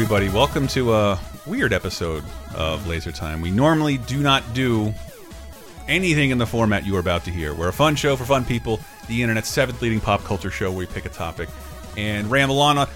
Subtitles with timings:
[0.00, 0.28] everybody.
[0.28, 2.22] Welcome to a weird episode
[2.54, 3.40] of Laser Time.
[3.40, 4.94] We normally do not do
[5.88, 7.52] anything in the format you are about to hear.
[7.52, 10.78] We're a fun show for fun people, the internet's seventh leading pop culture show where
[10.78, 11.48] we pick a topic
[11.96, 12.86] and ramble on uh,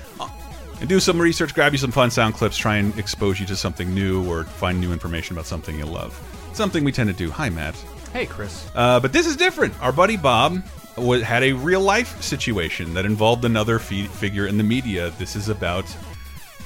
[0.79, 3.57] and do some research, grab you some fun sound clips, try and expose you to
[3.57, 6.17] something new or find new information about something you love.
[6.53, 7.33] Something we tend to do.
[7.33, 7.75] Hi, Matt.
[8.13, 8.71] Hey, Chris.
[8.77, 9.75] Uh, but this is different.
[9.83, 10.63] Our buddy Bob
[10.95, 15.11] had a real life situation that involved another figure in the media.
[15.19, 15.85] This is about.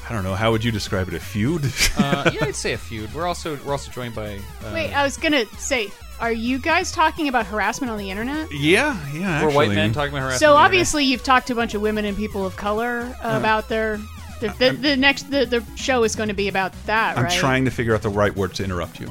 [0.09, 0.35] I don't know.
[0.35, 1.15] How would you describe it?
[1.15, 1.65] A feud?
[1.99, 3.13] Uh, yeah, I'd say a feud.
[3.15, 4.37] We're also we're also joined by.
[4.65, 8.53] Uh, Wait, I was gonna say, are you guys talking about harassment on the internet?
[8.53, 9.45] yeah, yeah.
[9.45, 10.41] we're white men talking about harassment.
[10.41, 13.17] So on the obviously, you've talked to a bunch of women and people of color
[13.23, 13.99] Uh, about their.
[14.39, 17.33] The, the, the next the, the show is going to be about that, I'm right?
[17.33, 19.09] trying to figure out the right word to interrupt you.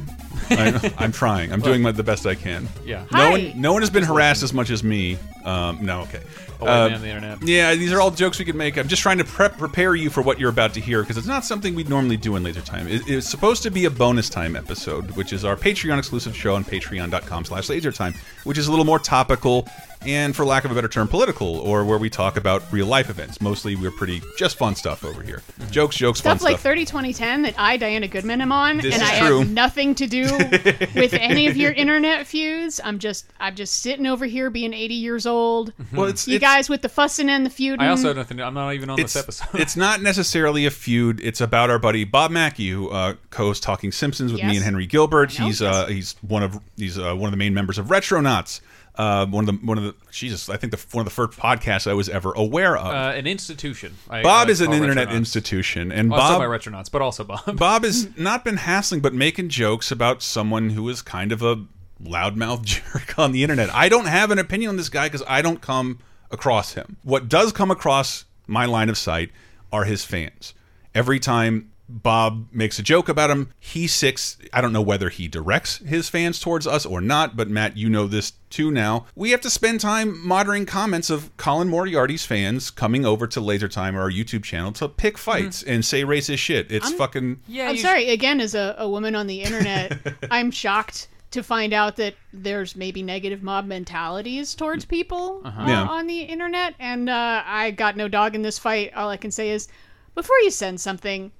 [0.52, 1.52] I, I'm trying.
[1.52, 2.68] I'm doing my, the best I can.
[2.86, 3.06] Yeah.
[3.12, 3.30] No Hi.
[3.32, 5.18] one, no one has been harassed as much as me.
[5.44, 6.22] Um, no, okay.
[6.62, 7.44] A Uh, man on the internet.
[7.44, 8.78] Yeah, these are all jokes we could make.
[8.78, 11.28] I'm just trying to prep, prepare you for what you're about to hear because it's
[11.28, 12.88] not something we'd normally do in Laser Time.
[12.88, 16.56] It, it's supposed to be a bonus time episode, which is our Patreon exclusive show
[16.56, 18.16] on patreon.com/slash lasertime,
[18.46, 19.68] which is a little more topical
[20.06, 23.10] and, for lack of a better term, political, or where we talk about real life
[23.10, 23.42] events.
[23.42, 25.42] Mostly, we're pretty just fun stuff over here.
[25.72, 26.64] Jokes, jokes, fun Stuff like stuff.
[26.64, 29.40] 30 2010 that I, Diana Goodman, am on, This and is I true.
[29.40, 30.24] have nothing to do
[30.96, 32.80] with any of your internet feuds.
[32.84, 35.74] I'm just, I'm just sitting over here being 80 years old.
[35.94, 37.82] well, it's You it's- guys with the fussing and the feuding.
[37.86, 38.40] I also have nothing.
[38.42, 39.60] I'm not even on it's, this episode.
[39.60, 41.20] it's not necessarily a feud.
[41.22, 44.56] It's about our buddy Bob Mackey, who uh, co-hosts Talking Simpsons with me Yes.
[44.58, 45.40] and Henry Gilbert.
[45.40, 47.88] I know, he's uh, he's one of he's uh, one of the main members of
[47.88, 48.62] Retronauts.
[48.98, 51.38] Uh, one of the one of the Jesus, I think the one of the first
[51.38, 52.88] podcasts I was ever aware of.
[52.88, 53.96] uh, an institution.
[54.10, 57.24] I, Bob I is an internet institution, and Well, also Bob by Retronauts, but also
[57.24, 57.58] Bob.
[57.58, 61.66] Bob has not been hassling, but making jokes about someone who is kind of a
[62.02, 63.74] loudmouth jerk on the internet.
[63.74, 66.00] I don't have an opinion on this guy because I don't come
[66.32, 66.98] across him.
[67.04, 69.32] What does come across my line of sight
[69.72, 70.54] are his fans.
[70.94, 74.38] Every time Bob makes a joke about him, he six.
[74.52, 77.90] I don't know whether he directs his fans towards us or not, but Matt, you
[77.90, 79.06] know this too now.
[79.16, 83.68] We have to spend time moderating comments of Colin Moriarty's fans coming over to Laser
[83.68, 86.72] Time or our YouTube channel to pick fights and say racist shit.
[86.72, 88.10] It's fucking yeah, I'm you- sorry.
[88.10, 89.98] Again, as a, a woman on the internet,
[90.32, 95.84] I'm shocked to find out that there's maybe negative mob mentalities towards people uh Yeah.
[95.84, 98.94] on the internet, and uh, I got no dog in this fight.
[98.96, 99.68] All I can say is,
[100.14, 101.32] before you send something,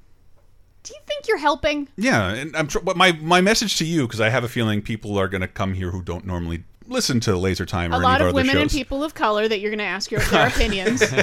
[0.86, 1.90] do you think you're helping?
[1.98, 4.82] Yeah, and I'm tr but my my message to you because I have a feeling
[4.82, 7.98] people are going to come here who don't normally listen to Laser Time or A
[7.98, 8.78] any lot of our of other women and shows.
[8.78, 11.04] people of color that you're going to ask your, their opinions.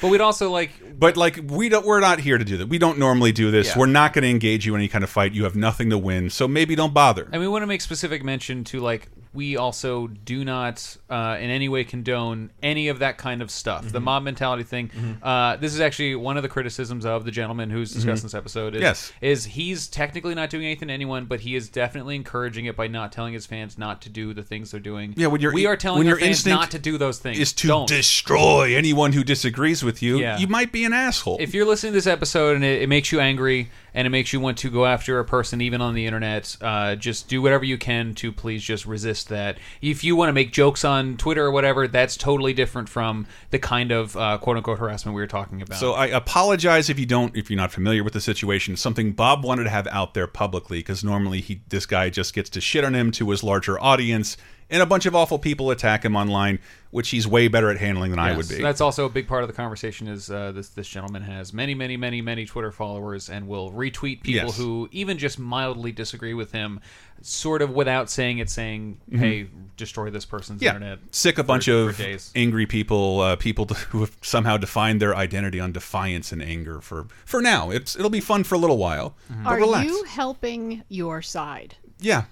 [0.00, 0.70] But we'd also like.
[0.98, 2.68] But like we don't, we're not here to do that.
[2.68, 3.68] We don't normally do this.
[3.68, 3.78] Yeah.
[3.78, 5.32] We're not going to engage you in any kind of fight.
[5.32, 7.26] You have nothing to win, so maybe don't bother.
[7.32, 11.50] And we want to make specific mention to like we also do not uh, in
[11.50, 13.82] any way condone any of that kind of stuff.
[13.82, 13.92] Mm-hmm.
[13.92, 14.90] The mob mentality thing.
[15.22, 18.34] Uh, this is actually one of the criticisms of the gentleman who's discussed in this
[18.34, 18.74] episode.
[18.74, 18.82] Is, Mm-hmm.
[18.84, 19.12] Yes.
[19.20, 22.86] is he's technically not doing anything to anyone, but he is definitely encouraging it by
[22.86, 25.14] not telling his fans not to do the things they're doing.
[25.16, 27.38] Yeah, when you're- we are telling when our your fans not to do those things.
[27.38, 27.88] is to Don't.
[27.88, 30.18] destroy anyone who disagrees with you.
[30.18, 30.38] Yeah.
[30.38, 31.38] You might be an asshole.
[31.40, 34.32] if you're listening to this episode and it, it makes you angry and it makes
[34.32, 36.56] you want to go after a person even on the internet.
[36.60, 39.58] Uh, just do whatever you can to please just resist that.
[39.80, 43.58] If you want to make jokes on twitter or whatever that's totally different from the
[43.58, 45.78] kind of uh, quote-unquote harassment we were talking about.
[45.78, 48.76] So I apologize if you don't, if you're not familiar with the situation.
[48.76, 52.50] Something Bob wanted to have out there publicly because normally he, this guy just gets
[52.50, 54.36] to shit on him to his larger audience,
[54.70, 56.58] and a bunch of awful people attack him online,
[56.90, 58.60] which he's way better at handling than I would be.
[58.62, 61.74] that's also a big part of the conversation is uh, this this gentleman has many
[61.74, 64.56] many many many twitter followers and will retweet people Yes.
[64.56, 66.80] who even just mildly disagree with him
[67.20, 71.64] sort of without saying it saying hey destroy this person's yeah, internet sick a bunch
[71.66, 72.30] for- of for days.
[72.34, 76.80] angry people, uh, people who have somehow defined their identity on defiance and anger.
[76.80, 79.14] For for now, it's it'll be fun for a little while.
[79.42, 79.86] But Are relax.
[79.88, 81.76] you helping your side?
[82.00, 82.24] Yeah,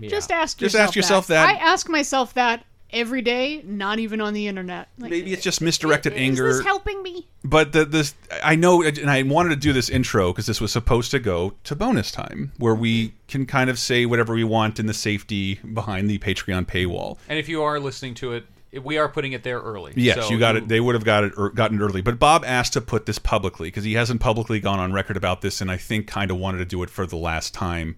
[0.00, 1.48] Just ask Just yourself ask yourself that.
[1.48, 4.88] I ask myself that every day, not even on the internet.
[4.98, 6.52] Like, maybe it's just misdirected is anger.
[6.52, 7.26] this helping me?
[7.44, 10.72] but the, this I know, and I wanted to do this intro because this was
[10.72, 14.78] supposed to go to bonus time, where we can kind of say whatever we want
[14.78, 17.18] in the safety behind the Patreon paywall.
[17.28, 18.44] And if you are listening to it,
[18.82, 19.92] we are putting it there early.
[19.96, 20.68] Yes, So you got it.
[20.68, 23.18] They would have got it or gotten it early, but Bob asked to put this
[23.18, 26.38] publicly because he hasn't publicly gone on record about this, and I think kind of
[26.38, 27.96] wanted to do it for the last time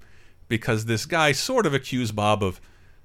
[0.48, 2.60] because this guy sort of accused Bob of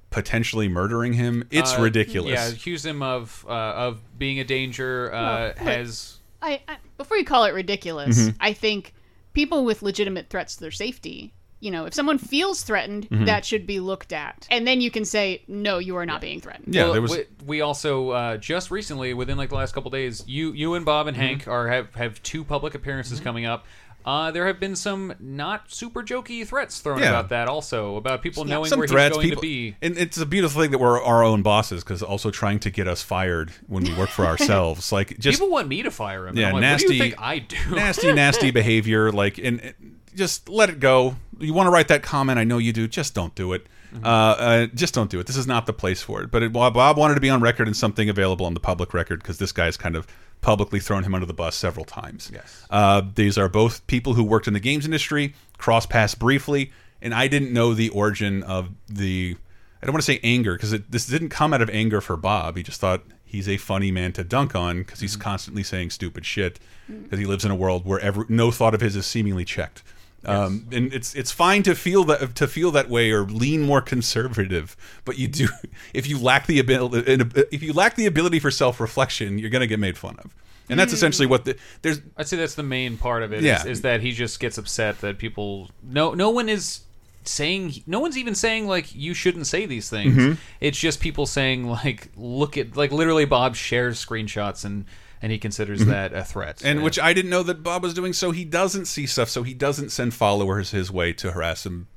[0.09, 1.47] potentially murdering him.
[1.51, 2.31] It's uh, ridiculous.
[2.33, 5.13] Yeah, accused him of uh, of being a danger.
[5.13, 8.37] Uh, Well, has I, I before you call it ridiculous, Mm-hmm.
[8.39, 8.93] I think
[9.33, 11.33] people with legitimate threats to their safety.
[11.59, 13.25] You know, if someone feels threatened, Mm-hmm.
[13.25, 16.39] that should be looked at, and then you can say, "No, you are not being
[16.39, 17.11] threatened." Yeah, Well, there was.
[17.11, 20.85] we, we also uh, just recently, within like the last couple days, you you and
[20.85, 21.25] Bob and Mm-hmm.
[21.25, 23.65] Hank are have have two public appearances coming up.
[24.07, 27.09] Uh, there have been some not super jokey threats thrown Yeah.
[27.09, 29.75] about that also about people knowing Some where threats, he's going people, to be.
[29.81, 32.87] and it's a beautiful thing that we're our own bosses because also trying to get
[32.87, 34.93] us fired when we work for ourselves.
[34.93, 36.29] Like just People want me to fire him.
[36.29, 37.57] and yeah, I'm like, nasty, What do you think I do?
[37.75, 39.11] nasty, nasty behavior.
[39.11, 41.17] Like, and, and just let it go.
[41.39, 42.39] You want to write that comment?
[42.39, 42.87] I know you do.
[42.87, 43.67] Just don't do it.
[43.93, 44.05] Mm-hmm.
[44.05, 45.27] Uh, uh, just don't do it.
[45.27, 46.31] This is not the place for it.
[46.31, 48.93] But it, Bob Bob wanted to be on record and something available on the public
[48.93, 50.07] record because this guy's kind of
[50.41, 52.29] publicly thrown him under the bus several times.
[52.33, 52.65] Yes.
[52.69, 57.13] Uh, these are both people who worked in the games industry, cross paths briefly, and
[57.13, 59.35] I didn't know the origin of the.
[59.81, 62.57] I don't want to say anger because this didn't come out of anger for Bob.
[62.57, 66.25] He just thought he's a funny man to dunk on because he's constantly saying stupid
[66.25, 69.45] shit because he lives in a world where every, no thought of his is seemingly
[69.45, 69.83] checked.
[70.27, 73.81] Um, and it's it's fine to feel that to feel that way or lean more
[73.81, 74.75] conservative,
[75.05, 75.47] but you do
[75.93, 79.61] if you lack the ability if you lack the ability for self reflection, you're going
[79.61, 80.35] to get made fun of,
[80.69, 83.41] and that's essentially what the there's I'd say that's the main part of it.
[83.41, 83.61] Yeah.
[83.61, 86.81] Is, is that he just gets upset that people no no one is
[87.23, 90.15] saying no one's even saying like you shouldn't say these things.
[90.15, 90.33] Mm-hmm.
[90.59, 94.85] It's just people saying like look at like literally Bob shares screenshots and
[95.21, 96.57] and he considers that a threat.
[96.57, 96.67] Mm-hmm.
[96.67, 98.13] and which I didn't know that Bob was doing.
[98.13, 99.29] So he doesn't see stuff.
[99.29, 101.87] So he doesn't send followers his way to harass him.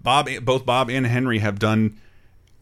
[0.00, 1.98] Bob, both Bob and Henry have done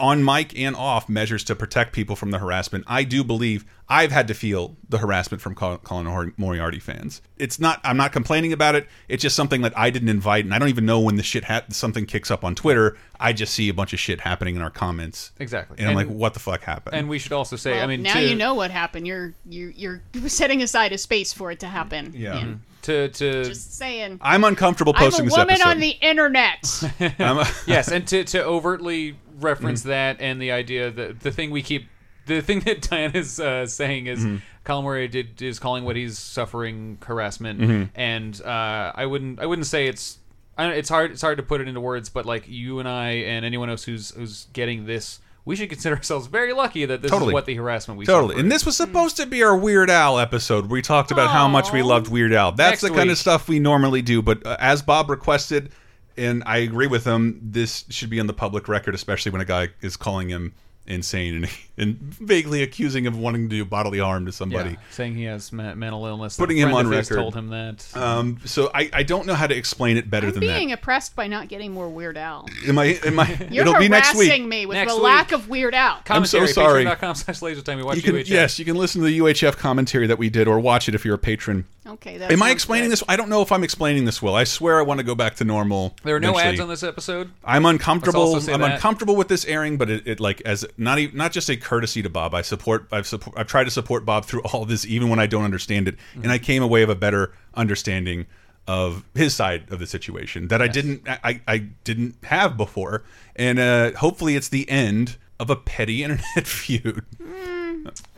[0.02, 2.84] on mic and off measures to protect people from the harassment.
[2.88, 7.22] I do believe I've had to feel the harassment from Col- Colin Moriarty fans.
[7.38, 7.80] It's not.
[7.84, 8.88] I'm not complaining about it.
[9.08, 11.44] It's just something that I didn't invite, and I don't even know when the shit
[11.44, 12.96] ha something kicks up on Twitter.
[13.20, 15.76] I just see a bunch of shit happening in our comments, Exactly.
[15.78, 16.96] and I'm like, what the fuck happened?
[16.96, 19.06] and we should also say Well, I mean now to, you know what happened.
[19.06, 22.12] You're you're you're setting aside a space for it to happen.
[22.16, 22.34] yeah.
[22.34, 22.52] Mm-hmm.
[22.82, 24.18] to to Just saying.
[24.20, 25.68] I'm uncomfortable posting I'm a posting this woman episode.
[25.70, 27.18] on the internet.
[27.20, 29.88] I'm a- yes, and to, to overtly reference Mm-hmm.
[29.90, 31.86] that and the idea that the thing we keep
[32.26, 34.36] the thing that Diana's uh, saying is Mm-hmm.
[34.64, 37.84] Colin Moriarty is calling what he's suffering harassment, Mm-hmm.
[38.00, 40.18] and uh, I wouldn't I wouldn't say it's
[40.56, 42.88] I don't, it's hard it's hard to put it into words, but like you and
[42.88, 45.18] I and anyone else who's who's getting this.
[45.44, 47.30] We should consider ourselves very lucky that this Totally.
[47.30, 48.38] is what the harassment we Totally.
[48.38, 51.48] And this was supposed to be our Weird Al episode where we talked about how
[51.48, 52.52] much we loved Weird Al.
[52.52, 54.22] That's Next the kind of stuff we normally do.
[54.22, 55.72] But uh, as Bob requested,
[56.16, 59.46] and I agree with him, this should be on the public record, especially when a
[59.46, 60.54] guy is calling him
[60.86, 61.48] insane and,
[61.78, 64.70] and vaguely accusing him of wanting to do bodily harm to somebody.
[64.70, 66.36] Yeah, saying he has me- mental illness.
[66.36, 67.16] Putting him on of record.
[67.16, 67.86] Told him that.
[67.96, 70.78] Um, so I, I don't know how to explain it better I'm than being that.
[70.80, 72.46] oppressed by not getting more Weird Al.
[72.66, 72.98] Am I?
[73.04, 73.46] Am I?
[73.50, 74.48] You're it'll be next harassing week.
[74.48, 75.04] me with Next the week.
[75.04, 76.00] lack of Weird Al.
[76.08, 76.84] I'm so sorry.
[76.84, 77.78] Patreon.com slash laser time.
[77.78, 78.28] We watch You can, UHF.
[78.28, 81.04] yes, you can listen to the UHF commentary that we did, or watch it if
[81.04, 81.64] you're a patron.
[81.84, 82.92] Okay, that Am I explaining good.
[82.92, 83.02] this?
[83.08, 84.36] I don't know if I'm explaining this well.
[84.36, 85.96] I swear I want to go back to normal.
[86.04, 86.52] There are no eventually.
[86.52, 87.32] ads on this episode.
[87.44, 88.20] I'm uncomfortable.
[88.32, 88.74] Let's also say I'm that.
[88.74, 92.02] uncomfortable with this airing, but it, it like as not even, not just a courtesy
[92.02, 92.34] to Bob.
[92.34, 92.86] I support.
[92.92, 93.36] I've support.
[93.38, 96.30] I've tried to support Bob through all this, even when I don't understand it, and
[96.30, 98.26] I came away with a better understanding
[98.68, 101.08] of his side of the situation that I didn't.
[101.08, 103.02] I, I didn't have before,
[103.36, 107.04] and uh, hopefully it's the end of a petty internet feud.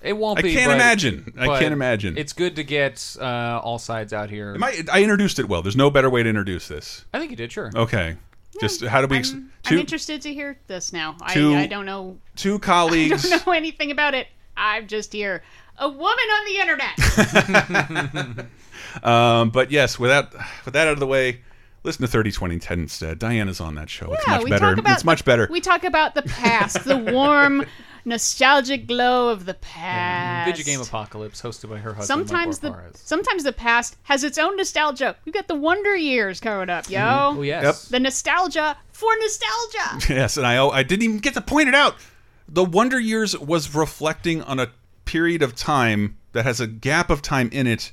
[0.02, 0.52] It won't I be.
[0.52, 1.32] can't but- imagine.
[1.38, 2.18] I can't imagine.
[2.18, 4.56] It's good to get uh, all sides out here.
[4.60, 5.62] I, I introduced it well.
[5.62, 7.04] There's no better way to introduce this.
[7.14, 7.50] I think you did.
[7.50, 7.70] Sure.
[7.74, 8.16] Okay.
[8.60, 9.18] Just how do we?
[9.18, 11.16] I'm, I'm interested to hear this now.
[11.30, 12.18] Two- I, I don't know.
[12.36, 13.24] two colleagues.
[13.26, 14.28] I don't know anything about it.
[14.56, 15.42] I'm just here.
[15.78, 18.46] A woman on the internet.
[19.02, 20.32] Um, but yes, without
[20.64, 21.40] with that out of the way,
[21.82, 23.18] listen to 30 20 10 instead.
[23.18, 24.12] Diana's on that show.
[24.12, 24.60] it's Yeah, much we better.
[24.70, 25.48] talk about It's much better.
[25.50, 27.64] We talk about the past, the warm,
[28.04, 30.50] nostalgic glow of the past.
[30.50, 32.28] Video Game Apocalypse, hosted by her husband.
[32.28, 33.00] Sometimes the Mike Warfares.
[33.00, 35.16] sometimes the past has its own nostalgia.
[35.24, 36.98] We've got the Wonder Years coming up, yo.
[37.00, 37.38] Mm-hmm.
[37.38, 37.88] Oh yes.
[37.88, 40.12] The nostalgia for nostalgia.
[40.14, 41.96] yes, and I I didn't even get to point it out.
[42.48, 44.70] The Wonder Years was reflecting on a
[45.04, 47.92] period of time that has a gap of time in it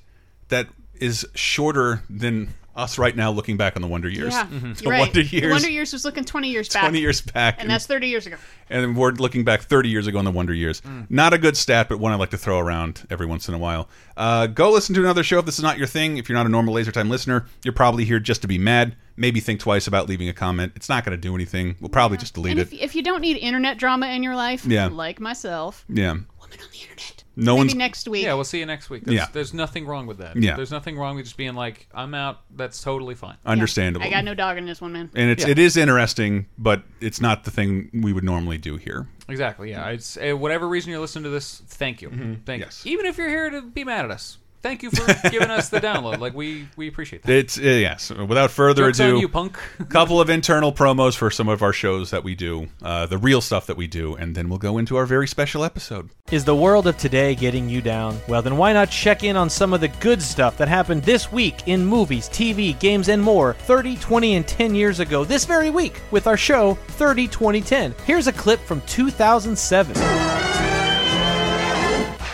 [0.50, 4.34] that is shorter than us right now looking back on the Wonder Years.
[4.34, 5.00] Yeah, The you're right.
[5.02, 6.84] Wonder The Years, Wonder Years was looking 20 years back.
[6.84, 7.56] 20 years back.
[7.60, 8.38] And that's 30 years ago.
[8.70, 10.82] and we're looking back 30 years ago in the Wonder Years.
[10.82, 11.08] Mm.
[11.10, 13.58] Not a good stat, but one I like to throw around every once in a
[13.58, 13.90] while.
[14.16, 16.18] Uh, go listen to another show if this is not your thing.
[16.18, 18.96] If you're not a normal Laser Time listener, you're probably here just to be mad.
[19.18, 20.72] Maybe think twice about leaving a comment.
[20.76, 21.76] It's not going to do anything.
[21.82, 22.74] We'll probably just delete And it.
[22.74, 24.88] if, if you don't need internet drama in your life, Yeah.
[24.88, 26.12] like myself, yeah.
[26.12, 27.11] woman on the internet.
[27.42, 27.76] No Maybe one's.
[27.76, 28.24] next week.
[28.24, 29.04] Yeah, we'll see you next week.
[29.04, 29.28] There's, Yeah.
[29.34, 30.36] there's nothing wrong with that.
[30.36, 30.56] Yeah.
[30.56, 32.42] There's nothing wrong with just being like, I'm out.
[32.56, 33.38] That's totally fine.
[33.46, 34.06] Understandable.
[34.06, 35.10] I got no dog in this one, man.
[35.16, 35.50] and it's Yeah.
[35.52, 39.08] it is interesting, but it's not the thing we would normally do here.
[39.28, 39.72] Exactly.
[39.72, 39.88] Yeah.
[39.90, 41.62] It's uh, whatever reason you're listening to this.
[41.68, 42.10] Thank you.
[42.10, 42.60] Thank Mm-hmm.
[42.62, 42.86] Yes.
[42.86, 42.94] you.
[42.94, 45.80] Even if you're here to be mad at us, thank you for giving us the
[45.80, 46.20] download.
[46.20, 47.32] Like we we appreciate that.
[47.32, 48.10] It's uh, yes.
[48.10, 49.58] Without further Jokes ado, on you, punk.
[49.90, 53.42] couple of internal promos for some of our shows that we do, uh, the real
[53.42, 56.10] stuff that we do, and then we'll go into our very special episode.
[56.32, 58.20] Is the world of today getting you down?
[58.28, 61.32] Well, then why not check in on some of the good stuff that happened this
[61.32, 65.70] week in movies, TV, games, and more 30, 20, and 10 years ago this very
[65.70, 67.96] week with our show 30, 20, 10.
[68.06, 70.81] Here's a clip from 2007.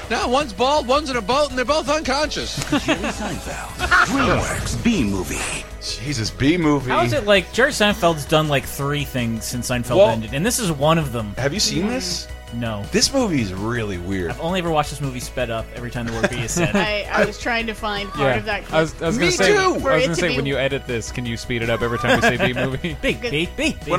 [0.10, 2.56] Now, one's bald, one's in a boat, and they're both unconscious.
[2.70, 3.68] Jerry Seinfeld,
[4.08, 5.66] DreamWorks B movie.
[5.82, 6.92] Jesus, B movie.
[6.92, 10.46] How is it like Jerry Seinfeld's done like three things since Seinfeld Well- ended, and
[10.46, 11.34] this is one of them.
[11.38, 12.28] Have you seen this?
[12.54, 14.32] No, This movie is really weird.
[14.32, 16.74] I've only ever watched this movie sped up every time the word B is said.
[16.78, 18.74] I, I was trying to find part of that clip.
[18.74, 19.60] I was, I was Me gonna say, too!
[19.60, 21.98] I was gonna say be- when you edit this, can you speed it up every
[21.98, 22.96] time we say B movie?
[23.02, 23.92] B, B, B, B.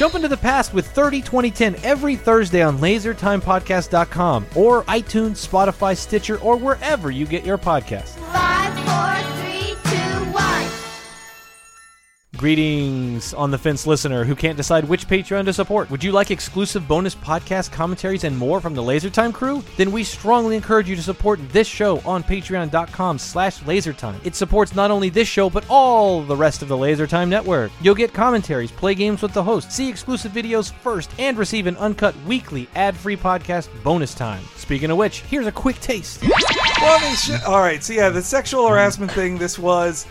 [0.00, 5.94] Jump into the past with 30, 20, 10 every Thursday on lasertimepodcast.com or iTunes, Spotify,
[5.94, 8.16] Stitcher, or wherever you get your podcasts.
[12.40, 15.90] Greetings on the fence listener who can't decide which Patreon to support.
[15.90, 19.62] Would you like exclusive bonus podcast commentaries and more from the LaserTime crew?
[19.76, 24.24] Then we strongly encourage you to support this show on patreon.com slash lasertime.
[24.24, 27.72] It supports not only this show, but all the rest of the LaserTime network.
[27.82, 31.76] You'll get commentaries, play games with the host, see exclusive videos first, and receive an
[31.76, 34.42] uncut weekly ad-free podcast bonus time.
[34.56, 36.22] Speaking of which, here's a quick taste.
[36.22, 37.84] Well, I mean, sh- all right.
[37.84, 39.36] So yeah, the sexual harassment thing.
[39.36, 40.06] This was.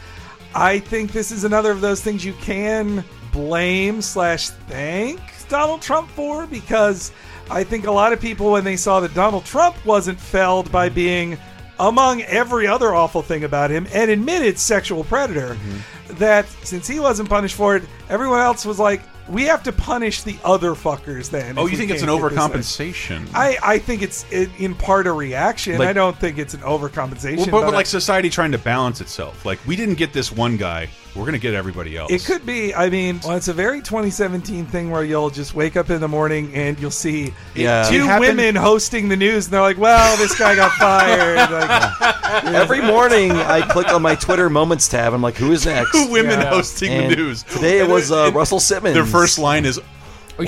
[0.55, 6.09] I think this is another of those things you can blame slash thank Donald Trump
[6.09, 7.11] for because
[7.49, 10.89] I think a lot of people when they saw that Donald Trump wasn't felled by
[10.89, 11.37] being
[11.79, 16.15] among every other awful thing about him an admitted sexual predator mm-hmm.
[16.15, 20.23] that since he wasn't punished for it everyone else was like we have to punish
[20.23, 23.29] the other fuckers then Oh, you think it's an can't get this overcompensation?
[23.33, 25.77] I, I think it's in in part a reaction.
[25.77, 27.37] Like- I don't think it's an overcompensation.
[27.37, 29.45] Well, but, but I- like society trying to balance itself.
[29.45, 32.11] Like we didn't get this one guy, we're gonna get everybody else.
[32.11, 32.73] it could be.
[32.73, 36.07] I mean, well, it's a very 2017 thing where you'll just wake up in the
[36.07, 37.83] morning and you'll see Yeah.
[37.89, 41.39] two women hosting the news, and they're like, "Well, this guy got fired."
[42.29, 45.13] Like, Every morning, I click on my Twitter Moments tab.
[45.13, 45.91] I'm like, who is next?
[45.91, 46.49] Two women Yeah.
[46.51, 47.41] hosting And the news.
[47.43, 48.93] Today it was uh, Russell Simmons.
[48.93, 49.79] Their first line is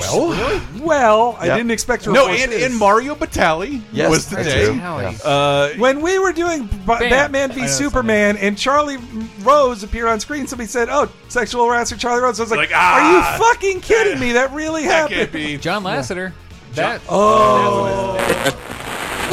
[0.00, 1.56] well, well, I Yep.
[1.58, 2.12] didn't expect to.
[2.12, 2.64] no, report and, this.
[2.64, 4.74] and Mario Batali Yes, was the that day.
[4.74, 5.16] Yeah.
[5.24, 8.98] Uh, When we were doing B- Batman v I know Superman and Charlie
[9.42, 12.70] Rose appeared on screen, somebody said, "Oh, sexual harasser Charlie Rose." I was like, Like,
[12.70, 14.32] "Are ah, you fucking kidding me?
[14.32, 15.56] That really that happened." can't be.
[15.58, 16.32] John Lasseter.
[16.74, 18.16] That Oh,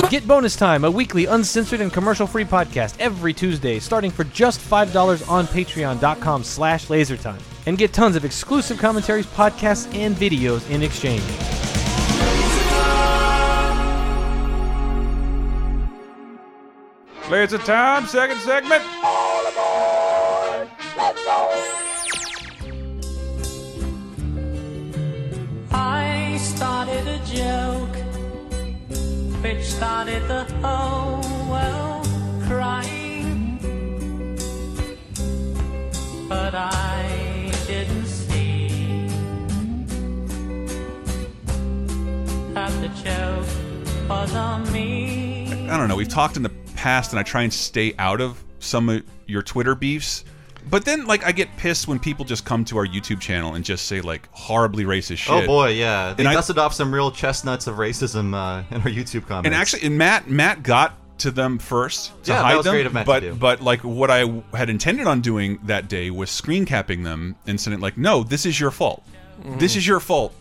[0.10, 5.30] Get Bonus Time, a weekly uncensored and commercial-free podcast every Tuesday, starting for just $5
[5.30, 7.40] on patreon.com slash lasertime.
[7.66, 11.24] And get tons of exclusive commentaries, podcasts, and videos in exchange.
[17.30, 18.82] Laser time, second segment.
[25.72, 27.96] I started a joke
[29.44, 32.08] which started the whole world
[32.48, 33.60] crying.
[36.28, 36.99] But I
[45.72, 45.96] I don't know.
[45.96, 49.42] We've talked in the past, and I try and stay out of some of your
[49.42, 50.26] Twitter beefs.
[50.70, 53.64] But then, like, I get pissed when people just come to our YouTube channel and
[53.66, 55.34] just say like horribly racist shit.
[55.44, 58.82] Oh boy, yeah, they And I- dusted off some real chestnuts of racism uh, in
[58.82, 59.46] our YouTube comments.
[59.48, 62.74] And actually, and Matt Matt got to them first to Yeah, that hide was them.
[62.74, 63.34] great of Matt to but do.
[63.36, 67.60] but like what I had intended on doing that day was screen capping them and
[67.60, 69.04] saying like, no, this is your fault.
[69.58, 70.34] This is your fault,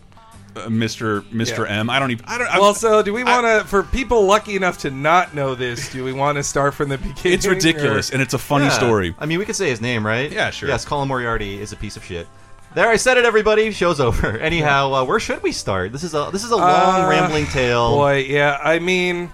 [0.55, 1.79] uh, Mister Mister Yeah.
[1.79, 1.89] M.
[1.89, 2.25] I don't even.
[2.27, 2.47] I don't.
[2.47, 5.91] I, Well, so do we want to, for people lucky enough to not know this,
[5.91, 7.33] do we want to start from the beginning?
[7.33, 8.71] it's ridiculous or- and it's a funny Yeah.
[8.71, 9.15] story.
[9.19, 10.31] I mean, we could say his name, right?
[10.31, 10.69] Yeah, sure.
[10.69, 12.27] Yes, Colin Moriarty is a piece of shit.
[12.75, 13.25] There, I said it.
[13.25, 14.37] Everybody, show's over.
[14.39, 15.91] Anyhow, uh, where should we start?
[15.91, 17.95] This is a this is a long Uh, rambling tale.
[17.95, 18.59] Boy, yeah.
[18.63, 19.31] I mean,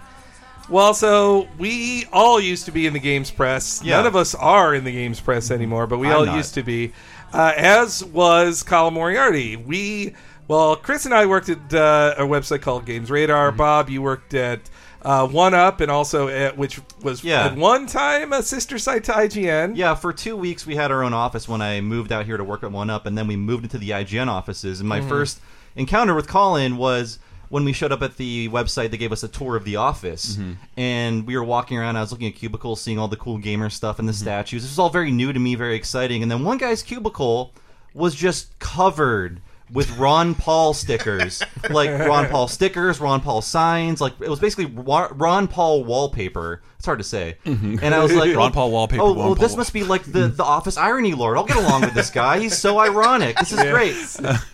[0.70, 3.82] well, so we all used to be in the games press.
[3.84, 3.98] Yeah.
[3.98, 6.38] None of us are in the games press anymore, but we I'm all not.
[6.38, 6.94] used to be.
[7.34, 9.58] Uh, as was Colin Moriarty.
[9.58, 10.14] We,
[10.48, 13.50] well, Chris and I worked at uh, a website called Games Radar.
[13.50, 13.58] Mm-hmm.
[13.58, 14.62] Bob, you worked at.
[15.02, 17.46] Uh, one up and also at which was Yeah.
[17.46, 19.78] at one time a sister site to IGN.
[19.78, 22.44] Yeah, for two weeks we had our own office when I moved out here to
[22.44, 24.80] work at One Up, and then we moved into the IGN offices.
[24.80, 25.08] And my Mhm.
[25.10, 25.40] first
[25.76, 28.90] encounter with Colin was when we showed up at the website.
[28.90, 30.56] They gave us a tour of the office, Mhm.
[30.76, 31.98] and we were walking around.
[31.98, 34.64] I was looking at cubicles, seeing all the cool gamer stuff and the statues.
[34.64, 36.24] This was all very new to me, very exciting.
[36.24, 37.54] And then one guy's cubicle
[37.94, 39.40] was just covered
[39.72, 44.00] with Ron Paul stickers, like Ron Paul stickers, Ron Paul signs.
[44.02, 46.62] Like it was basically Wa- Ron Paul wallpaper.
[46.78, 47.38] It's hard to say.
[47.46, 47.80] Mhm.
[47.82, 50.44] And I was like, Ron Paul wallpaper, Oh, oh, this must be like the the
[50.56, 51.38] Office irony lord.
[51.38, 52.40] I'll get along with this guy.
[52.40, 53.38] He's so ironic.
[53.38, 53.96] This is great.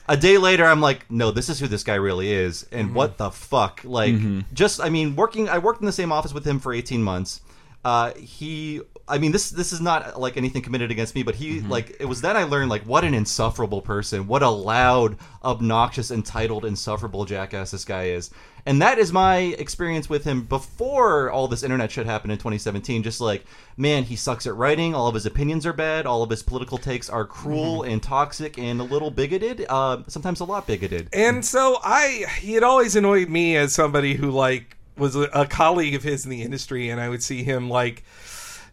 [0.07, 3.17] A day later, I'm like, no, this is who this guy really is, and what
[3.17, 3.81] the fuck?
[3.83, 4.45] Like, Mhm.
[4.53, 5.49] just I mean, working.
[5.49, 7.41] I worked in the same office with him for 18 months.
[7.83, 8.79] Uh, he.
[9.11, 12.05] I mean, this this is not like anything committed against me, but he like it
[12.05, 17.25] was then I learned like what an insufferable person, what a loud, obnoxious, entitled, insufferable
[17.25, 18.31] jackass this guy is,
[18.65, 23.03] and that is my experience with him before all this internet shit happened in 2017.
[23.03, 23.43] Just like
[23.75, 24.95] man, he sucks at writing.
[24.95, 26.05] All of his opinions are bad.
[26.05, 29.65] All of his political takes are cruel and toxic and a little bigoted.
[29.67, 31.09] Uh, sometimes a lot bigoted.
[31.11, 35.45] And so I, he had always annoyed me as somebody who like was a, a
[35.45, 38.03] colleague of his in the industry, and I would see him like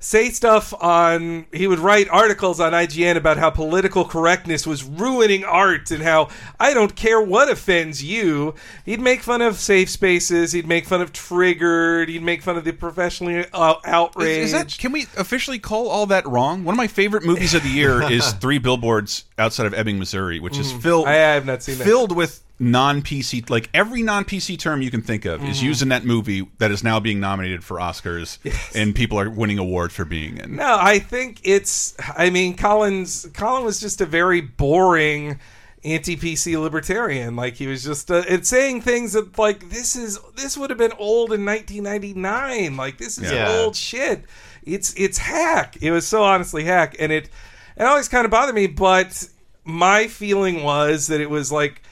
[0.01, 1.47] say stuff on.
[1.53, 6.29] He would write articles on IGN about how political correctness was ruining art and how
[6.61, 8.55] I don't care what offends you.
[8.85, 10.53] He'd make fun of safe spaces.
[10.53, 12.09] He'd make fun of Triggered.
[12.09, 14.29] He'd make fun of the professionally uh, outraged.
[14.39, 16.65] Is, is that can we officially call all that wrong?
[16.65, 20.41] One of my favorite movies of the year is Three Billboards Outside of Ebbing, Missouri,
[20.41, 20.83] which is Mhm.
[20.83, 21.07] filled.
[21.09, 21.85] I have not seen that.
[21.85, 25.63] Filled with non PC, like every non PC term you can think of is Mhm.
[25.63, 28.39] used in that movie that is now being nominated for Oscars,
[28.75, 30.57] and people are winning awards for being in.
[30.57, 31.95] No, I think it's.
[32.17, 33.27] I mean, Collins.
[33.35, 35.39] Colin was just a very boring
[35.85, 37.37] anti-PC libertarian.
[37.37, 40.79] Like he was just uh, it's saying things that like this is this would have
[40.79, 42.77] been old in 1999.
[42.77, 43.49] Like this is Yeah.
[43.51, 44.25] old shit.
[44.65, 45.77] It's it's hack.
[45.81, 47.31] It was so honestly hack, and it
[47.77, 48.67] it always kind of bothered me.
[48.67, 49.29] But
[49.65, 51.83] my feeling was that it was like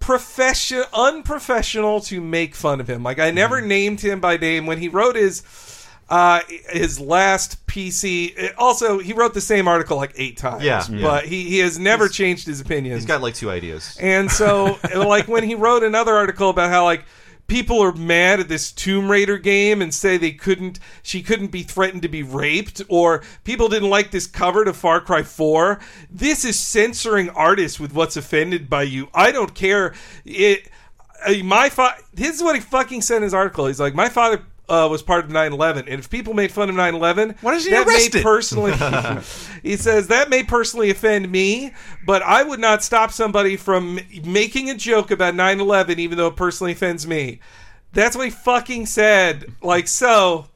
[0.00, 3.02] profession unprofessional to make fun of him.
[3.02, 6.40] Like I never named him by name when he wrote his uh
[6.70, 8.52] his last PC.
[8.58, 10.64] Also, he wrote the same article like eight times.
[10.64, 11.02] Yeah, yeah.
[11.02, 13.02] but he he has never changed his opinions.
[13.02, 13.96] He's got like two ideas.
[14.00, 17.04] And so, like when he wrote another article about how like
[17.50, 21.64] people are mad at this Tomb Raider game and say they couldn't, she couldn't be
[21.64, 25.80] threatened to be raped, or people didn't like this cover to Far Cry Four.
[26.08, 29.08] This is censoring artists with what's offended by you.
[29.12, 29.92] I don't care.
[30.24, 30.68] It.
[31.26, 33.66] uh, My fa- This is what he fucking said in his article.
[33.66, 34.42] He's like, my father.
[34.70, 37.70] Uh, was part of 9/11, and if people made fun of 9/11, Why is he
[37.72, 38.14] that arrested?
[38.14, 38.72] may personally,
[39.64, 41.72] he says that may personally offend me,
[42.06, 46.36] but I would not stop somebody from making a joke about 9/11 even though it
[46.36, 47.40] personally offends me.
[47.92, 49.46] That's what he fucking said.
[49.60, 50.46] Like so.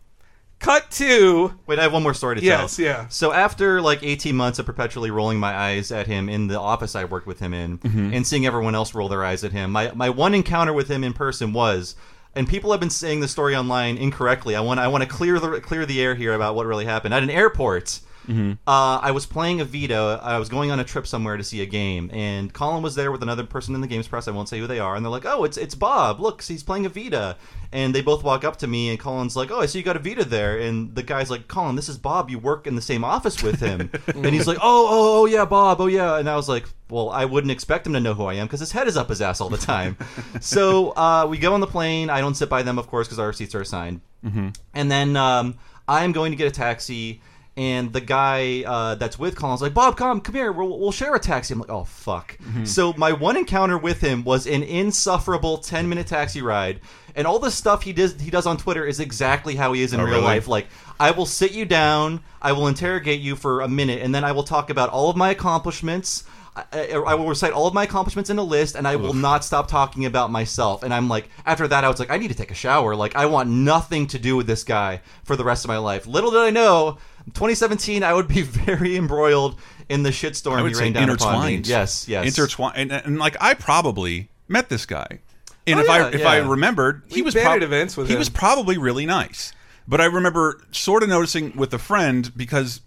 [0.60, 2.86] Cut to Wait, I have one more story to Yes, tell.
[2.86, 3.08] yeah.
[3.08, 6.94] So after like 18 months of perpetually rolling my eyes at him in the office
[6.94, 8.14] I worked with him in, Mhm.
[8.16, 11.02] and seeing everyone else roll their eyes at him, my my one encounter with him
[11.04, 11.96] in person was.
[12.36, 14.56] And people have been saying the story online incorrectly.
[14.56, 17.14] I want I want to clear the clear the air here about what really happened
[17.14, 18.00] at an airport.
[18.28, 18.58] Mhm.
[18.66, 20.18] Uh, I was playing a Vita.
[20.22, 23.12] I was going on a trip somewhere to see a game, and Colin was there
[23.12, 24.26] with another person in the games press.
[24.28, 26.20] I won't say who they are, and they're like, "Oh, it's it's Bob.
[26.20, 27.36] Look, he's playing a Vita."
[27.72, 29.96] And they both walk up to me, and Colin's like, "Oh, I see you got
[29.96, 32.30] a Vita there." And the guy's like, "Colin, this is Bob.
[32.30, 35.44] You work in the same office with him." and he's like, "Oh, oh, oh, yeah,
[35.44, 35.80] Bob.
[35.80, 38.34] Oh, yeah." And I was like, "Well, I wouldn't expect him to know who I
[38.34, 39.96] am because his head is up his ass all the time."
[40.40, 42.10] so uh, we go on the plane.
[42.10, 44.00] I don't sit by them, of course, because our seats are assigned.
[44.24, 44.56] Mhm.
[44.72, 45.56] And then um,
[45.88, 47.20] I'm going to get a taxi,
[47.56, 51.14] and the guy uh, that's with Colin's like, Bob, come, come here, we'll, we'll share
[51.14, 51.54] a taxi.
[51.54, 52.36] I'm like, oh, fuck.
[52.38, 52.66] Mhm.
[52.66, 56.80] So my one encounter with him was an insufferable 10 minute taxi ride.
[57.16, 59.92] And all the stuff he does, he does on Twitter is exactly how he is
[59.92, 60.24] in Oh, real really?
[60.24, 60.48] life.
[60.48, 60.66] Like,
[60.98, 64.32] I will sit you down, I will interrogate you for a minute, and then I
[64.32, 66.24] will talk about all of my accomplishments.
[66.56, 69.12] I, I I will recite all of my accomplishments in a list, and I will
[69.14, 70.82] not stop talking about myself.
[70.84, 72.94] And I'm like, after that, I was like, I need to take a shower.
[72.96, 76.06] Like, I want nothing to do with this guy for the rest of my life.
[76.06, 76.98] Little did I know,
[77.32, 79.58] 2017, I would be very embroiled
[79.88, 81.54] in the shitstorm I would he say rained down upon me.
[81.54, 81.66] intertwined.
[81.68, 82.26] Yes, yes.
[82.26, 82.76] intertwined.
[82.76, 85.20] And, and like I probably met this guy,
[85.66, 86.48] and Oh, if yeah, I if I yeah.
[86.50, 88.18] remembered, he We've was prob- events with he him.
[88.18, 89.52] was probably really nice.
[89.86, 92.80] But I remember sort of noticing with a friend because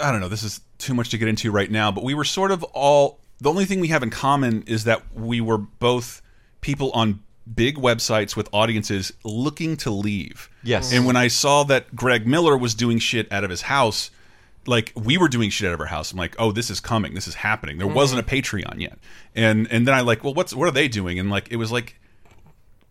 [0.00, 0.28] I don't know.
[0.28, 3.20] This is too much to get into right now, but we were sort of all.
[3.40, 6.22] The only thing we have in common is that we were both
[6.60, 7.20] people on
[7.54, 10.50] big websites with audiences looking to leave.
[10.62, 10.92] Yes.
[10.92, 14.10] And when I saw that Greg Miller was doing shit out of his house,
[14.66, 16.12] like we were doing shit out of our house.
[16.12, 17.14] I'm like, oh, this is coming.
[17.14, 17.78] This is happening.
[17.78, 17.96] There mm-hmm.
[17.96, 18.98] wasn't a Patreon yet.
[19.34, 21.18] And and then I like, well, what's what are they doing?
[21.18, 21.96] And like it was like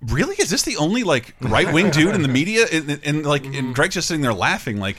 [0.02, 0.36] Really?
[0.36, 2.66] Is this the only like right wing dude in the media?
[2.72, 4.98] And, and, like, and Greg's just sitting there laughing, like,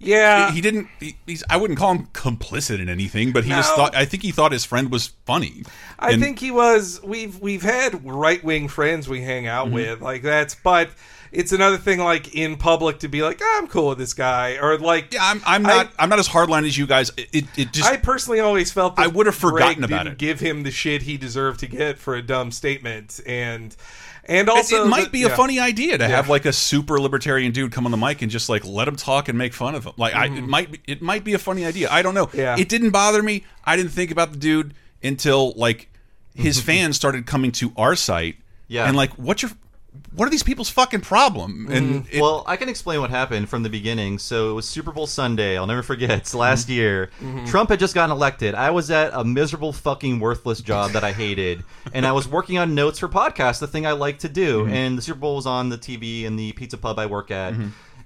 [0.00, 0.50] Yeah.
[0.50, 0.88] he, didn't.
[0.98, 1.44] He, he's.
[1.50, 3.94] I wouldn't call him complicit in anything, but he just thought.
[3.94, 5.62] I think he thought his friend was funny.
[5.98, 7.00] I And- think he was.
[7.04, 9.72] We've we've had right wing friends we hang out Mhm.
[9.72, 10.88] with like that's, but
[11.32, 14.56] it's another thing like in public to be like, "Ah, I'm cool with this guy,
[14.60, 17.12] or like, yeah, I'm, I'm not I, am not as hardline as you guys.
[17.16, 20.12] It, it, just I personally always felt that I would have forgotten Greg about didn't
[20.14, 20.18] it.
[20.18, 23.76] Give him the shit he deserved to get for a dumb statement, and
[24.24, 25.36] and It- also it, might the- be a yeah.
[25.36, 26.16] funny idea to Yeah.
[26.16, 28.96] have like a super libertarian dude come on the mic and just like let him
[28.96, 29.92] talk and make fun of him.
[29.96, 31.88] Like I, it might be, it might be a funny idea.
[31.90, 32.26] I don't know.
[32.26, 32.38] Mm-hmm.
[32.38, 32.56] Yeah.
[32.58, 33.44] It didn't bother me.
[33.64, 35.88] I didn't think about the dude until like
[36.34, 38.36] his fans started coming to our site.
[38.68, 38.86] Yeah.
[38.86, 39.50] and like what's your
[40.14, 41.68] what are these people's fucking problem?
[41.70, 44.18] And it, well, I can explain what happened from the beginning.
[44.18, 45.56] So it was Super Bowl Sunday.
[45.56, 46.10] I'll never forget.
[46.10, 46.72] It's last Mm-hmm.
[46.72, 47.10] year.
[47.46, 48.54] Trump had just gotten elected.
[48.54, 52.58] I was at a miserable, fucking, worthless job that I hated, and I was working
[52.58, 54.64] on notes for podcasts, the thing I like to do.
[54.64, 54.72] Mm-hmm.
[54.74, 57.54] And the Super Bowl was on the TV in the pizza pub I work at.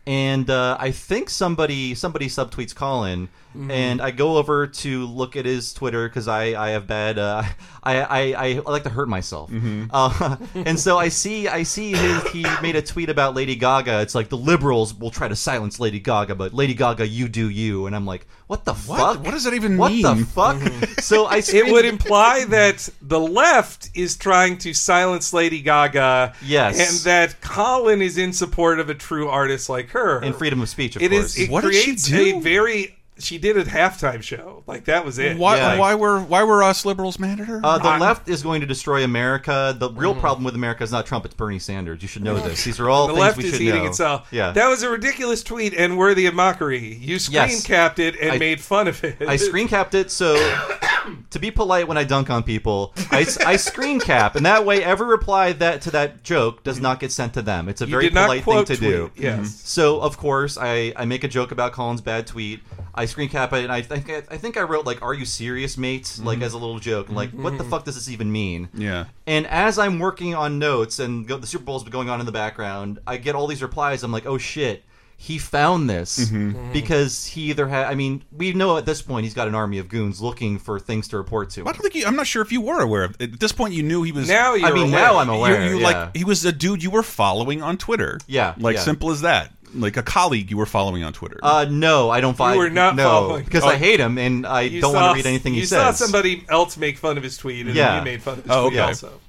[0.06, 3.70] And uh, I think somebody somebody subtweets Colin, Mm-hmm.
[3.70, 7.44] and I go over to look at his Twitter because I, I have bad uh,
[7.84, 9.84] I, I, I I like to hurt myself, Mm-hmm.
[9.92, 10.36] uh,
[10.66, 14.00] and so I see I see his, he made a tweet about Lady Gaga.
[14.00, 17.48] It's like the liberals will try to silence Lady Gaga, but Lady Gaga, you do
[17.48, 18.98] you, and I'm like, what the What?
[18.98, 19.24] fuck?
[19.24, 20.02] What does that even what mean?
[20.04, 20.98] What the fuck?
[21.00, 26.78] so I It would imply that the left is trying to silence Lady Gaga, Yes.
[26.80, 30.68] and that Colin is in support of a true artist like her and freedom of
[30.68, 30.96] speech.
[30.96, 31.36] Of It course.
[31.36, 31.38] is.
[31.38, 32.38] It What did she creates do?
[32.38, 32.96] a very.
[33.16, 34.64] She did a halftime show.
[34.66, 35.36] Like that was it.
[35.38, 35.78] why Yeah.
[35.78, 37.60] why were why were us liberals mad at her?
[37.62, 39.74] Uh, the I'm- left is going to destroy America.
[39.78, 42.02] The real problem with America is not Trump; it's Bernie Sanders.
[42.02, 42.64] You should know this.
[42.64, 43.88] These are all The things left we is should eating know.
[43.90, 44.26] itself.
[44.32, 46.94] Yeah, That was a ridiculous tweet and worthy of mockery.
[47.00, 47.64] You screen Yes.
[47.64, 49.16] capped it and I- made fun of it.
[49.28, 50.10] I screen capped it.
[50.10, 50.34] So
[51.30, 54.82] to be polite when I dunk on people, I, I screen cap, and that way
[54.82, 57.68] every reply that to that joke does not get sent to them.
[57.68, 59.08] It's a very polite thing quote to do.
[59.10, 59.60] tweet, yes.
[59.64, 62.60] So of course I, I make a joke about Colin's bad tweet.
[62.94, 65.24] I screen cap it, and I think I, I think I wrote like, "Are you
[65.24, 66.44] serious, mate?" Like mm-hmm.
[66.44, 67.10] as a little joke.
[67.10, 67.70] Like, what the mm-hmm.
[67.70, 68.68] fuck does this even mean?
[68.72, 69.06] yeah.
[69.26, 72.26] And as I'm working on notes and go, the Super bowl Bowl's going on in
[72.26, 74.02] the background, I get all these replies.
[74.02, 74.84] I'm like, oh shit,
[75.16, 76.72] he found this mm-hmm.
[76.72, 77.86] because he either had.
[77.86, 80.78] I mean, we know at this point he's got an army of goons looking for
[80.78, 81.62] things to report to.
[81.62, 83.20] I don't think you, I'm not sure if you were aware of.
[83.20, 84.28] At this point, you knew he was.
[84.28, 85.00] now you're I mean, aware.
[85.00, 85.66] now I'm you, aware.
[85.66, 85.84] you yeah.
[85.84, 88.18] like he was a dude you were following on Twitter.
[88.26, 88.82] Yeah, like yeah.
[88.82, 89.52] simple as that.
[89.74, 91.38] Like a colleague you were following on Twitter.
[91.42, 92.52] Uh, no, I don't follow.
[92.52, 93.68] You were not no, following- because Oh.
[93.68, 95.98] I hate him and I You don't saw- want to read anything he you says.
[95.98, 97.88] saw somebody else make fun of his tweet, and Yeah.
[97.88, 98.88] then you made fun of his Oh, tweet okay.
[98.88, 99.20] also.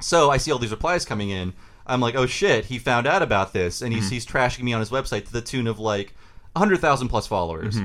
[0.00, 1.52] So I see all these replies coming in.
[1.86, 4.80] I'm like, oh shit, he found out about this, and he's, he's trashing me on
[4.80, 6.14] his website to the tune of like
[6.54, 7.78] 100,000 plus followers.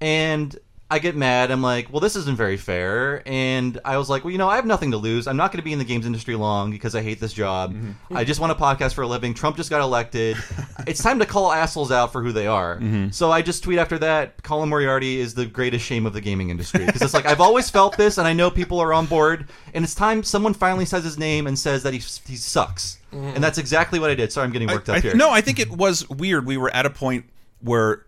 [0.00, 0.56] And
[0.92, 1.52] I get mad.
[1.52, 3.22] I'm like, well, this isn't very fair.
[3.24, 5.28] And I was like, well, you know, I have nothing to lose.
[5.28, 7.72] I'm not going to be in the games industry long because I hate this job.
[7.72, 8.16] Mm-hmm.
[8.16, 9.32] I just want a podcast for a living.
[9.32, 10.36] Trump just got elected.
[10.88, 12.76] it's time to call assholes out for who they are.
[12.76, 13.10] Mm-hmm.
[13.10, 16.50] So I just tweet after that Colin Moriarty is the greatest shame of the gaming
[16.50, 16.84] industry.
[16.84, 19.48] Because it's like, I've always felt this, and I know people are on board.
[19.72, 22.98] And it's time someone finally says his name and says that he, he sucks.
[23.12, 23.36] Mm-hmm.
[23.36, 24.32] And that's exactly what I did.
[24.32, 25.14] Sorry, I'm getting worked I- up I- here.
[25.14, 26.46] No, I think it was weird.
[26.46, 27.26] We were at a point
[27.60, 28.06] where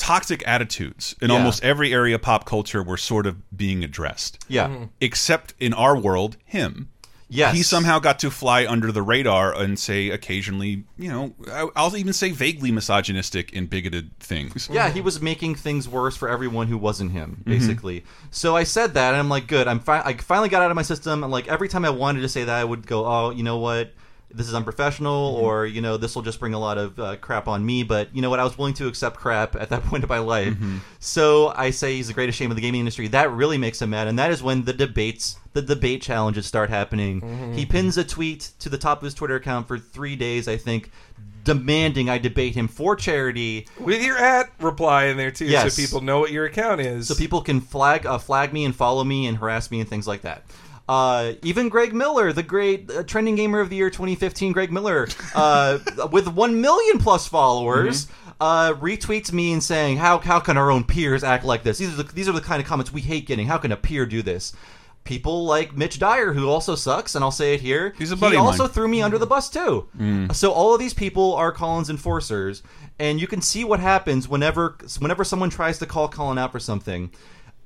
[0.00, 1.36] toxic attitudes in Yeah.
[1.36, 4.42] almost every area of pop culture were sort of being addressed.
[4.48, 4.86] Yeah.
[5.00, 6.88] Except in our world, him.
[7.32, 7.54] Yes.
[7.54, 11.96] He somehow got to fly under the radar and say occasionally, you know, I- I'll
[11.96, 14.68] even say vaguely misogynistic and bigoted things.
[14.72, 17.50] Yeah, he was making things worse for everyone who wasn't him, Mm-hmm.
[17.50, 18.04] basically.
[18.32, 19.68] So I said that, and I'm like, good.
[19.68, 22.22] I'm fi- I finally got out of my system, and like every time I wanted
[22.22, 23.92] to say that, I would go, oh, you know what,
[24.32, 25.44] this is unprofessional, Mm-hmm.
[25.44, 27.82] or you know, this will just bring a lot of uh, crap on me.
[27.82, 30.18] But you know what, I was willing to accept crap at that point of my
[30.18, 30.54] life.
[30.54, 30.78] Mm-hmm.
[31.00, 33.08] So I say he's the greatest shame of the gaming industry.
[33.08, 35.36] That really makes him mad, and that is when the debates.
[35.52, 37.20] The debate challenges start happening.
[37.20, 37.52] Mm-hmm.
[37.54, 40.56] He pins a tweet to the top of his Twitter account for three days, I
[40.56, 40.92] think,
[41.42, 45.74] demanding I debate him for charity With your at reply in there too, Yes.
[45.74, 47.08] so people know what your account is.
[47.08, 50.06] so people can flag uh, flag me and follow me and harass me and things
[50.06, 50.44] like that.
[50.90, 55.06] Uh, even Greg Miller, the great uh, trending gamer of the year 2015, Greg Miller,
[55.36, 55.78] uh,
[56.10, 58.08] with one million plus followers,
[58.40, 61.78] uh, retweets me and saying, "How how can our own peers act like this?
[61.78, 63.46] These are the, these are the kind of comments we hate getting.
[63.46, 64.52] How can a peer do this?"
[65.04, 67.94] People like Mitch Dyer, who also sucks, and I'll say it here.
[67.96, 69.86] He's a buddy He also threw me under the bus too.
[70.32, 72.64] So all of these people are Colin's enforcers,
[72.98, 76.58] and you can see what happens whenever whenever someone tries to call Colin out for
[76.58, 77.12] something.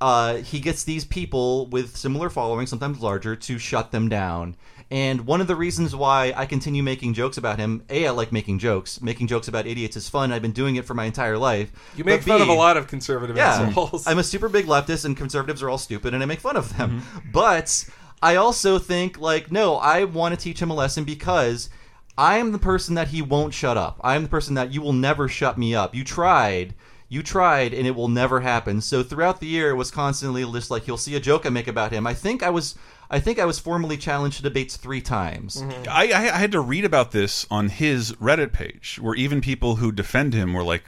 [0.01, 4.55] Uh, he gets these people with similar following, sometimes larger, to shut them down.
[4.91, 8.31] And one of the reasons why I continue making jokes about him, a, I like
[8.31, 9.01] making jokes.
[9.01, 10.31] Making jokes about idiots is fun.
[10.31, 11.71] I've been doing it for my entire life.
[11.95, 14.05] you make But fun of B, a lot of conservative yeah, assholes.
[14.05, 16.77] I'm a super big leftist, and conservatives are all stupid, and I make fun of
[16.77, 17.01] them.
[17.01, 17.31] Mm-hmm.
[17.31, 17.89] But
[18.21, 21.69] I also think, like, no, I want to teach him a lesson because
[22.17, 23.99] I am the person that he won't shut up.
[24.03, 25.95] I am the person that you will never shut me up.
[25.95, 26.75] You tried.
[27.07, 28.81] You tried, and it will never happen.
[28.81, 31.67] So throughout the year, it was constantly just like you'll see a joke I make
[31.67, 32.07] about him.
[32.07, 32.75] I think I was,
[33.09, 35.63] I think I was formally challenged to debates three times.
[35.87, 39.75] I, I I had to read about this on his Reddit page, where even people
[39.75, 40.83] who defend him were like,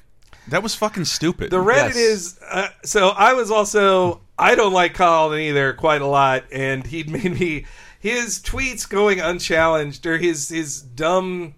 [0.47, 3.09] "That was fucking stupid." The Reddit is uh, so.
[3.09, 7.65] I was also I don't like Colin either quite a lot, and he'd made me
[7.99, 11.55] his tweets going unchallenged or his his dumb.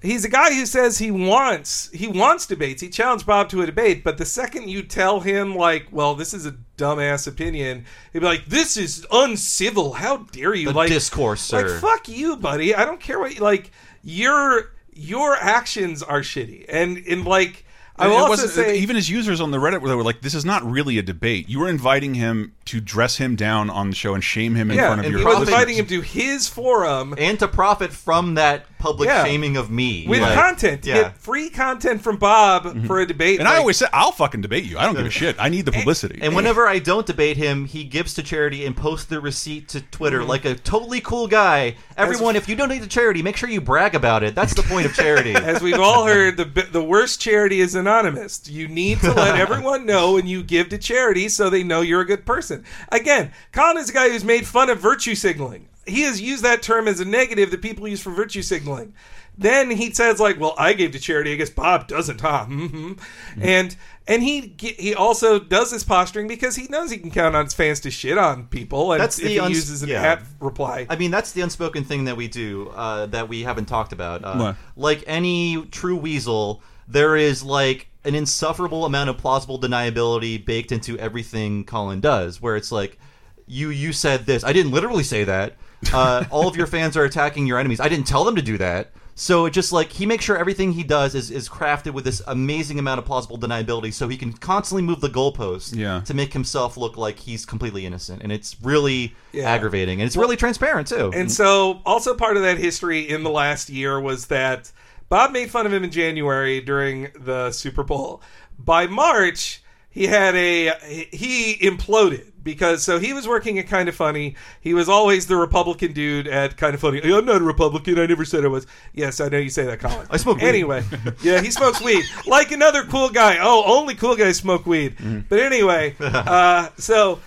[0.00, 2.80] He's a guy who says he wants he wants debates.
[2.80, 6.32] He challenged Bob to a debate, but the second you tell him like, "Well, this
[6.32, 9.94] is a dumbass opinion," he'd be like, "This is uncivil.
[9.94, 11.68] How dare you?" The like discourse, sir.
[11.68, 12.74] like fuck you, buddy.
[12.74, 13.72] I don't care what you like.
[14.02, 17.64] Your your actions are shitty, and in like
[17.98, 20.02] I will it also wasn't say even his users on the Reddit were, they were
[20.02, 21.48] like, "This is not really a debate.
[21.48, 24.76] You were inviting him to dress him down on the show and shame him in
[24.76, 25.54] yeah, front of and your he was listeners.
[25.54, 29.24] inviting him to his forum and to profit from that public Yeah.
[29.24, 30.86] shaming of me with Like, content.
[30.86, 30.94] Yeah.
[30.94, 32.86] get free content from Bob mm-hmm.
[32.86, 33.40] for a debate.
[33.40, 34.78] And I always say, "I'll fucking debate you.
[34.78, 35.36] I don't give a shit.
[35.38, 38.76] I need the publicity." And whenever I don't debate him, he gives to charity and
[38.76, 40.28] posts the receipt to Twitter mm-hmm.
[40.28, 41.76] like a totally cool guy.
[41.96, 44.34] Everyone, if you donate to charity, make sure you brag about it.
[44.34, 45.34] That's the point of charity.
[45.34, 48.48] As we've all heard, the the worst charity is anonymous.
[48.48, 52.00] You need to let everyone know when you give to charity so they know you're
[52.02, 52.64] a good person.
[52.90, 55.68] Again, Colin is a guy who's made fun of virtue signaling.
[55.86, 58.92] He has used that term as a negative that people use for virtue signaling.
[59.40, 61.32] Then he says like, "Well, I gave to charity.
[61.32, 62.94] I guess Bob doesn't, huh?" hmm
[63.40, 63.76] And
[64.08, 67.54] and he he also does this posturing because he knows he can count on his
[67.54, 70.02] fans to shit on people, and That's if the he uns- uses an yeah.
[70.02, 70.86] at reply.
[70.90, 74.24] I mean, that's the unspoken thing that we do uh, that we haven't talked about.
[74.24, 80.72] Uh, Like any true weasel, there is like an insufferable amount of plausible deniability baked
[80.72, 82.40] into everything Colin does.
[82.40, 82.98] Where it's like,
[83.46, 84.44] you you said this.
[84.44, 85.56] I didn't literally say that.
[85.92, 87.80] Uh, all of your fans are attacking your enemies.
[87.80, 88.90] I didn't tell them to do that.
[89.14, 92.22] So it just like he makes sure everything he does is, is crafted with this
[92.28, 96.00] amazing amount of plausible deniability, so he can constantly move the goalpost Yeah.
[96.02, 99.50] to make himself look like he's completely innocent, and it's really Yeah.
[99.50, 101.10] aggravating, and it's really transparent too.
[101.12, 104.70] And so, also part of that history in the last year was that
[105.08, 108.22] Bob made fun of him in January during the Super Bowl.
[108.58, 110.72] By March, he had a
[111.10, 114.36] he imploded because so he was working at Kind of Funny.
[114.60, 117.00] He was always the Republican dude at Kind of Funny.
[117.02, 117.98] I'm not a Republican.
[117.98, 118.66] I never said I was.
[118.92, 120.06] Yes, I know you say that, Colin.
[120.10, 120.46] I smoke weed.
[120.46, 120.84] Anyway,
[121.22, 123.38] yeah, he smokes weed like another cool guy.
[123.40, 124.96] Oh, only cool guys smoke weed.
[125.28, 127.20] But anyway, uh, so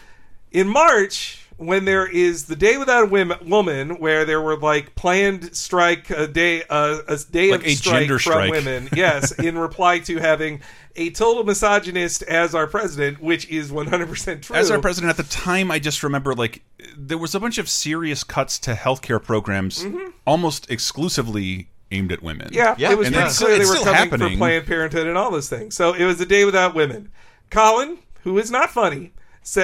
[0.52, 4.96] in March, when there is the day without a women, woman, where there were like
[4.96, 8.52] planned strike a day, uh, a day Like of a strike gender from strike.
[8.52, 10.62] women, yes, in reply to having
[10.96, 14.56] a total misogynist as our president, which is 100% true.
[14.56, 16.64] As our president at the time, I just remember like
[16.98, 19.86] there was a bunch of serious cuts to healthcare programs,
[20.26, 22.50] almost exclusively aimed at women.
[22.52, 24.32] Yeah, it was and pretty clear they were coming happening.
[24.32, 25.76] for Planned Parenthood and all those things.
[25.76, 27.12] So it was a day without women.
[27.50, 29.12] Colin, who is not funny, sa-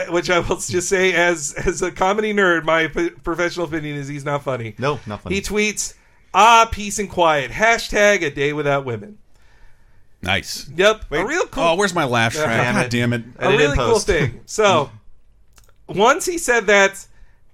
[0.10, 4.08] which I will just say as as a comedy nerd, my p- professional opinion is
[4.08, 4.76] he's not funny.
[4.78, 5.36] No, not funny.
[5.36, 5.94] He tweets,
[6.34, 9.18] "Ah, peace and quiet." Hashtag a day without women.
[10.22, 10.68] Nice.
[10.76, 11.64] Yep, a real cool.
[11.64, 12.44] Oh, where's my laugh Yeah.
[12.44, 12.58] track?
[12.58, 13.24] Damn God damn it!
[13.38, 14.42] a really cool thing.
[14.46, 14.90] So
[15.88, 17.06] once he said that,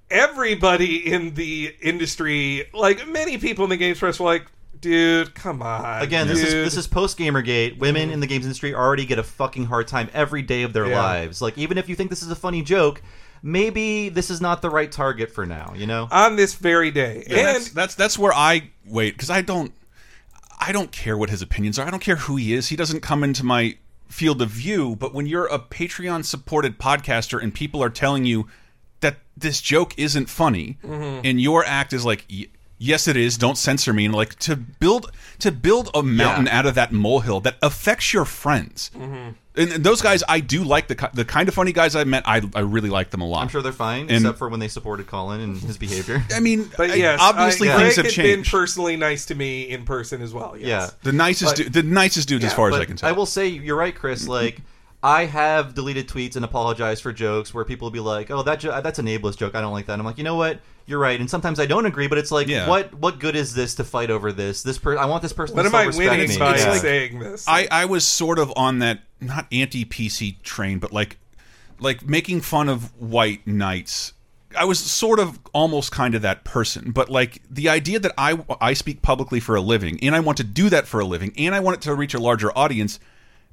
[0.10, 4.46] everybody in the industry, like many people in the games press, were like,
[4.84, 7.78] "Dude, come on." Again, this is this is post Gamergate.
[7.80, 10.88] Women in the games industry already get a fucking hard time every day of their
[10.88, 11.02] Yeah.
[11.02, 11.42] lives.
[11.42, 13.02] Like even if you think this is a funny joke,
[13.42, 15.74] maybe this is not the right target for now.
[15.76, 16.08] You know.
[16.12, 17.24] on this very day.
[17.28, 19.74] Yeah, and that's, that's that's where I wait because I don't
[20.60, 21.88] I don't care what his opinions are.
[21.88, 22.68] I don't care who he is.
[22.70, 24.96] He doesn't come into my field of view.
[24.96, 28.48] But when you're a Patreon supported podcaster and people are telling you
[29.02, 31.22] that this joke isn't funny, Mhm.
[31.26, 32.26] and your act is like.
[32.80, 33.38] "Y- Yes, it is.
[33.38, 34.06] Don't censor me.
[34.06, 38.26] And like to build to build a mountain out of that molehill that affects your
[38.26, 38.92] friends.
[38.98, 39.36] Mhm.
[39.56, 42.24] And, and those guys, I do like the the kind of funny guys I met.
[42.26, 43.42] I I really like them a lot.
[43.44, 46.24] I'm sure they're fine, And- except for when they supported Colin and his behavior.
[46.36, 48.52] I mean, But I- yes, obviously I, things Greg have had been changed.
[48.52, 50.56] personally nice to me in person as well.
[50.58, 50.68] Yes.
[50.68, 50.90] Yeah.
[51.04, 53.10] The nicest, But- dude, the nicest dude as far as I can tell.
[53.10, 54.28] I will say you're right, Chris.
[54.28, 54.58] Like
[55.04, 58.60] I have deleted tweets and apologized for jokes where people will be like, "Oh, that
[58.62, 59.54] jo- that's an ableist joke.
[59.54, 60.60] I don't like that." I'm like, you know what?
[60.86, 61.20] You're right.
[61.20, 62.68] And sometimes I don't agree, but it's like, Yeah.
[62.68, 64.64] what what good is this to fight over this?
[64.64, 65.56] This per- I want this person.
[65.56, 66.38] What to am I self-respect winning me.
[66.38, 66.74] by Yeah.
[66.78, 67.46] saying this?
[67.48, 71.18] I, I was sort of on that not anti PC train, but like
[71.80, 74.14] like making fun of white knights.
[74.58, 78.40] I was sort of almost kind of that person, but like the idea that I
[78.62, 81.34] I speak publicly for a living and I want to do that for a living
[81.38, 83.00] and I want it to reach a larger audience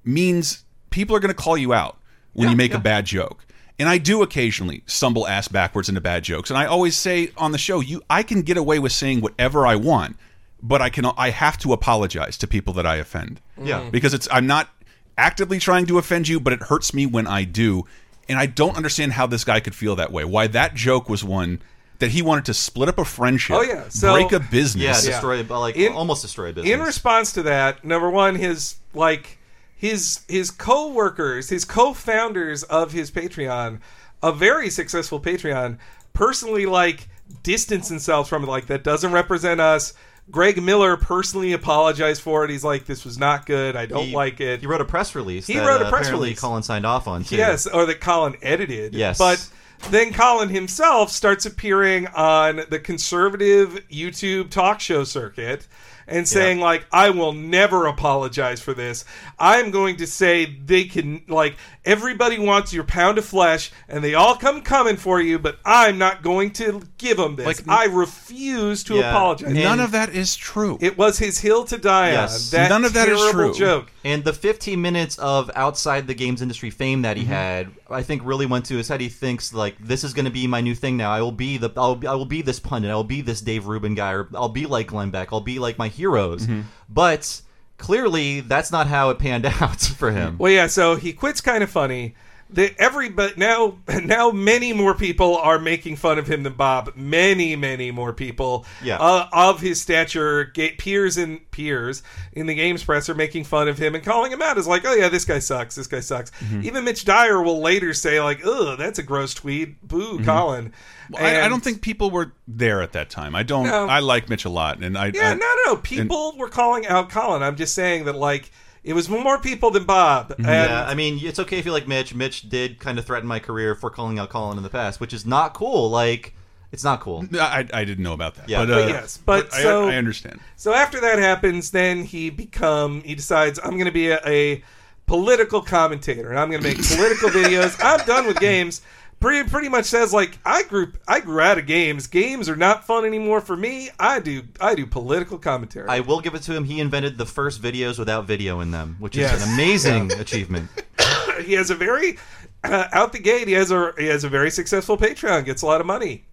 [0.04, 1.96] means people are going to call you out
[2.32, 3.46] when you make a bad joke.
[3.78, 6.50] And I do occasionally stumble ass backwards into bad jokes.
[6.50, 9.66] And I always say on the show, you I can get away with saying whatever
[9.66, 10.16] I want,
[10.62, 13.40] but I can I have to apologize to people that I offend.
[13.56, 13.80] Yeah.
[13.80, 13.90] Mm.
[13.90, 14.68] Because it's I'm not
[15.16, 17.86] actively trying to offend you, but it hurts me when I do.
[18.28, 20.24] And I don't understand how this guy could feel that way.
[20.24, 21.60] Why that joke was one
[22.00, 25.06] that he wanted to split up a friendship, Oh yeah, so break a business.
[25.06, 26.72] Yeah, destroy like In- almost destroy a business.
[26.72, 29.38] In response to that, number one, his like
[29.80, 33.80] his his co-workers, his co-founders of his Patreon,
[34.22, 35.78] a very successful Patreon,
[36.12, 37.08] personally like
[37.42, 38.46] distance themselves from it.
[38.48, 39.94] Like that doesn't represent us.
[40.30, 42.50] Greg Miller personally apologized for it.
[42.50, 43.74] He's like, "This was not good.
[43.74, 45.46] I don't He- like it." He wrote a press release.
[45.46, 46.38] He that, wrote a uh, press release.
[46.38, 47.36] Colin signed off on too.
[47.36, 48.94] Yes, or that Colin edited.
[48.94, 49.16] Yes.
[49.16, 49.48] But
[49.88, 55.66] then Colin himself starts appearing on the conservative YouTube talk show circuit
[56.10, 59.04] and saying like I will never apologize for this.
[59.38, 64.14] I'm going to say they can like everybody wants your pound of flesh and they
[64.14, 67.46] all come coming for you, but I'm not going to give them this.
[67.46, 69.10] Like- I refuse to Yeah.
[69.10, 69.52] apologize.
[69.54, 70.76] None of that is true.
[70.80, 72.52] it was his hill to die Yes.
[72.52, 72.58] on.
[72.60, 73.58] That None of that is terrible true.
[73.58, 73.92] joke.
[74.04, 77.32] And the 15 minutes of outside the games industry fame that he Mm-hmm.
[77.32, 79.00] had, I think, really went to his head.
[79.00, 81.10] He thinks like this is going to be my new thing now.
[81.12, 82.90] I will be the, I'll, be- I will be this pundit.
[82.90, 85.32] I will be this Dave Rubin guy, or I'll be like Glenn Beck.
[85.32, 86.46] I'll be like my heroes.
[86.46, 86.62] Mm-hmm.
[86.88, 87.42] But
[87.76, 90.36] clearly, that's not how it panned out for him.
[90.38, 90.66] Well, yeah.
[90.66, 91.40] So he quits.
[91.40, 92.14] Kind of funny.
[92.52, 96.92] The every but now now many more people are making fun of him than Bob.
[96.96, 98.66] Many many more people.
[98.82, 98.98] Yeah.
[98.98, 103.68] Uh, of his stature, ga- peers and peers in the games press are making fun
[103.68, 105.74] of him and calling him out as like, oh yeah, this guy sucks.
[105.74, 106.30] This guy sucks.
[106.32, 106.64] Mm-hmm.
[106.64, 109.80] Even Mitch Dyer will later say like, ugh, that's a gross tweet.
[109.86, 110.66] Boo, Colin.
[110.66, 111.14] Mm-hmm.
[111.14, 113.34] Well, I, I don't think people were there at that time.
[113.34, 113.66] I don't.
[113.66, 113.86] No.
[113.88, 115.10] I like Mitch a lot, and I.
[115.12, 115.76] Yeah, I, no, no, no.
[115.76, 117.42] People were calling out Colin.
[117.42, 118.50] I'm just saying that like
[118.82, 120.34] it was more people than Bob.
[120.38, 122.14] And Yeah, I mean, it's okay if you like Mitch.
[122.14, 125.12] Mitch did kind of threaten my career for calling out Colin in the past, which
[125.12, 125.90] is not cool.
[125.90, 126.34] Like,
[126.72, 127.26] it's not cool.
[127.34, 128.48] I, I didn't know about that.
[128.48, 130.40] Yeah, but, but uh, yes, but I- so- I, understand.
[130.56, 134.62] So after that happens, then he become he decides I'm going to be a, a
[135.06, 137.76] political commentator and I'm going to make political videos.
[137.82, 138.82] I'm done with games.
[139.20, 142.06] Pretty pretty much says like I grew I grew out of games.
[142.06, 143.90] Games are not fun anymore for me.
[143.98, 145.88] I do I do political commentary.
[145.88, 146.64] I will give it to him.
[146.64, 149.46] He invented the first videos without video in them, which is Yes.
[149.46, 150.70] an amazing achievement.
[151.44, 152.16] he has a very
[152.64, 153.46] uh, out the gate.
[153.46, 155.44] He has a he has a very successful Patreon.
[155.44, 156.24] Gets a lot of money.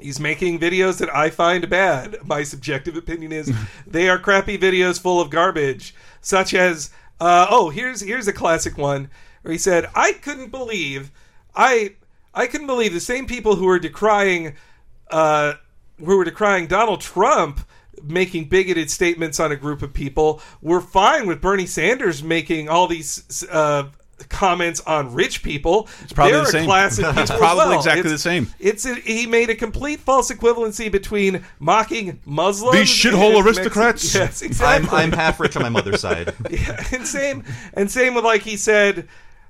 [0.00, 2.16] He's making videos that I find bad.
[2.24, 3.52] My subjective opinion is
[3.86, 6.88] they are crappy videos full of garbage, such as
[7.20, 9.10] uh, oh here's here's a classic one
[9.42, 11.10] where he said I couldn't believe
[11.54, 11.96] I
[12.34, 14.54] I couldn't believe the same people who were decrying
[15.10, 15.54] uh,
[15.98, 17.60] who were decrying Donald Trump
[18.02, 22.86] making bigoted statements on a group of people were fine with Bernie Sanders making all
[22.88, 23.84] these uh,
[24.28, 25.88] comments on rich people.
[26.02, 26.64] It's probably They're the a same.
[26.66, 27.78] class of It's people as probably well.
[27.78, 28.48] exactly It's- the same.
[28.58, 32.76] It's a, he made a complete false equivalency between mocking Muslims.
[32.76, 34.02] These shithole aristocrats.
[34.14, 34.98] Mex- Yes, I'm, exactly.
[34.98, 36.34] I'm half rich on my mother's side.
[36.50, 37.44] Yeah, and same
[37.74, 39.08] and same with like he said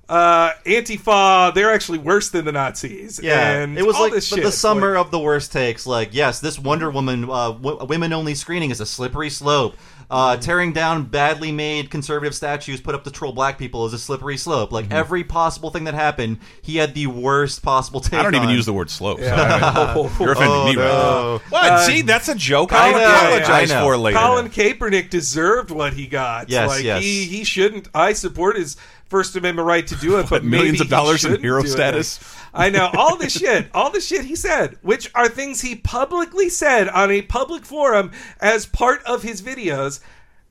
[0.09, 4.27] uh antifa they're actually worse than the nazis Yeah, and it was all like this
[4.27, 4.43] shit.
[4.45, 5.87] the summer of the worst takes.
[5.87, 9.77] Like, yes, this Wonder Woman uh, w- women only screening is a slippery slope.
[10.14, 13.98] Uh, tearing down badly made conservative statues put up to troll black people is a
[13.98, 14.70] slippery slope.
[14.70, 18.20] Like every possible thing that happened, he had the worst possible take.
[18.20, 18.55] I don't even on.
[18.55, 19.18] use the word slope.
[19.18, 19.35] so Yeah.
[19.35, 21.37] I mean, you're offending Oh, me right no.
[21.38, 21.38] now.
[21.48, 21.64] What?
[21.72, 22.72] Uh, See, that's a joke.
[22.72, 23.85] I I'll know, apologize I know.
[23.87, 24.16] for later.
[24.18, 26.48] Colin Kaepernick deserved what he got.
[26.48, 27.03] Yes, like yes.
[27.03, 27.88] he he shouldn't.
[27.92, 31.27] I support his First Amendment right to do it, but millions maybe of dollars he
[31.29, 31.70] in shouldn't hero do it.
[31.72, 32.20] status?
[32.55, 36.49] I know all this shit, all the shit he said, which are things he publicly
[36.49, 40.01] said on a public forum as part of his videos.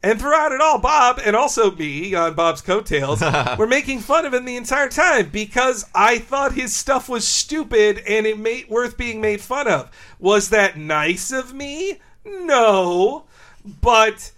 [0.03, 3.21] And throughout it all, Bob and also me on Bob's coattails
[3.57, 7.99] were making fun of him the entire time because I thought his stuff was stupid
[8.05, 9.89] and it made worth being made fun of.
[10.19, 12.01] Was that nice of me?
[12.25, 13.23] No,
[13.81, 14.32] but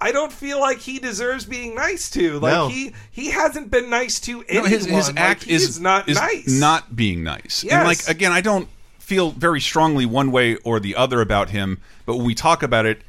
[0.00, 2.38] I don't feel like he deserves being nice to.
[2.40, 2.68] Like No.
[2.68, 4.70] he he hasn't been nice to No, anyone.
[4.70, 6.48] his, his act he is, not is nice.
[6.48, 7.62] not being nice.
[7.62, 7.86] And Yes.
[7.86, 12.16] like again, I don't feel very strongly one way or the other about him, but
[12.16, 13.02] when we talk about it,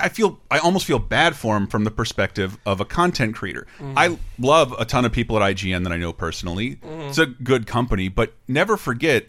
[0.00, 3.66] I feel I almost feel bad for him from the perspective of a content creator.
[3.78, 3.98] Mm-hmm.
[3.98, 6.76] I love a ton of people at IGN that I know personally.
[6.76, 7.00] Mm-hmm.
[7.08, 9.26] It's a good company, but never forget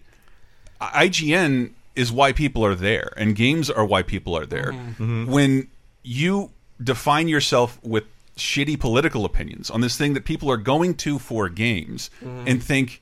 [0.80, 4.71] IGN is why people are there, and games are why people are there.
[4.71, 5.26] Mm-hmm.
[5.32, 5.67] When
[6.04, 6.52] you
[6.84, 8.04] define yourself with
[8.38, 12.47] shitty political opinions on this thing that people are going to for games Mm-hmm.
[12.47, 13.01] and think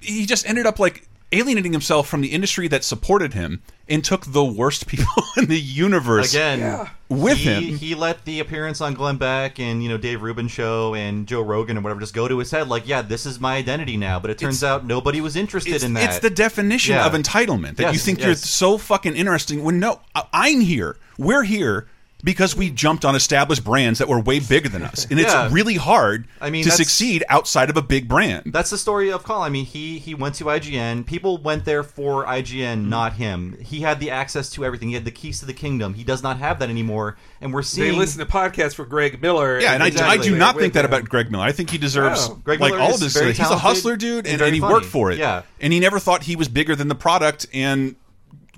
[0.00, 4.24] he just ended up like alienating himself from the industry that supported him and took
[4.32, 5.06] the worst people
[5.36, 7.78] in the universe Again, with he, him.
[7.78, 11.42] He let the appearance on Glenn Beck and you know Dave Rubin show and Joe
[11.42, 12.66] Rogan and whatever just go to his head.
[12.68, 14.18] Like, yeah, this is my identity now.
[14.18, 16.04] But it turns It's- out nobody was interested in that.
[16.10, 17.06] it's the definition Yeah.
[17.06, 20.96] of entitlement that you Yes, think you're so fucking interesting when no I- i'm here
[21.18, 21.86] we're here
[22.22, 25.44] because we jumped on established brands that were way bigger than us, and Yeah.
[25.44, 28.52] it's really hard I mean, to succeed outside of a big brand.
[28.52, 29.42] That's the story of Call.
[29.42, 31.04] I mean, he he went to IGN.
[31.06, 33.56] People went there for IGN, not him.
[33.60, 34.88] He had the access to everything.
[34.88, 35.94] He had the keys to the kingdom.
[35.94, 37.16] He does not have that anymore.
[37.40, 37.84] And we're seeing.
[37.84, 37.98] They seeing.
[38.00, 39.58] listen to podcasts for Greg Miller.
[39.60, 41.44] Yeah, and I, I do not think that about Greg Miller.
[41.44, 42.34] I think he deserves No.
[42.36, 43.12] Greg like Miller all of this.
[43.14, 44.74] very uh, He's a hustler, dude, and and, and he funny.
[44.74, 45.18] worked for it.
[45.18, 45.42] Yeah.
[45.60, 47.96] and he never thought he was bigger than the product, and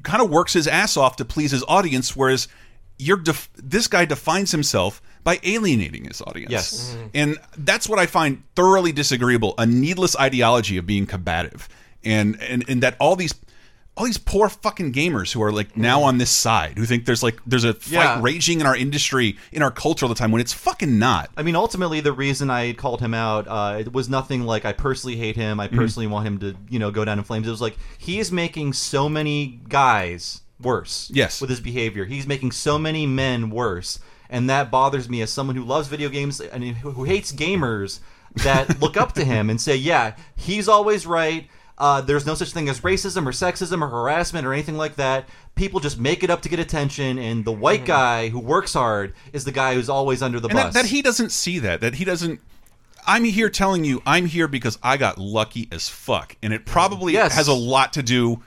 [0.02, 2.16] kind of works his ass off to please his audience.
[2.16, 2.48] Whereas
[3.06, 6.50] you're def this guy defines himself by alienating his audience.
[6.50, 6.68] Yes.
[6.96, 7.06] Mm-hmm.
[7.14, 9.54] and that's what I find thoroughly disagreeable.
[9.58, 11.68] A needless ideology of being combative,
[12.04, 13.34] and and and that all these.
[13.94, 17.22] All these poor fucking gamers who are like now on this side, who think there's
[17.22, 18.20] like there's a fight Yeah.
[18.22, 21.28] raging in our industry, in our culture all the time, when it's fucking not.
[21.36, 24.72] I mean, ultimately, the reason I called him out, uh, it was nothing like I
[24.72, 25.58] personally hate him.
[25.58, 25.74] Mm-hmm.
[25.74, 27.46] I personally want him to, you know, go down in flames.
[27.46, 31.10] It was like he is making so many guys worse.
[31.12, 31.40] Yes.
[31.40, 33.98] with his behavior, he's making so many men worse,
[34.30, 38.00] and that bothers me as someone who loves video games and who hates gamers
[38.36, 41.48] that look up to him and say, "Yeah, he's always right."
[41.78, 45.26] Uh, there's no such thing as racism or sexism or harassment or anything like that.
[45.56, 49.14] People just make it up to get attention, and the white guy who works hard
[49.32, 50.58] is the guy who's always under the Mm-hmm.
[50.58, 50.74] and bus.
[50.74, 52.40] that, that he doesn't see that that he doesn't
[53.06, 57.14] i'm here telling you i'm here because i got lucky as fuck and it probably
[57.14, 57.34] Yes.
[57.34, 58.40] has a lot to do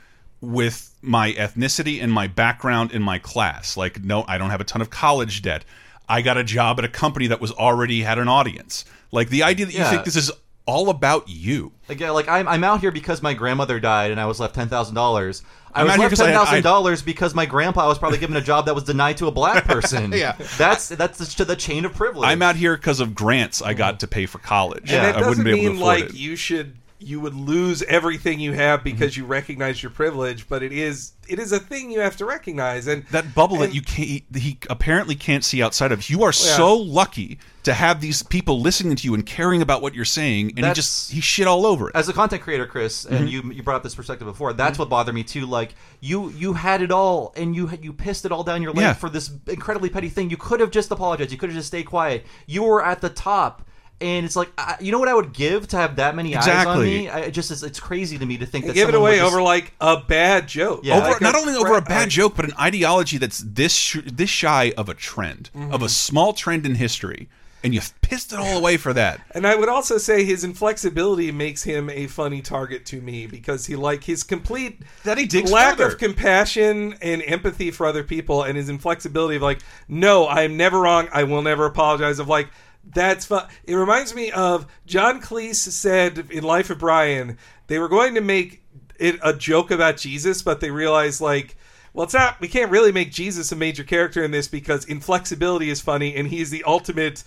[0.45, 4.65] with my ethnicity and my background in my class like no i don't have a
[4.65, 5.63] ton of college debt
[6.09, 9.43] i got a job at a company that was already had an audience like the
[9.43, 10.31] idea that you think this is
[10.67, 14.25] all about you Again, like I'm, I'm out here because my grandmother died and I
[14.25, 15.43] was left ten thousand dollars.
[15.71, 17.87] I I'm was left here left 'cause I ten had- thousand dollars because my grandpa
[17.87, 20.11] was probably given a job that was denied to a black person.
[20.11, 20.35] Yeah.
[20.57, 22.27] that's that's the, the chain of privilege.
[22.27, 23.77] i'm out here because of grants i mm.
[23.77, 25.99] got to pay for college And that i doesn't wouldn't be able to mean afford
[26.01, 29.21] like it you should you would lose everything you have because Mm-hmm.
[29.21, 32.87] you recognize your privilege, but it is it is a thing you have to recognize.
[32.87, 36.27] And that bubble and- that you can't he apparently can't see outside of you are
[36.27, 36.55] Yeah.
[36.57, 40.49] so lucky to have these people listening to you and caring about what you're saying
[40.55, 43.29] and That's- he just he shit all over it as a content creator, Chris, and
[43.29, 44.53] you you brought up this perspective before.
[44.53, 45.45] That's what bothered me too.
[45.45, 48.81] Like you you had it all, and you you pissed it all down your leg
[48.83, 48.93] Yeah.
[48.93, 50.29] for this incredibly petty thing.
[50.29, 51.31] You could have just apologized.
[51.31, 52.25] You could have just stayed quiet.
[52.47, 53.63] You were at the top.
[54.01, 56.65] And it's like, I, you know what I would give to have that many eyes
[56.67, 57.07] on me?
[57.07, 59.31] I, it just it's, it's crazy to me to think that give it away just-
[59.31, 60.81] over like a bad joke.
[60.83, 60.97] Yeah.
[60.97, 63.97] over Like not only over a bad like- joke but an ideology that's this sh
[64.05, 65.73] this shy of a trend Mm-hmm.
[65.73, 67.29] of a small trend in history
[67.63, 71.31] and you pissed it all away for that And I would also say his inflexibility
[71.31, 75.51] makes him a funny target to me because he like his complete That he digs
[75.51, 75.93] lack further.
[75.93, 80.57] of compassion and empathy for other people and his inflexibility of like, no, I am
[80.57, 81.07] never wrong.
[81.13, 82.19] I will never apologize.
[82.19, 82.49] Of like,
[82.93, 83.47] that's fun.
[83.63, 88.21] It reminds me of John Cleese said in Life of Brian they were going to
[88.21, 88.63] make
[88.99, 91.57] it a joke about Jesus, but they realized like.
[91.93, 92.41] Well, it's not.
[92.41, 96.27] We can't really make Jesus a major character in this because inflexibility is funny, and
[96.27, 97.23] he's the ultimate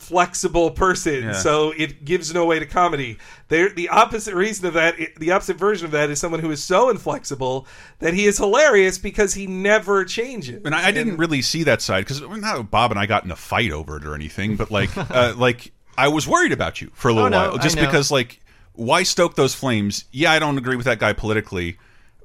[0.00, 1.24] flexible person.
[1.24, 1.32] Yeah.
[1.32, 3.18] So it gives no way to comedy.
[3.48, 6.62] There, the opposite reason of that, the opposite version of that, is someone who is
[6.62, 7.66] so inflexible
[7.98, 10.62] that he is hilarious because he never changes.
[10.64, 13.30] and I, I didn't really see that side because not Bob and I got in
[13.30, 16.90] a fight over it or anything, but like, uh, like I was worried about you
[16.94, 18.40] for a little Oh, no, while, just because like,
[18.72, 20.06] why stoke those flames?
[20.12, 21.76] Yeah, I don't agree with that guy politically,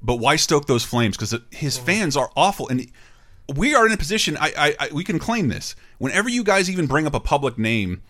[0.01, 1.17] but why stoke those flames?
[1.17, 2.89] Because his fans are awful, and
[3.54, 4.38] we are in a position.
[4.38, 5.76] I, I, I, we can claim this.
[5.98, 8.02] Whenever you guys even bring up a public name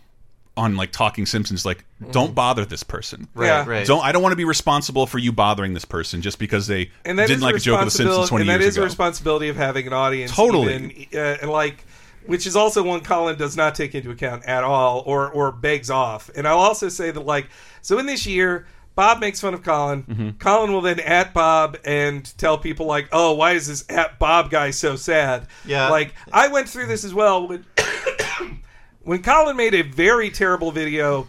[0.58, 3.28] on like Talking Simpsons, like, don't bother this person.
[3.34, 3.66] Right, Yeah.
[3.68, 3.86] right.
[3.86, 4.04] Don't.
[4.04, 7.20] I don't want to be responsible for you bothering this person just because they and
[7.20, 8.84] that didn't is like a joke of the Simpsons twenty and that years is ago.
[8.84, 10.32] a responsibility of having an audience.
[10.34, 10.74] Totally.
[10.76, 11.84] even, uh, and like,
[12.26, 15.90] which is also one Colin does not take into account at all, or or begs
[15.90, 16.30] off.
[16.36, 17.48] And I'll also say that like,
[17.82, 18.66] so in this year.
[18.96, 20.04] Bob makes fun of Colin.
[20.04, 20.30] Mm-hmm.
[20.40, 24.50] Colin will then at Bob and tell people like, "Oh, why is this at Bob
[24.50, 25.90] guy so sad?" Yeah.
[25.90, 27.66] like I went through this as well when
[29.04, 31.28] when Colin made a very terrible video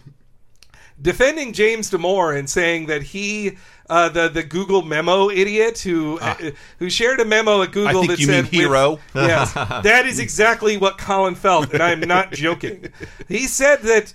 [1.01, 3.57] defending James Damore and saying that he,
[3.89, 6.35] uh, the the Google memo idiot who uh,
[6.79, 8.01] who shared a memo at Google Ah.
[8.01, 8.99] think that you said mean hero.
[9.13, 12.91] yes, that is exactly what Colin felt, and I'm not joking.
[13.27, 14.13] He said that.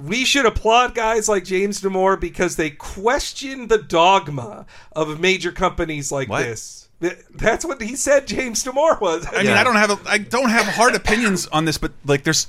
[0.00, 6.12] We should applaud guys like James Damore because they question the dogma of major companies
[6.12, 6.44] like What?
[6.44, 6.88] this.
[7.34, 8.26] That's what he said.
[8.26, 9.26] James Damore was.
[9.32, 12.24] I mean, I don't have a, I don't have hard opinions on this, but like,
[12.24, 12.48] there's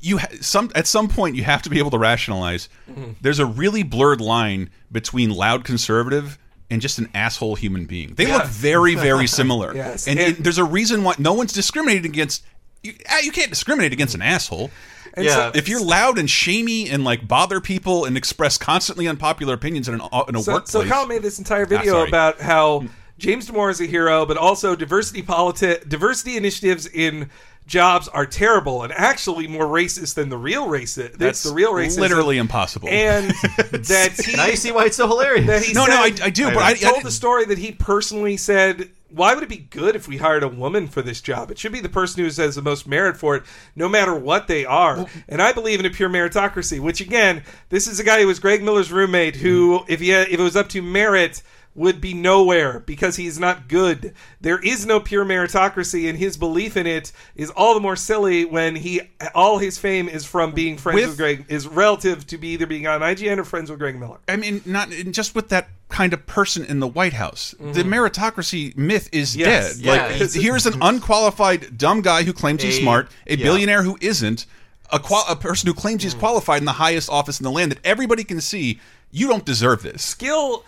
[0.00, 2.68] you ha some at some point you have to be able to rationalize.
[2.90, 3.12] Mm-hmm.
[3.20, 6.38] There's a really blurred line between loud conservative
[6.70, 8.14] and just an asshole human being.
[8.14, 9.74] They look very, very similar.
[9.74, 12.44] Yes, and, and- and there's a reason why no one's discriminated against.
[12.82, 14.70] You, ah, you can't discriminate against an asshole.
[15.14, 15.34] And Yeah.
[15.34, 19.88] so- If you're loud and shamey and like bother people and express constantly unpopular opinions
[19.88, 22.08] in, an, in a so, workplace, so Kyle made this entire Ah, video sorry.
[22.08, 22.84] about how
[23.18, 27.28] James Damore is a hero, but also diversity politi- diversity initiatives in
[27.66, 31.16] jobs are terrible and actually more racist than the real racist.
[31.18, 32.00] That's the real racism.
[32.00, 32.88] literally impossible.
[32.90, 33.30] And
[33.70, 35.46] that he, Now you see why it's so hilarious.
[35.46, 37.58] that he No, no, I- I do, but I- I told didn't- the story that
[37.58, 38.88] he personally said.
[39.14, 41.50] Why would it be good if we hired a woman for this job?
[41.50, 43.42] It should be the person who has the most merit for it,
[43.76, 45.06] no matter what they are.
[45.28, 46.80] and I believe in a pure meritocracy.
[46.80, 49.36] Which again, this is a guy who was Greg Miller's roommate.
[49.36, 51.42] Who, if he had, if it was up to merit,
[51.74, 54.14] would be nowhere because he's not good.
[54.42, 58.44] There is no pure meritocracy, and his belief in it is all the more silly
[58.44, 59.00] when he
[59.34, 62.66] all his fame is from being friends with, With- Greg is relative to be either
[62.66, 64.18] being on IGN or friends with Greg Miller.
[64.28, 67.54] I mean, not just with that kind of person in the White House.
[67.58, 67.88] The Mhm.
[68.10, 70.20] meritocracy myth is Yes, dead.
[70.20, 73.44] Like, here's an unqualified dumb guy who claims he's smart, a yeah.
[73.44, 74.46] billionaire who isn't,
[74.90, 77.70] a, qual- a person who claims he's qualified in the highest office in the land
[77.72, 78.78] that everybody can see.
[79.10, 80.02] You don't deserve this.
[80.02, 80.64] skill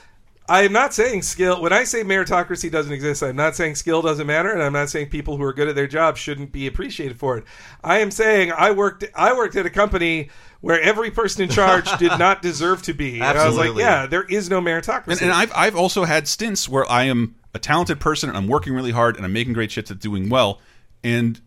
[0.47, 4.03] I am not saying skill when I say meritocracy doesn't exist, I'm not saying skill
[4.03, 6.67] doesn't matter and I'm not saying people who are good at their job shouldn't be
[6.67, 7.45] appreciated for it.
[7.83, 10.29] I am saying I worked I worked at a company
[10.61, 13.21] where every person in charge did not deserve to be.
[13.21, 15.13] And I was like, yeah, there is no meritocracy.
[15.13, 18.49] And, and I've I've also had stints where I am a talented person and I'm
[18.49, 20.61] working really hard and I'm making great shit at doing well,
[21.03, 21.41] and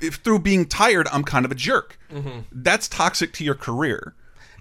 [0.00, 1.98] if through being tired I'm kind of a jerk.
[2.10, 2.44] Mhm.
[2.52, 4.14] That's toxic to your career.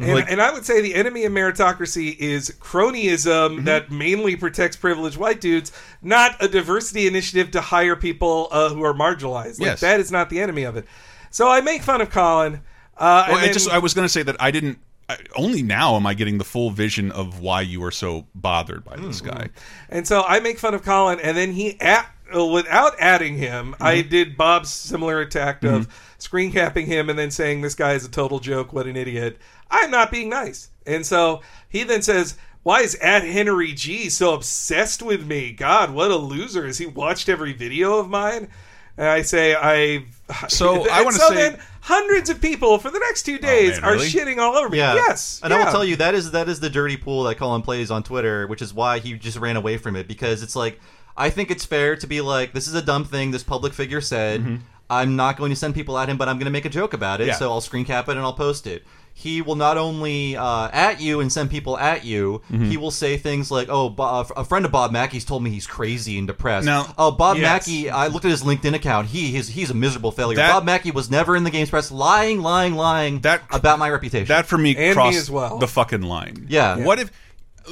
[0.04, 3.66] And, Like- and I would say the enemy of meritocracy is cronyism Mm-hmm.
[3.66, 5.72] that mainly protects privileged white dudes,
[6.02, 9.60] not a diversity initiative to hire people uh, who are marginalized.
[9.60, 9.80] Like, Yes.
[9.82, 10.86] That is not the enemy of it.
[11.30, 12.62] So I make fun of Colin.
[12.98, 14.80] Uh, Well, and I then- just I was going to say that I didn't.
[15.10, 18.86] I, only now am I getting the full vision of why you are so bothered
[18.86, 19.50] by this guy.
[19.90, 23.84] And so I make fun of Colin, and then he, at, without adding him, Mm-hmm.
[23.84, 28.06] I did Bob's similar attack of screen capping him and then saying this guy is
[28.06, 29.38] a total joke, what an idiot.
[29.70, 30.70] I'm not being nice.
[30.86, 35.52] And so he then says, why is at Henry G so obsessed with me?
[35.52, 36.66] God, what a loser.
[36.68, 38.50] Has he watched every video of mine?
[38.98, 40.06] And I say, I.
[40.48, 43.84] So, I wanna so say- then hundreds of people for the next two days man,
[43.84, 44.08] are really?
[44.08, 44.78] shitting all over me.
[44.78, 44.94] Yeah.
[44.96, 45.42] Yes.
[45.44, 47.92] And I will tell you that is that is the dirty pool that Colin plays
[47.92, 50.80] on Twitter, which is why he just ran away from it because it's like
[51.18, 54.02] I think it's fair to be like this is a dumb thing this public figure
[54.02, 54.42] said.
[54.42, 54.56] Mm-hmm.
[54.90, 56.94] I'm not going to send people at him, but I'm going to make a joke
[56.94, 57.28] about it.
[57.28, 57.36] Yeah.
[57.36, 58.84] So I'll screen cap it and I'll post it.
[59.14, 62.42] He will not only uh, at you and send people at you.
[62.52, 62.66] Mm-hmm.
[62.66, 65.50] He will say things like, "Oh, Bo- uh, a friend of Bob Mackey's told me
[65.50, 67.68] he's crazy and depressed." Now- oh, Bob Yes.
[67.68, 67.90] Mackey.
[67.90, 69.08] I looked at his LinkedIn account.
[69.08, 70.38] He he's, he's a miserable failure.
[70.38, 73.90] That- Bob Mackey was never in the games press, lying, lying, lying That- about my
[73.90, 74.28] reputation.
[74.28, 75.58] That for me And me crossed as well.
[75.58, 76.48] the fucking line.
[76.50, 76.78] Yeah.
[76.78, 77.12] What if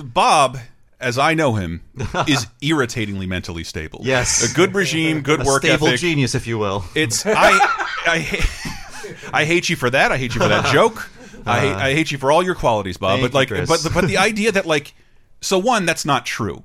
[0.03, 0.57] Bob,
[0.99, 1.81] as I know him,
[2.27, 4.01] is irritatingly mentally stable?
[4.03, 4.51] Yes.
[4.51, 5.99] a good regime, good a work stable ethic.
[6.01, 6.83] genius, if you will.
[6.95, 7.57] It's I
[8.05, 8.45] I
[9.31, 10.11] I hate you for that.
[10.11, 11.09] I hate you for that joke.
[11.45, 11.85] I hate, uh-huh.
[11.85, 13.21] I hate you for all your qualities, Bob.
[13.21, 14.93] But like, you, but but the idea that like,
[15.41, 16.63] so one, that's not true.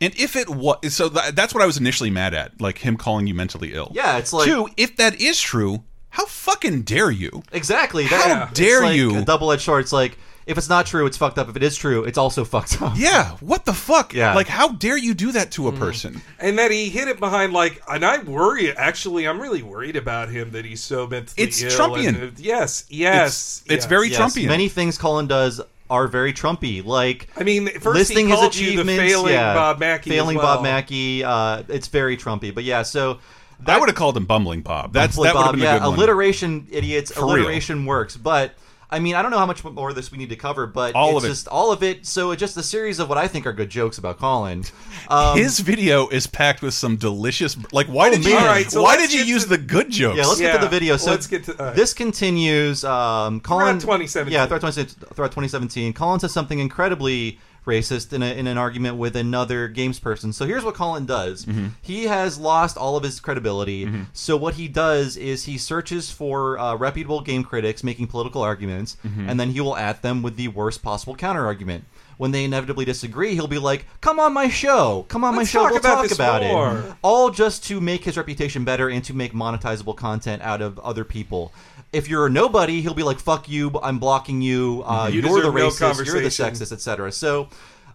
[0.00, 2.96] And if it was, so th that's what I was initially mad at, like him
[2.96, 3.90] calling you mentally ill.
[3.94, 4.68] Yeah, it's like- two.
[4.76, 7.42] If that is true, how fucking dare you?
[7.52, 8.04] Exactly.
[8.04, 9.18] How That, it's dare like you?
[9.18, 9.82] A double-edged sword.
[9.82, 11.48] It's like if it's not true, it's fucked up.
[11.48, 12.94] If it is true, it's also fucked up.
[12.96, 13.30] Yeah.
[13.40, 14.12] What the fuck?
[14.14, 14.34] Yeah.
[14.34, 16.20] Like, how dare you do that to a person?
[16.38, 20.28] and that he hit it behind like and i worry actually i'm really worried about
[20.28, 22.20] him that he's so mentally It's ill Trumpian.
[22.20, 23.86] and- yes yes it's yes.
[23.86, 24.48] very Yes, Trumpian.
[24.48, 26.84] Many things Colin does are very Trumpy.
[26.84, 29.02] Like i mean first listing he his called you the achievements.
[29.12, 30.56] failing yeah, bob mackey as failing well.
[30.56, 31.22] Bob Mackey.
[31.24, 32.52] Uh, it's very Trumpy.
[32.54, 33.18] But yeah, so
[33.66, 34.92] I would have called him bumbling Bob.
[34.92, 35.98] That's Bumbling that would have Bob, been a yeah, good one.
[35.98, 37.12] alliteration, idiots.
[37.12, 37.34] For real.
[37.36, 38.54] alliteration works, but.
[38.92, 40.94] I mean, I don't know how much more of this we need to cover, but
[40.94, 41.28] All it's of it.
[41.32, 42.06] just all of it.
[42.06, 44.64] So it's just a series of what I think are good jokes about Colin.
[45.08, 47.56] Um, His video is packed with some delicious.
[47.72, 48.32] Like, why did you?
[48.34, 48.42] man.
[48.42, 50.16] All right, so why let's did you get use to- the good jokes?
[50.16, 50.96] Yeah, let's get Yeah, to the video.
[50.96, 51.76] So let's get to- all right.
[51.76, 52.84] this continues.
[52.84, 54.32] Um, Colin, Throughout 2017.
[54.32, 58.96] Yeah, throughout 2017, throughout 2017, Colin says something incredibly racist in, a, in an argument
[58.96, 60.32] with another games person.
[60.32, 61.44] So here's what Colin does.
[61.44, 61.68] Mm-hmm.
[61.80, 63.88] He has lost all of his credibility.
[64.12, 68.96] So what he does is he searches for uh, reputable game critics making political arguments,
[69.06, 69.28] Mm-hmm.
[69.28, 71.84] and then he will at them with the worst possible counter argument.
[72.18, 75.60] When they inevitably disagree, he'll be like, "Come on my show, come on Let's my
[75.60, 78.88] show, talk we'll about talk about more." it." all just to make his reputation better
[78.88, 81.52] and to make monetizable content out of other people.
[81.92, 84.82] If you're a nobody, he'll be like, "Fuck you, I'm blocking you.
[84.86, 87.48] Uh, You you're the deserve no racist, you're the sexist, etc." So,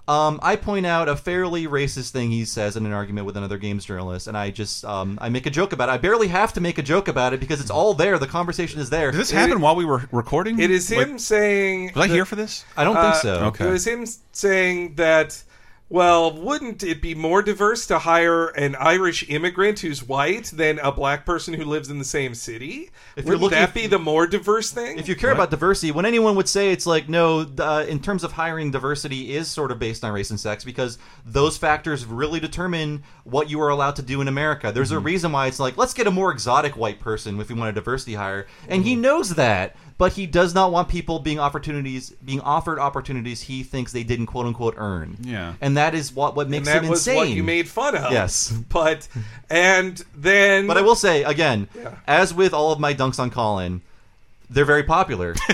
[0.08, 3.58] um, I point out a fairly racist thing he says in an argument with another
[3.58, 5.94] games journalist, and I just um, I make a joke about it.
[5.94, 8.18] I barely have to make a joke about it because it's all there.
[8.20, 9.12] The conversation is there.
[9.12, 10.60] Did this happen while we were recording?
[10.60, 12.66] it is Like, him saying Was I here for this?
[12.78, 13.34] I don't think Uh, so.
[13.48, 13.68] Okay.
[13.68, 15.44] It was him saying that
[15.90, 20.92] well, wouldn't it be more diverse to hire an Irish immigrant who's white than a
[20.92, 22.90] black person who lives in the same city?
[23.16, 25.00] If Wouldn't looking- that be the more diverse thing?
[25.00, 28.26] If you care about diversity, when anyone would say it's like no, uh, in terms
[28.26, 32.42] of hiring, diversity is sort of based on race and sex because those factors really
[32.42, 34.74] determine what you are allowed to do in America.
[34.74, 37.56] There's a reason why it's like let's get a more exotic white person if we
[37.56, 41.40] want a diversity hire, and he knows that, but he does not want people being
[41.40, 45.18] opportunities being offered opportunities he thinks they didn't quote unquote earn.
[45.22, 45.54] Yeah.
[45.62, 47.16] and that is what what makes and that it was insane.
[47.18, 48.12] what you made fun of.
[48.12, 48.52] Yes.
[48.70, 49.08] But
[49.50, 51.96] and then But I will say again, Yeah.
[52.08, 53.82] as with all of my dunks on Colin,
[54.50, 55.36] they're very popular.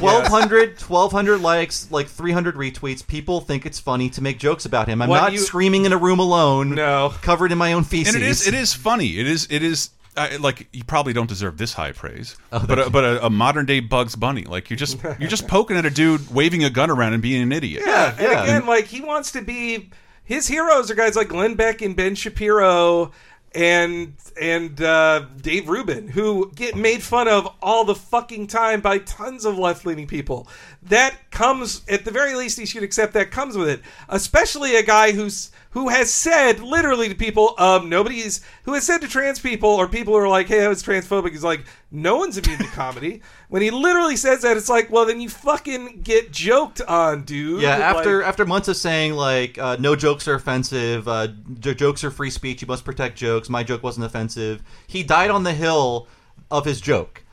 [0.00, 5.02] 1200 1200 likes like 300 retweets people think it's funny to make jokes about him
[5.02, 8.14] i'm What not you- screaming in a room alone no covered in my own feces
[8.14, 9.18] and it is it is funny.
[9.18, 12.78] It is it is I like you probably don't deserve this high praise, Oh, but
[12.78, 15.86] a, but a, a modern day Bugs Bunny, like you're just you're just poking at
[15.86, 17.82] a dude waving a gun around and being an idiot.
[17.86, 19.90] Yeah, and again, like he wants to be
[20.24, 23.12] his heroes are guys like Glenn Beck and Ben Shapiro
[23.54, 28.98] and and uh, Dave Rubin who get made fun of all the fucking time by
[28.98, 30.46] tons of left leaning people.
[30.82, 33.80] That comes at the very least he should accept that comes with it.
[34.08, 39.00] Especially a guy who's who has said literally to people, um, nobody's who has said
[39.02, 41.30] to trans people or people who are like, hey, I was transphobic.
[41.30, 43.22] He's like, no one's immune to comedy.
[43.48, 47.62] When he literally says that, it's like, well, then you fucking get joked on, dude.
[47.62, 51.28] yeah Like- after after months of saying like uh, no jokes are offensive uh,
[51.60, 55.30] j- jokes are free speech you must protect jokes my joke wasn't offensive he died
[55.30, 56.08] on the hill
[56.50, 57.24] of his joke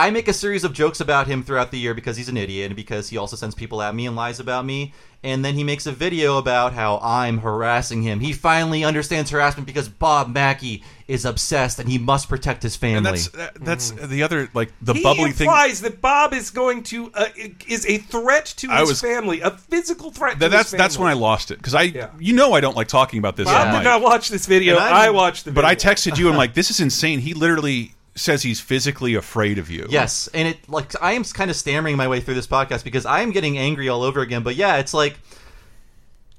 [0.00, 2.68] I make a series of jokes about him throughout the year because he's an idiot
[2.68, 4.94] and because he also sends people at me and lies about me.
[5.22, 8.20] And then he makes a video about how I'm harassing him.
[8.20, 12.96] He finally understands harassment because Bob Mackey is obsessed and he must protect his family.
[12.96, 15.46] And that's that, that's the other like the he bubbly thing.
[15.46, 17.26] implies that Bob is going to uh,
[17.68, 20.38] is a threat to I his was- family, a physical threat.
[20.38, 22.74] That, to that's his that's when I lost it because I you know I don't
[22.76, 23.44] like talking about this.
[23.44, 24.78] Bob on did not watch this video.
[24.78, 25.66] I'm- watched the But.
[25.66, 27.18] I texted you and I'm like this is insane.
[27.18, 29.86] He literally says he's physically afraid of you.
[29.88, 33.06] Yes, and it like I am kind of stammering my way through this podcast because
[33.06, 34.42] I am getting angry all over again.
[34.42, 35.18] But yeah, it's like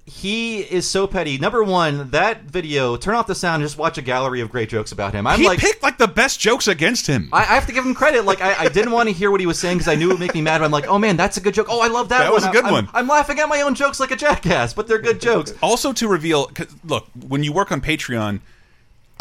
[0.05, 1.38] he is so petty.
[1.38, 2.97] Number one, that video.
[2.97, 3.61] Turn off the sound.
[3.61, 5.28] and Just watch a gallery of great jokes about him.
[5.28, 7.30] I'm he like, picked like the best jokes against him.
[7.32, 8.26] I, I have to give him credit.
[8.26, 10.13] Like I, I didn't want to hear what he was saying because I knew it
[10.13, 10.59] would make me mad.
[10.59, 11.67] But I'm like, oh man, that's a good joke.
[11.69, 12.19] Oh, I love that.
[12.19, 12.34] That one.
[12.34, 12.89] was a good I'm- one.
[12.93, 15.53] I'm, laughing at my own jokes like a jackass, but they're good jokes.
[15.61, 16.51] Also, to reveal,
[16.84, 18.41] look, when you work on Patreon,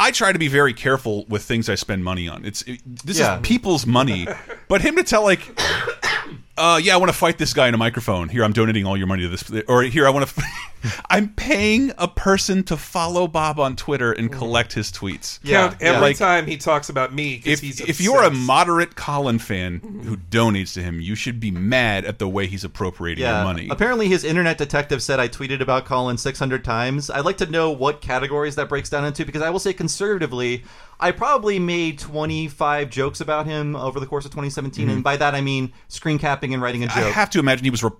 [0.00, 2.44] I try to be very careful with things I spend money on.
[2.44, 3.36] It's it, this Yeah.
[3.36, 4.26] is people's money,
[4.66, 5.42] but him to tell like,
[6.56, 8.28] uh, yeah, I want to fight this guy in a microphone.
[8.30, 10.42] Here, I'm donating all your money to this, or here, I want to.
[11.10, 15.42] I'm paying a person to follow Bob on Twitter and collect his tweets.
[15.44, 17.42] count every Like, time he talks about me.
[17.44, 21.50] if, he's if you're a moderate Colin fan who donates to him, you should be
[21.50, 23.68] mad at the way he's appropriating your money.
[23.70, 27.10] Apparently, his internet detective said I tweeted about Colin 600 times.
[27.10, 30.64] I'd like to know what categories that breaks down into because I will say conservatively,
[31.02, 34.92] I probably made 25 jokes about him over the course of 2017, Mhm.
[34.92, 36.96] and by that I mean screen capping and writing a joke.
[36.98, 37.90] I have to imagine he was re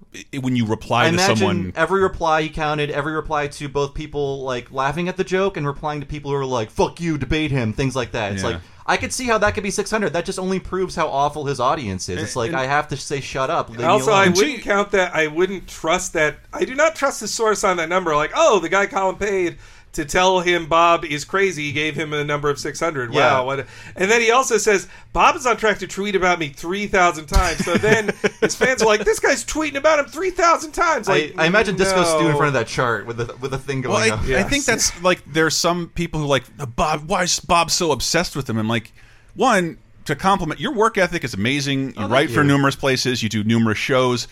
[0.41, 1.73] when you reply I to imagine someone.
[1.77, 5.67] every reply he counted, every reply to both people like laughing at the joke and
[5.67, 8.33] replying to people who are like "fuck you," debate him, things like that.
[8.35, 8.51] It's Yeah.
[8.51, 10.13] like I could see how that could be 600.
[10.13, 12.21] That just only proves how awful his audience is.
[12.23, 14.35] It's like And- I have to say, "Shut up." Leave me Also, I alone.
[14.35, 15.15] wouldn't count that.
[15.15, 16.39] I wouldn't trust that.
[16.53, 18.15] I do not trust the source on that number.
[18.17, 19.59] Like, oh, the guy Colin paid
[19.93, 21.65] to tell him Bob is crazy.
[21.65, 23.13] He gave him a number of six hundred.
[23.13, 23.33] Yeah.
[23.41, 23.61] Wow, what?
[23.61, 23.67] A,
[23.97, 27.27] and then he also says Bob is on track to tweet about me three thousand
[27.27, 27.65] times.
[27.65, 28.11] So then
[28.41, 31.09] his fans are like, this guy's tweeting about him three thousand times.
[31.09, 33.59] Like, I, I imagine Disco Stu in front of that chart with the with the
[33.59, 34.45] thing Well, going I, up.
[34.45, 36.45] I think that's like there's some people who like
[36.77, 37.09] Bob.
[37.09, 38.59] Why is Bob so obsessed with him?
[38.59, 38.93] I'm like,
[39.35, 41.89] one to compliment your work ethic is amazing.
[41.89, 42.47] You Oh, thank write for you.
[42.47, 43.23] numerous places.
[43.23, 44.29] You do numerous shows.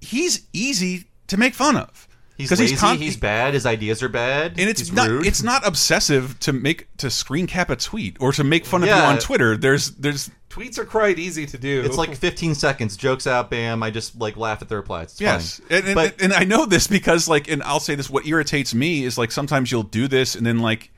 [0.00, 2.08] He's easy to make fun of.
[2.36, 2.74] He's 'Cause lazy.
[2.76, 3.54] con- He's, bad.
[3.54, 4.58] His ideas are bad.
[4.58, 5.26] and it's not rude.
[5.26, 8.88] it's not obsessive to make to screen cap a tweet or to make fun of
[8.88, 9.56] you on Twitter.
[9.56, 11.82] There's there's Tweets are quite easy to do.
[11.84, 12.96] It's like 15 seconds.
[12.96, 13.50] Jokes out.
[13.50, 13.82] Bam.
[13.82, 15.10] I just like laugh at the replies.
[15.12, 15.78] It's yes, fine.
[15.78, 18.72] and, and, but and I know this because like, and I'll say this: what irritates
[18.74, 20.90] me is like sometimes you'll do this, and then like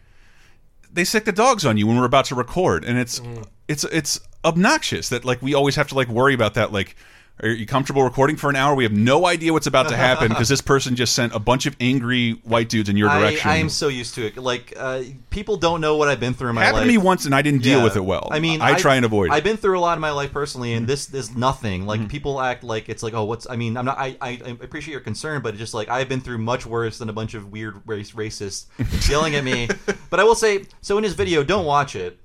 [0.92, 3.46] they sick the dogs on you when we're about to record, and it's Mm.
[3.68, 6.70] it's it's obnoxious that like we always have to like worry about that.
[6.72, 6.94] Like,
[7.42, 8.74] are you comfortable recording for an hour?
[8.74, 11.66] We have no idea what's about to happen because this person just sent a bunch
[11.66, 13.50] of angry white dudes in your direction.
[13.50, 14.36] I am so used to it.
[14.38, 16.86] Like uh, people don't know what I've been through in my Happened life.
[16.86, 17.84] to me once, and I didn't deal Yeah.
[17.84, 18.28] with it well.
[18.30, 19.32] I mean, I try and avoid it.
[19.32, 20.78] I've been through a lot in my life personally, Mm-hmm.
[20.78, 21.84] and this is nothing.
[21.84, 23.46] Like people act like it's like, oh, what's?
[23.50, 23.98] I mean, I'm not.
[23.98, 26.98] I, I, I appreciate your concern, but it's just like I've been through much worse
[26.98, 28.66] than a bunch of weird race racists
[29.10, 29.68] yelling at me.
[30.08, 32.18] But I will say, so in his video, don't watch it.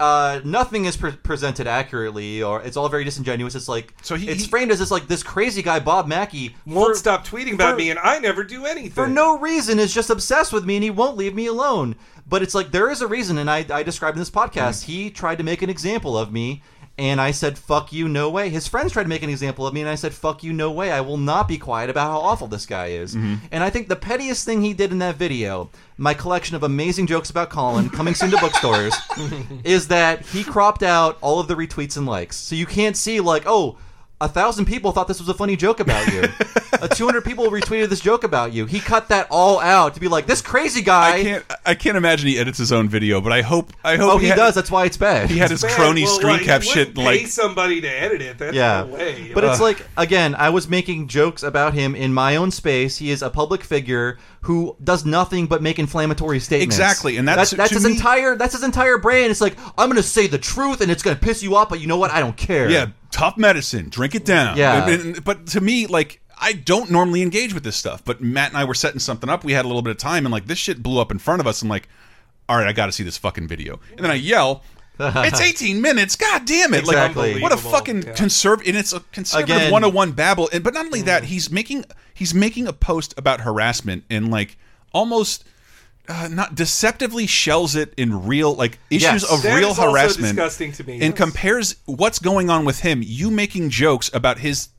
[0.00, 3.54] Uh, nothing is pre- presented accurately, or it's all very disingenuous.
[3.54, 6.56] It's like So he- it's he- framed as this like this crazy guy Bob Mackey
[6.66, 9.78] Won't for- stop tweeting about for- me, and I never do anything for no reason
[9.78, 11.94] is just obsessed with me and he won't leave me alone.
[12.28, 14.84] But it's like there is a reason, and I, I described in this podcast.
[14.84, 16.62] He tried to make an example of me,
[16.98, 19.74] and I said, "Fuck you, no way." His friends tried to make an example of
[19.74, 22.20] me, and I said, "Fuck you, no way." I will not be quiet about how
[22.20, 23.14] awful this guy is.
[23.14, 23.46] Mm-hmm.
[23.50, 27.06] And I think the pettiest thing he did in that video, my collection of amazing
[27.06, 28.94] jokes about Colin coming soon to bookstores,
[29.64, 33.20] is that he cropped out all of the retweets and likes, so you can't see
[33.20, 33.78] like, oh.
[34.22, 36.22] A thousand people thought this was a funny joke about you.
[36.80, 38.66] a 200 people retweeted this joke about you.
[38.66, 41.14] He cut that all out to be like, this crazy guy.
[41.16, 41.44] I can't.
[41.66, 43.72] I can't imagine he edits his own video, but I hope.
[43.84, 44.54] I hope Oh, he had- does.
[44.54, 45.28] That's why it's bad.
[45.28, 47.88] He had his Man, crony well, screen like, cap shit wouldn't like pay somebody to
[47.88, 48.38] edit it.
[48.38, 49.32] That's yeah, no way.
[49.34, 52.96] but it's like again, I was making jokes about him in my own space.
[52.98, 56.76] He is a public figure who does nothing but make inflammatory statements.
[56.76, 59.30] Exactly, and that's- that's, his me- entire that's his entire brain.
[59.30, 61.68] It's like I'm going to say the truth, and it's going to piss you off,
[61.68, 62.10] but you know what?
[62.12, 62.70] I don't care.
[62.70, 63.88] Yeah, tough medicine.
[63.90, 64.56] Drink it down.
[64.56, 64.86] Yeah.
[64.88, 68.04] And- and- but to me, like, I don't normally engage with this stuff.
[68.04, 69.44] But Matt and I were setting something up.
[69.44, 71.40] We had a little bit of time, and like this shit blew up in front
[71.40, 71.62] of us.
[71.62, 71.88] I'm like,
[72.48, 73.78] all right, I got to see this fucking video.
[73.96, 74.64] And then I yell.
[74.98, 76.16] it's 18 minutes.
[76.16, 76.80] God damn it!
[76.80, 77.34] Exactly.
[77.34, 78.12] Like, what a fucking Yeah.
[78.12, 78.68] conservative.
[78.68, 80.50] And it's a conservative Again- 101 babble.
[80.52, 81.26] And but not only that, mm.
[81.26, 84.58] he's making he's making a post about harassment and like
[84.92, 85.44] almost.
[86.08, 89.30] Uh, not deceptively shells it in real like issues Yes.
[89.32, 91.16] of That real harassment disgusting to me, and yes.
[91.16, 94.70] compares what's going on with him you making jokes about his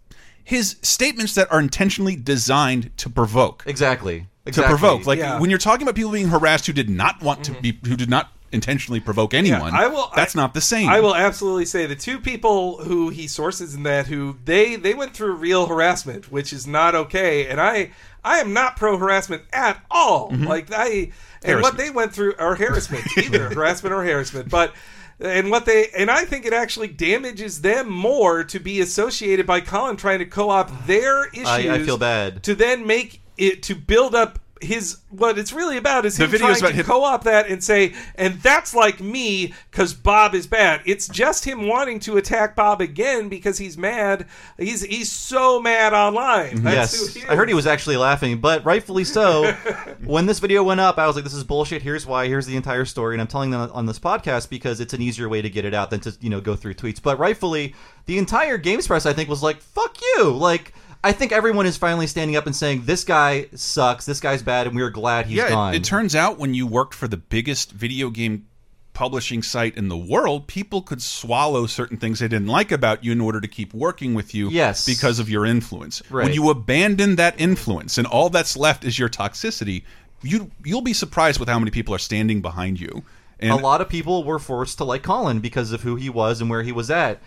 [0.43, 4.27] his statements that are intentionally designed to provoke exactly.
[4.51, 5.39] to provoke like Yeah.
[5.39, 8.09] when you're talking about people being harassed who did not want to be who did
[8.09, 10.11] not intentionally provoke anyone I will.
[10.15, 13.73] that's I- not the same I will absolutely say the two people who he sources
[13.75, 17.47] in that who they they went through real harassment, which is not okay.
[17.47, 17.91] And I
[18.23, 20.31] I am not pro harassment at all.
[20.31, 20.45] Mm-hmm.
[20.45, 21.11] Like I
[21.43, 24.73] and what they went through or harassment either harassment or harassment, but.
[25.19, 29.61] And what they and I think it actually damages them more to be associated by
[29.61, 31.47] Colin trying to co-opt their issues.
[31.47, 32.41] I- I feel bad.
[32.43, 36.31] to then make it to build up his what it's really about is The him
[36.31, 40.33] video's trying about to him- co-op that and say, and that's like me because Bob
[40.33, 40.81] is bad.
[40.85, 44.25] It's just him wanting to attack Bob again because he's mad.
[44.57, 46.59] He's he's so mad online.
[46.59, 46.63] Mhm.
[46.63, 49.51] That's who Yes, he I heard he was actually laughing, but rightfully so.
[50.03, 52.27] when this video went up, I was like, "This is bullshit." Here's why.
[52.27, 55.29] Here's the entire story, and I'm telling them on this podcast because it's an easier
[55.29, 57.01] way to get it out than to you know go through tweets.
[57.01, 60.73] But rightfully, the entire Games Press, I think, was like, "Fuck you!" Like,
[61.03, 64.05] I think everyone is finally standing up and saying, "This guy sucks.
[64.05, 65.73] This guy's bad," and we are glad he's yeah gone.
[65.73, 68.45] it, it turns out when you worked for the biggest video game
[68.93, 73.11] publishing site in the world people could swallow certain things they didn't like about you
[73.11, 74.85] in order to keep working with you Yes.
[74.85, 79.09] because of your influence when you abandon that influence and all that's left is your
[79.09, 79.81] toxicity
[80.21, 83.03] you you'll be surprised with how many people are standing behind you
[83.39, 86.39] and a lot of people were forced to like Colin because of who he was
[86.39, 87.19] and where he was at.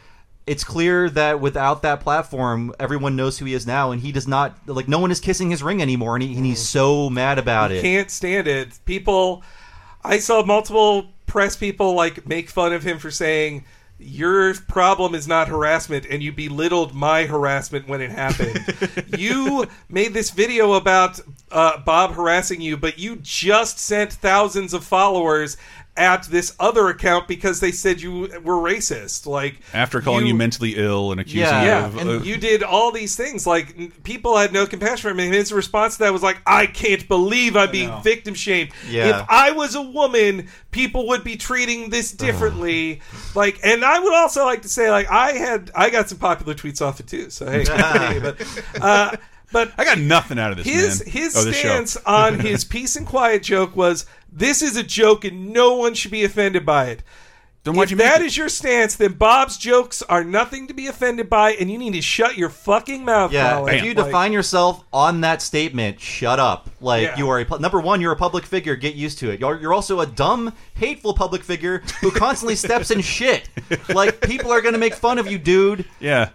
[0.46, 4.28] It's clear that without that platform, everyone knows who he is now, and he does
[4.28, 4.86] not like.
[4.86, 7.82] No one is kissing his ring anymore, and, he, and he's so mad about it.
[7.82, 8.78] can't stand it.
[8.84, 9.42] People,
[10.04, 13.64] I saw multiple press people like make fun of him for saying
[13.98, 18.64] your problem is not harassment and you belittled my harassment when it happened.
[19.18, 21.18] you made this video about
[21.50, 25.56] uh, Bob harassing you, but you just sent thousands of followers
[25.96, 29.26] at this other account because they said you were racist.
[29.26, 32.62] Like after calling you, mentally ill and accusing you yeah, of and uh, you did
[32.62, 33.46] all these things.
[33.46, 36.66] Like people had no compassion for him, and his response to that was like, "I
[36.66, 38.70] can't believe I'm being victim shamed.
[38.88, 39.20] Yeah.
[39.20, 43.00] If I was a woman, people would be treating this differently."
[43.34, 46.54] like, and I would also like to say, like, I had I got some popular
[46.54, 47.30] tweets off it too.
[47.30, 47.64] So hey,
[48.22, 48.40] but
[48.80, 49.16] uh,
[49.52, 51.12] but I got nothing out of this his man.
[51.12, 51.68] his Oh, this show.
[51.68, 55.94] stance on his peace and quiet joke was this is a joke and no one
[55.94, 57.02] should be offended by it.
[57.64, 58.26] Then why'd if you make that it?
[58.26, 61.94] is your stance, then Bob's jokes are nothing to be offended by, and you need
[61.94, 63.32] to shut your fucking mouth.
[63.32, 63.74] Yeah, Colin.
[63.74, 66.70] if you Like, define yourself on that statement, shut up.
[66.80, 67.16] Like Yeah.
[67.18, 68.76] you are a number one, you're a public figure.
[68.76, 69.40] Get used to it.
[69.40, 73.48] You're, you're also a dumb, hateful public figure who constantly steps in shit.
[73.88, 75.86] Like people are gonna make fun of you, dude.
[75.98, 76.28] yeah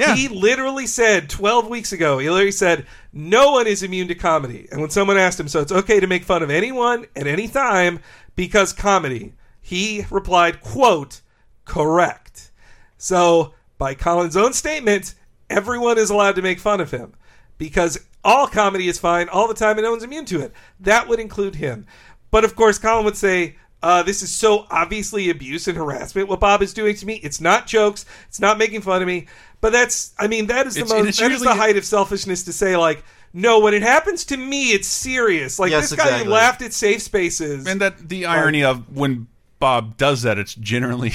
[0.00, 4.14] yeah He literally said 12 weeks ago, he literally said, No one is immune to
[4.14, 4.68] comedy.
[4.70, 7.48] And when someone asked him, So it's okay to make fun of anyone at any
[7.48, 8.00] time
[8.34, 11.20] because comedy, he replied, quote,
[11.64, 12.50] correct.
[12.98, 15.14] So, by Colin's own statement,
[15.48, 17.14] everyone is allowed to make fun of him
[17.58, 20.52] because all comedy is fine all the time and no one's immune to it.
[20.80, 21.86] That would include him.
[22.30, 26.28] But of course, Colin would say, uh, this is so obviously abuse and harassment.
[26.28, 29.26] What Bob is doing to me, it's not jokes, it's not making fun of me.
[29.60, 31.76] But that's, I mean, that is the It's- and most, it's that is the height
[31.76, 33.02] of selfishness to say like,
[33.32, 35.58] no, when it happens to me, it's serious.
[35.58, 36.28] Like Yes, this guy exactly.
[36.32, 37.66] laughed at safe spaces.
[37.66, 39.28] and that the irony of when
[39.60, 41.12] Bob does that, it's generally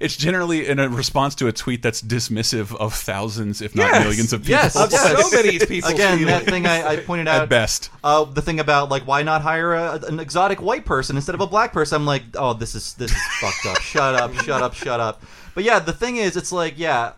[0.00, 4.04] it's generally in a response to a tweet that's dismissive of thousands, if not Yes.
[4.04, 4.52] millions of people.
[4.52, 5.30] Yes, yes.
[5.30, 7.90] so many people's Again, that thing I, I pointed out At best.
[8.02, 11.40] Uh, the thing about like why not hire a, an exotic white person instead of
[11.40, 11.96] a black person?
[11.96, 13.82] I'm like, oh, this is this is fucked up.
[13.82, 15.22] Shut up, shut up, shut up.
[15.54, 17.12] But yeah, the thing is, it's like, yeah.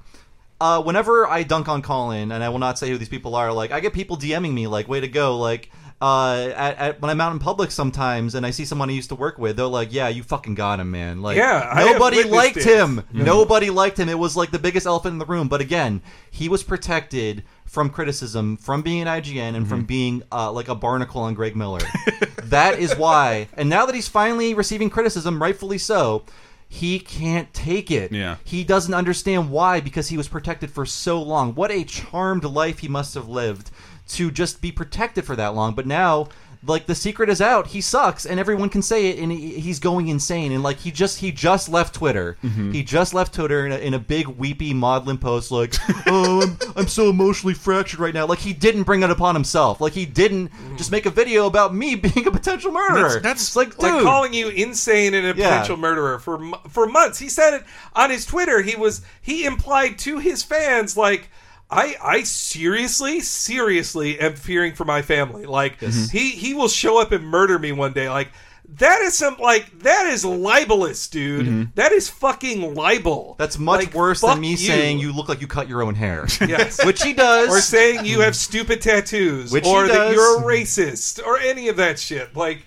[0.61, 3.53] Uh, whenever I dunk on Colin, and I will not say who these people are,
[3.53, 5.71] like I get people DMing me, like, "Way to go!" Like,
[6.01, 9.09] uh, at, at when I'm out in public sometimes, and I see someone I used
[9.11, 12.59] to work with, they're like, "Yeah, you fucking got him, man!" Like, Yeah, nobody liked
[12.59, 12.65] it.
[12.65, 13.03] him.
[13.13, 14.09] Nobody liked him.
[14.09, 15.49] It was like the biggest elephant in the room.
[15.49, 20.51] But again, he was protected from criticism, from being an IGN, and from being uh,
[20.53, 21.81] like a barnacle on Greg Miller.
[22.45, 23.49] that is why.
[23.55, 26.25] And now that he's finally receiving criticism, rightfully so.
[26.67, 28.11] He can't take it.
[28.11, 28.37] Yeah.
[28.43, 31.55] He doesn't understand why because he was protected for so long.
[31.55, 33.71] What a charmed life he must have lived
[34.09, 35.75] to just be protected for that long.
[35.75, 36.29] But now,
[36.67, 37.67] like the secret is out.
[37.69, 40.51] He sucks, and everyone can say it, and he, he's going insane.
[40.51, 42.39] And like he just he just left Twitter.
[42.43, 42.73] Mm-hmm.
[42.73, 45.75] He just left Twitter in a, in a big weepy maudlin post, like,
[46.07, 49.81] "Oh, I'm, I'm so emotionally fractured right now." Like he didn't bring it upon himself.
[49.83, 53.21] Like he didn't just make a video about me being a potential murderer.
[53.21, 55.51] That's- that's like, dude, like calling you insane and a Yeah.
[55.51, 56.41] potential murderer for
[56.71, 57.19] for months.
[57.19, 58.63] He said it on his Twitter.
[58.63, 61.29] He was he implied to his fans like.
[61.75, 65.45] I, I seriously, seriously am fearing for my family.
[65.45, 66.17] Like mm-hmm.
[66.17, 68.09] he he will show up and murder me one day.
[68.09, 68.29] Like
[68.77, 71.47] that is some like that is libelous, dude.
[71.47, 71.63] Mm-hmm.
[71.75, 73.35] That is fucking libel.
[73.39, 76.27] That's much Like, worse than me saying you look like you cut your own hair.
[76.45, 76.85] Yes.
[76.85, 77.49] Which he does.
[77.49, 81.69] or saying you have stupid tattoos, Which or he that you're a racist, or any
[81.69, 82.37] of that shit.
[82.37, 82.67] Like,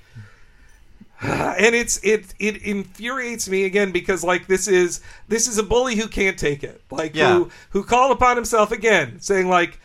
[1.21, 5.95] and it's it it infuriates me again because like this is this is a bully
[5.95, 6.81] who can't take it.
[6.91, 7.33] Like Yeah.
[7.33, 9.79] who who called upon himself again, saying like.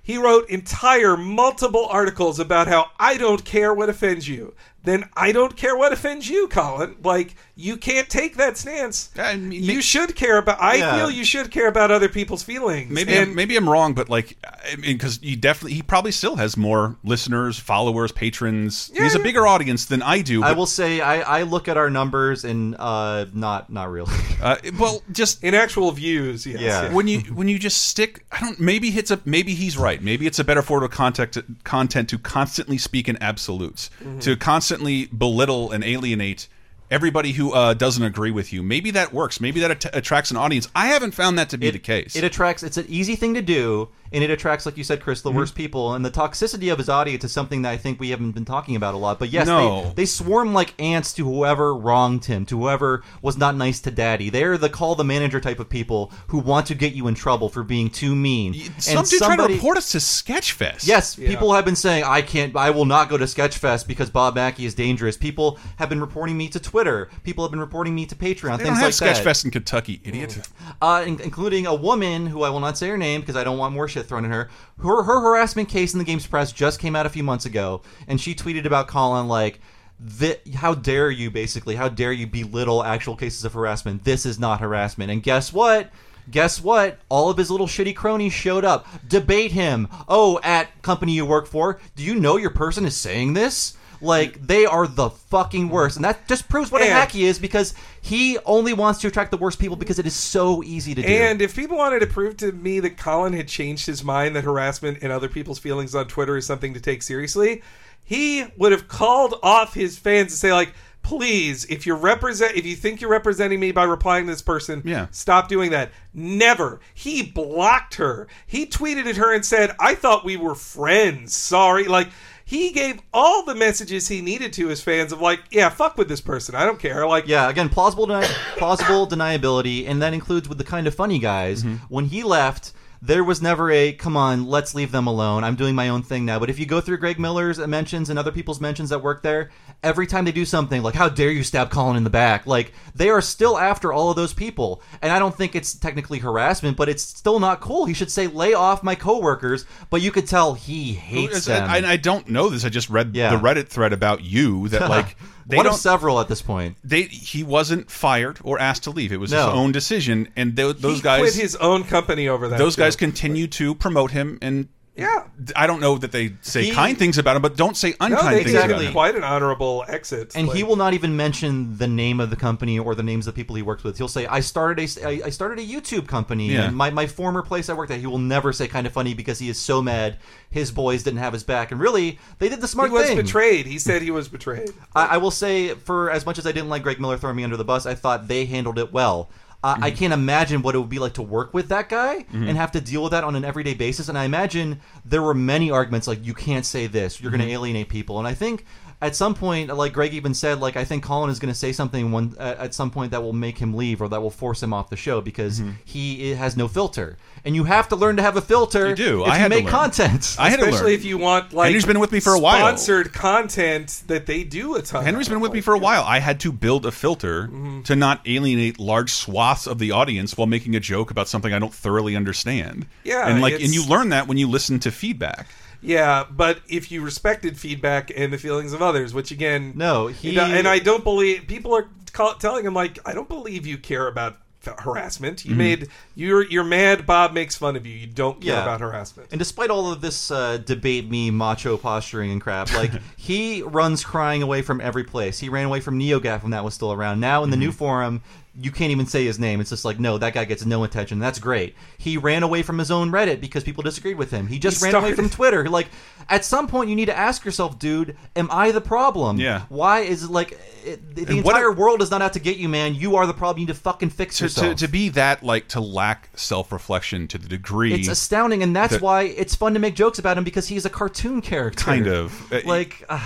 [0.00, 4.54] He wrote entire multiple articles about how I don't care what offends you.
[4.88, 6.96] Then I don't care what offends you, Colin.
[7.04, 9.10] Like you can't take that stance.
[9.18, 10.60] I mean, you should care about.
[10.62, 10.96] I Yeah.
[10.96, 12.90] feel you should care about other people's feelings.
[12.90, 16.12] Maybe and I'm, maybe I'm wrong, but like, I mean, because he definitely he probably
[16.12, 18.90] still has more listeners, followers, patrons.
[18.94, 20.42] he has a bigger audience than I do.
[20.42, 24.12] I will say I, I look at our numbers and uh not not really.
[24.40, 26.60] Uh, well, just in actual views, yes.
[26.60, 26.92] Yeah.
[26.94, 28.60] when you when you just stick, I don't.
[28.60, 30.00] Maybe it's a maybe he's right.
[30.00, 34.20] Maybe it's a better form of contact content to constantly speak in absolutes, Mm-hmm.
[34.20, 36.48] to constantly belittle and alienate
[36.90, 38.62] everybody who uh, doesn't agree with you.
[38.62, 39.40] Maybe that works.
[39.40, 40.68] Maybe that att attracts an audience.
[40.74, 42.16] I haven't found that to be the case.
[42.16, 42.62] It attracts.
[42.62, 45.28] It's an easy thing to do, and it attracts, like you said, Chris, Mm-hmm.
[45.28, 45.94] the worst people.
[45.94, 48.76] And the toxicity of his audience is something that I think we haven't been talking
[48.76, 49.18] about a lot.
[49.18, 49.84] But yes, No.
[49.88, 53.90] they, they swarm like ants to whoever wronged him, to whoever was not nice to
[53.90, 54.30] Daddy.
[54.30, 57.48] They're the call the manager type of people who want to get you in trouble
[57.48, 58.54] for being too mean.
[58.78, 60.86] Some and dude tried to report us to Sketchfest.
[60.86, 64.34] Yes, people have been saying I can't, I will not go to Sketchfest because Bob
[64.34, 65.16] Mackey is dangerous.
[65.16, 67.08] People have been reporting me to Twitter.
[67.24, 68.58] People have been reporting me to Patreon.
[68.58, 69.24] they things don't have like that.
[69.24, 70.38] Sketchfest in Kentucky, idiot.
[70.82, 73.58] uh, in- including a woman who I will not say her name because I don't
[73.58, 74.48] want more shit thrown at her.
[74.82, 77.82] Her her harassment case in the Games Press just came out a few months ago,
[78.06, 79.60] and she tweeted about Colin like.
[80.06, 81.74] "Thi- how dare you basically.
[81.74, 84.04] How dare you belittle actual cases of harassment.
[84.04, 85.10] This is not harassment.
[85.10, 85.90] And guess what?
[86.30, 86.98] Guess what?
[87.08, 88.86] All of his little shitty cronies showed up.
[89.08, 89.88] Debate him.
[90.08, 94.46] Oh at company you work for do you know your person is saying this like
[94.46, 97.38] they are the fucking worst and that just proves what a And- hack he is
[97.38, 101.02] because he only wants to attract the worst people because it is so easy to
[101.02, 104.36] do And if people wanted to prove to me that Colin had changed his mind
[104.36, 107.62] that harassment and other people's feelings on Twitter is something to take seriously,
[108.04, 110.72] he would have called off his fans and say like,
[111.02, 114.82] "Please, if you're represent, if you think you're representing me by replying to this person,
[114.84, 115.06] Yeah.
[115.10, 116.80] stop doing that." Never.
[116.94, 118.26] He blocked her.
[118.46, 121.34] He tweeted at her and said, "I thought we were friends.
[121.36, 122.08] Sorry." Like.
[122.48, 126.08] He gave all the messages he needed to his fans of like, yeah, fuck with
[126.08, 126.54] this person.
[126.54, 127.06] I don't care.
[127.06, 128.24] Like, Yeah, again, plausible deni-
[128.56, 131.62] plausible deniability, and that includes with the kind of funny guys.
[131.62, 131.74] Mm-hmm.
[131.90, 135.44] When he left, there was never a come on, let's leave them alone.
[135.44, 136.38] I'm doing my own thing now.
[136.38, 139.50] But if you go through Greg Miller's mentions and other people's mentions that work there,
[139.82, 142.72] every time they do something like how dare you stab Colin in the back, like
[142.94, 144.82] they are still after all of those people.
[145.00, 147.84] And I don't think it's technically harassment, but it's still not cool.
[147.86, 151.70] He should say lay off my coworkers, but you could tell he hates them.
[151.70, 152.64] I, I don't know this.
[152.64, 153.30] I just read Yeah.
[153.30, 155.16] the Reddit thread about you that like
[155.48, 155.78] they One of don't.
[155.80, 156.76] several at this point.
[156.84, 159.12] They he wasn't fired or asked to leave.
[159.12, 159.46] It was No.
[159.46, 162.58] his own decision, and tho- those he guys quit his own company over that.
[162.58, 162.82] those too.
[162.82, 164.68] guys continue to promote him and
[164.98, 165.24] Yeah.
[165.54, 168.06] I don't know that they say He- kind things about him, but don't say No,
[168.06, 168.92] unkind they things gave about him him.
[168.92, 170.32] quite an honorable exit.
[170.34, 173.34] and he will not even mention the name of the company or the names of
[173.34, 173.96] the people he works with.
[173.96, 176.62] He'll say, "I started a I I started a YouTube company, Yeah.
[176.64, 179.14] and my, my former place I worked at." He will never say "kind of funny"
[179.14, 180.18] because he is so mad
[180.50, 183.16] his boys didn't have his back, and really they did the smart he was thing.
[183.16, 183.66] betrayed.
[183.66, 184.70] He said he was betrayed.
[184.96, 187.44] I, I will say, for as much as I didn't like Greg Miller throwing me
[187.44, 189.30] under the bus, I thought they handled it well.
[189.64, 192.48] Uh, I can't imagine what it would be like to work with that guy Mhm.
[192.48, 194.08] and have to deal with that on an everyday basis.
[194.08, 197.50] And I imagine there were many arguments like, you can't say this, you're going to
[197.50, 198.18] alienate people.
[198.20, 198.64] And I think
[199.00, 201.70] at some point, like Greg even said, like I think Colin is going to say
[201.72, 204.60] something one at, at some point that will make him leave or that will force
[204.62, 207.16] him off the show because he has no filter.
[207.44, 208.88] And you have to learn to have a filter.
[208.88, 209.22] You do.
[209.22, 209.72] If I you had to make learn.
[209.72, 210.98] content, I had to Especially learn.
[211.00, 212.58] if you want like Henry's been with me for a while.
[212.58, 215.04] Sponsored content that they do a ton.
[215.04, 215.32] Henry's of.
[215.34, 216.02] been with me for a while.
[216.02, 217.82] I had to build a filter Mm-hmm.
[217.82, 221.58] to not alienate large swaths of the audience while making a joke about something I
[221.60, 222.86] don't thoroughly understand.
[223.04, 225.46] Yeah, and like, it's- and you learn that when you listen to feedback.
[225.80, 230.38] Yeah, but if you respected feedback and the feelings of others, which again, No, he-
[230.38, 234.06] and I don't believe people are call, telling him like, I don't believe you care
[234.08, 234.38] about
[234.78, 235.44] harassment.
[235.44, 235.56] You Mhm.
[235.56, 237.06] made you're you're mad.
[237.06, 237.94] Bob makes fun of you.
[237.94, 238.62] You don't care Yeah.
[238.62, 239.28] about harassment.
[239.30, 244.04] And despite all of this uh, debate me, macho posturing and crap, like he runs
[244.04, 245.38] crying away from every place.
[245.38, 247.20] He ran away from NeoGaf when that was still around.
[247.20, 248.20] Now in the new forum,
[248.60, 249.60] you can't even say his name.
[249.60, 251.18] It's just like, no, that guy gets no attention.
[251.20, 251.76] That's great.
[251.96, 254.48] He ran away from his own Reddit because people disagreed with him.
[254.48, 255.68] He just He ran away from Twitter.
[255.68, 255.88] Like,
[256.28, 259.38] at some point, you need to ask yourself, dude, am I the problem?
[259.38, 259.62] Yeah.
[259.68, 262.56] Why is it like it, the And what- entire world is not out to get
[262.56, 262.94] you, man?
[262.94, 263.60] You are the problem.
[263.60, 264.76] You need to fucking fix To, yourself.
[264.76, 268.74] to, to be that like to lack self reflection to the degree It's astounding, and
[268.74, 271.84] that's that- why it's fun to make jokes about him because he's a cartoon character.
[271.84, 273.04] kind of like.
[273.08, 273.20] Uh,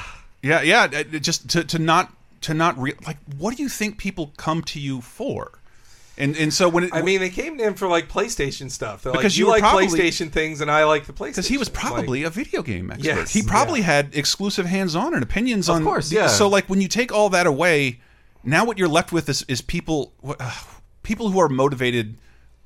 [0.44, 2.12] yeah yeah just to, to not
[2.42, 5.58] to not re- like what do you think people come to you for
[6.18, 9.02] and and so when it, I mean, they came to him for like PlayStation stuff.
[9.02, 11.26] They're Because like, you you like probably- PlayStation things, and I like the PlayStation.
[11.30, 13.06] because he was Like, probably a video game expert.
[13.06, 13.86] Yes, he probably yeah.
[13.86, 15.84] had exclusive hands-on and opinions Of on.
[15.84, 16.26] course, yeah.
[16.26, 18.00] So like when you take all that away,
[18.44, 20.52] now what you're left with is is people uh,
[21.02, 22.18] people who are motivated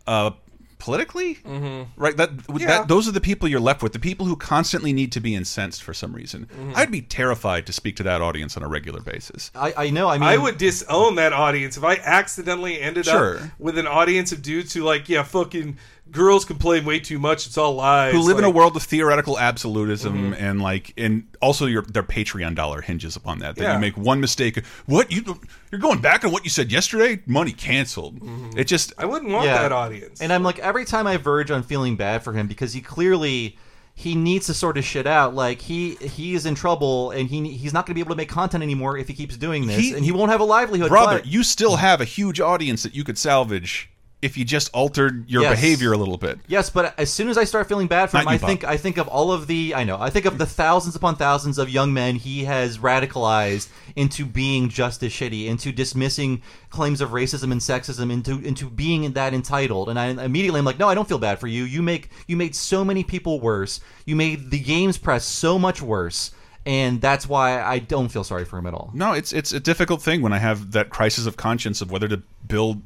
[0.08, 0.32] uh,
[0.78, 1.86] politically, Mhm.
[1.96, 2.16] right?
[2.16, 2.66] That, Yeah.
[2.66, 3.92] that those are the people you're left with.
[3.92, 6.46] The people who constantly need to be incensed for some reason.
[6.54, 6.76] Mhm.
[6.76, 9.50] I'd be terrified to speak to that audience on a regular basis.
[9.54, 10.08] I, I know.
[10.08, 13.38] I mean, I would disown that audience if I accidentally ended Sure.
[13.38, 15.78] up with an audience of dudes who like, yeah, fucking
[16.12, 17.46] girls complain way too much.
[17.46, 18.12] It's all lies.
[18.12, 20.36] who live in a world of theoretical absolutism Mhm.
[20.40, 23.57] and like and also your their Patreon dollar hinges upon that.
[23.57, 23.74] That Yeah.
[23.74, 25.40] you make one mistake, what you
[25.70, 28.18] you're going back on what you said yesterday, money canceled.
[28.57, 29.62] It just I wouldn't want Yeah.
[29.62, 30.20] that audience.
[30.20, 33.59] And I'm like, every time I verge on feeling bad for him because he clearly
[33.98, 35.34] he needs to sort his shit out.
[35.34, 38.16] Like he he is in trouble and he he's not going to be able to
[38.16, 40.88] make content anymore if he keeps doing this, He- and he won't have a livelihood.
[40.90, 43.88] brother, but- you still have a huge audience that you could salvage
[44.26, 45.52] if you just altered your Yes.
[45.54, 46.38] behavior a little bit.
[46.48, 48.76] Yes, but as soon as I start feeling bad for him, you, I think I
[48.76, 51.70] think of all of the I know I think of the thousands upon thousands of
[51.70, 57.52] young men he has radicalized into being just as shitty, into dismissing claims of racism
[57.52, 59.88] and sexism, into into being that entitled.
[59.88, 61.64] And I immediately I'm like, no, I don't feel bad for you.
[61.64, 63.80] You make you made so many people worse.
[64.04, 66.32] You made the games press so much worse.
[66.66, 68.90] And that's why I don't feel sorry for him at all.
[68.92, 72.08] No, it's it's a difficult thing when I have that crisis of conscience of whether
[72.08, 72.82] to build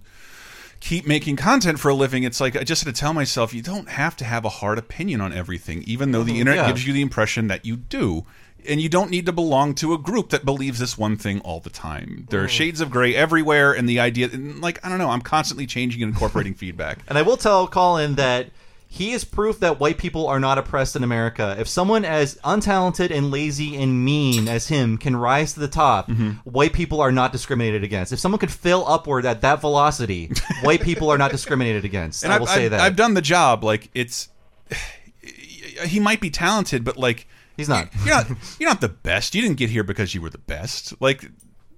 [0.81, 2.25] keep making content for a living.
[2.25, 4.79] It's like I just had to tell myself you don't have to have a hard
[4.79, 6.67] opinion on everything, even though the Mhm, internet yeah.
[6.73, 8.25] gives you the impression that you do.
[8.69, 11.61] And you don't need to belong to a group that believes this one thing all
[11.61, 12.27] the time.
[12.29, 12.51] There are Mhm.
[12.51, 16.03] shades of gray everywhere, and the idea, and like I don't know, I'm constantly changing
[16.03, 16.99] and incorporating feedback.
[17.09, 18.51] And I will tell Colin that
[18.93, 21.55] he is proof that white people are not oppressed in America.
[21.59, 26.09] If someone as untalented and lazy and mean as him can rise to the top,
[26.09, 26.31] Mm-hmm.
[26.51, 28.13] white people are not discriminated against.
[28.13, 30.33] If someone could fail upward at that velocity,
[30.63, 32.25] white people are not discriminated against.
[32.25, 32.81] And I I've, will say that.
[32.81, 33.63] I've done the job.
[33.63, 34.29] Like it's,
[35.87, 37.89] he might be talented, but like he's not.
[38.05, 38.27] You're not.
[38.59, 39.37] You're not the best.
[39.37, 41.01] You didn't get here because you were the best.
[41.01, 41.31] Like,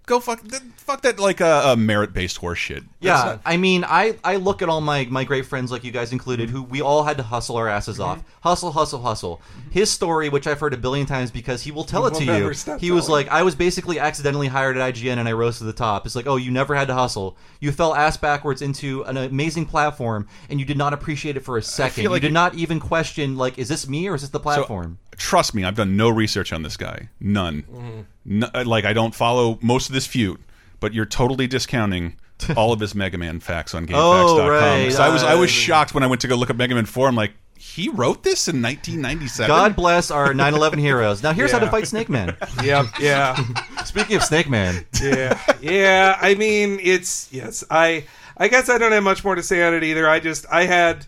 [0.07, 0.47] go fuck.
[0.49, 1.19] th- Fuck that.
[1.21, 2.83] Like uh, uh, a, a merit based horse shit.
[3.01, 5.93] Yeah, not- I mean, I, I look at all my, my great friends, like you
[5.93, 8.03] guys included, who we all had to hustle our asses Mm-hmm.
[8.11, 8.25] off.
[8.43, 9.41] Hustle, hustle, hustle.
[9.59, 9.71] Mm-hmm.
[9.71, 12.21] His story, which I've heard a billion times because he will tell He it will
[12.21, 12.55] to never you.
[12.55, 13.27] stop He was telling.
[13.27, 16.05] like, I was basically accidentally hired at IGN and I rose to the top.
[16.05, 17.37] It's like, oh, you never had to hustle.
[17.61, 21.57] You fell ass backwards into an amazing platform and you did not appreciate it for
[21.59, 22.05] a second.
[22.07, 24.41] like you did you- not even question, like, is this me or is this the
[24.41, 24.99] platform?
[25.17, 27.09] Trust me, I've done no research on this guy.
[27.21, 27.63] None.
[27.73, 28.05] Mhm.
[28.25, 30.39] No- uh, like I don't follow most of this feud,
[30.81, 32.17] but you're totally discounting
[32.57, 34.01] all of his Mega Man facts on GameFAQs.com.
[34.41, 34.85] Oh, right.
[34.85, 36.87] 'Cause I was I was shocked when I went to go look up Mega Man
[36.87, 37.09] 4.
[37.09, 39.47] I'm like, he wrote this in 1997.
[39.49, 41.23] God bless our 9 11 heroes.
[41.23, 42.37] Now, here's how to fight Snake Man.
[42.63, 43.37] Yeah, yeah.
[43.85, 44.85] Speaking of Snake Man.
[45.01, 46.19] yeah, yeah.
[46.21, 47.63] I mean, it's yes.
[47.71, 48.05] I
[48.37, 50.09] I guess I don't have much more to say on it either.
[50.09, 51.07] I just I had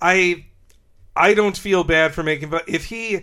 [0.00, 0.44] I
[1.14, 3.20] I don't feel bad for making but If he,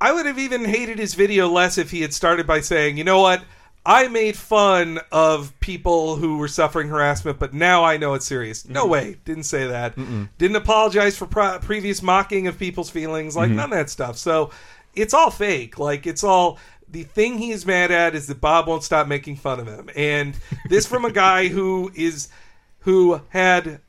[0.00, 3.04] I would have even hated his video less if he had started by saying, you
[3.04, 3.42] know what,
[3.84, 8.68] I made fun of people who were suffering harassment, but now I know it's serious.
[8.68, 8.90] No Mhm.
[8.90, 9.94] way, didn't say that.
[10.38, 13.54] Didn't apologize for pro- previous mocking of people's feelings, like Mhm.
[13.54, 14.18] none of that stuff.
[14.18, 14.50] So
[14.94, 15.78] it's all fake.
[15.78, 16.58] Like it's all.
[16.88, 20.34] The thing he's mad at is that Bob won't stop making fun of him, and
[20.68, 22.28] this from a guy who is
[22.80, 23.80] who had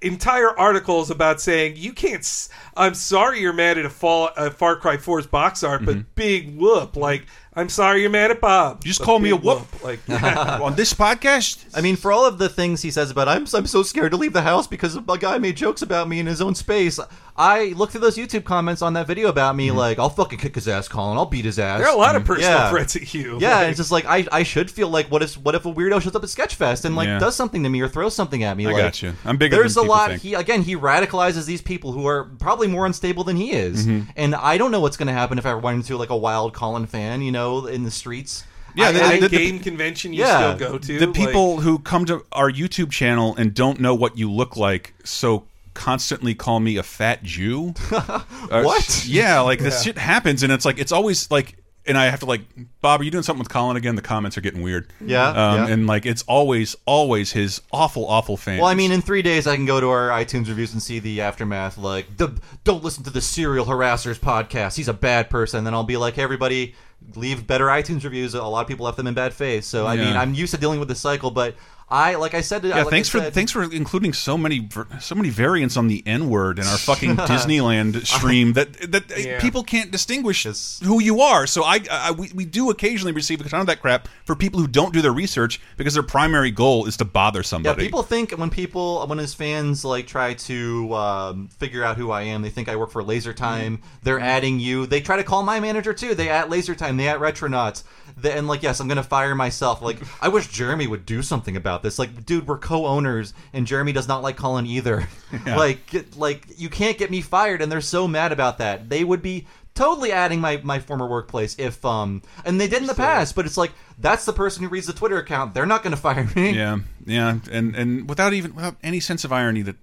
[0.00, 2.20] entire articles about saying you can't.
[2.20, 5.96] S- I'm sorry you're mad at a fall a Far Cry 4's box art, but
[5.96, 6.08] mm-hmm.
[6.14, 6.96] big whoop!
[6.96, 8.82] Like I'm sorry you're mad at Bob.
[8.84, 9.82] You just call me a big whoop.
[9.82, 11.64] Like on this podcast.
[11.74, 14.16] I mean, for all of the things he says about I'm I'm so scared to
[14.16, 17.00] leave the house because a guy made jokes about me in his own space.
[17.38, 20.56] I look through those YouTube comments on that video about me, like I'll fucking kick
[20.56, 21.16] his ass, Colin.
[21.16, 21.78] I'll beat his ass.
[21.78, 22.70] There are a lot of personal Yeah.
[22.70, 23.38] threats at you.
[23.40, 25.72] Yeah, Like- it's just like I, I should feel like what if what if a
[25.72, 27.20] weirdo shows up at Sketchfest and like Yeah.
[27.20, 28.66] does something to me or throws something at me?
[28.66, 29.14] I like, got you.
[29.24, 30.10] I'm bigger There's than a people lot.
[30.10, 30.22] think.
[30.22, 34.08] He again he radicalizes these people who are probably more unstable than he is, Mhm.
[34.16, 36.54] and I don't know what's going to happen if I run into like a wild
[36.54, 38.42] Colin fan, you know, in the streets.
[38.74, 40.54] Yeah, I- the- I- the- the- game convention you Yeah.
[40.56, 40.98] still go to.
[40.98, 44.56] the like- people who come to our YouTube channel and don't know what you look
[44.56, 45.44] like, so
[45.78, 47.72] constantly call me a fat Jew.
[47.92, 49.04] Uh, What?
[49.06, 49.92] Yeah, like this Yeah.
[49.92, 51.56] shit happens, and it's like it's always like,
[51.86, 52.42] and I have to like,
[52.82, 53.94] Bob, are you doing something with Colin again?
[53.94, 54.92] The comments are getting weird.
[55.00, 55.66] Yeah, um, yeah.
[55.68, 58.60] and like it's always, always his awful, awful fans.
[58.60, 60.98] Well, I mean, in three days I can go to our iTunes reviews and see
[60.98, 61.78] the aftermath.
[61.78, 64.76] Like, the, don't listen to the Serial Harassers podcast.
[64.76, 65.64] He's a bad person.
[65.64, 66.74] Then I'll be like, hey, everybody,
[67.14, 68.34] leave better iTunes reviews.
[68.34, 69.64] A lot of people left them in bad faith.
[69.64, 70.04] So I Yeah.
[70.06, 71.54] mean, I'm used to dealing with this cycle, but
[71.90, 74.68] I, like I said, yeah, like thanks I for thanks for including so many
[75.00, 79.14] so many variants on the N word in our fucking Disneyland stream that that uh,
[79.16, 79.40] Yeah.
[79.40, 80.44] people can't distinguish
[80.82, 81.46] who you are.
[81.46, 84.60] So I, I we, we do occasionally receive a ton of that crap for people
[84.60, 87.82] who don't do their research because their primary goal is to bother somebody.
[87.82, 92.10] Yeah, people think when people when his fans like try to um, figure out who
[92.10, 93.80] I am, they think I work for Laser Time.
[94.02, 94.84] They're adding you.
[94.84, 96.14] They try to call my manager too.
[96.14, 96.98] They at Laser Time.
[96.98, 97.82] They at Retronauts.
[98.16, 99.80] They, and like, yes, I'm gonna fire myself.
[99.80, 101.98] Like, I wish Jeremy would do something about this.
[101.98, 105.08] Like, dude, we're co-owners, and Jeremy does not like Colin either.
[105.44, 105.56] Yeah.
[105.56, 108.88] like, get, like you can't get me fired, and they're so mad about that.
[108.88, 112.88] They would be totally adding my, my former workplace if um and they did in
[112.88, 115.84] the past but it's like that's the person who reads the twitter account they're not
[115.84, 119.62] going to fire me yeah, yeah, and and without even without any sense of irony
[119.62, 119.76] that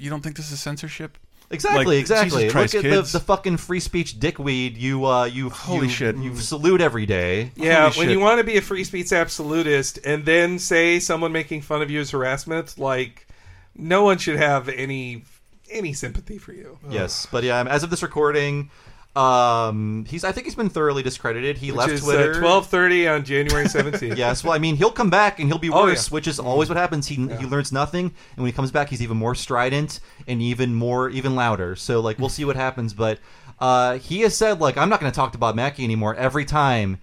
[0.00, 1.18] you don't think this is censorship.
[1.52, 2.42] Exactly, Like, exactly.
[2.42, 3.12] Jesus Christ, Look at kids.
[3.12, 6.16] the, the fucking free speech dickweed you uh you Holy you, shit.
[6.16, 7.50] you salute every day.
[7.56, 8.10] Yeah, Holy when shit.
[8.12, 11.90] you want to be a free speech absolutist and then say someone making fun of
[11.90, 13.26] you is harassment, like
[13.74, 15.24] no one should have any
[15.70, 16.78] any sympathy for you.
[16.88, 18.70] Yes, but yeah, as of this recording,
[19.16, 21.58] um he's I think he's been thoroughly discredited.
[21.58, 22.32] He left is, Twitter.
[22.32, 24.16] uh, twelve thirty on January seventeenth.
[24.16, 26.14] Yes, well, I mean, he'll come back and he'll be Oh, worse, yeah.
[26.14, 27.08] which is always what happens.
[27.08, 29.98] He he learns nothing, and when he comes back, he's even more strident
[30.28, 31.74] and even more even louder.
[31.74, 32.94] So like, we'll see what happens.
[32.94, 33.18] But
[33.58, 36.14] uh, he has said like, I'm not going to talk to Bob Mackey anymore.
[36.14, 37.00] Every time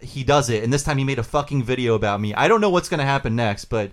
[0.00, 2.32] he does it, and this time he made a fucking video about me.
[2.32, 3.90] I don't know what's going to happen next, but.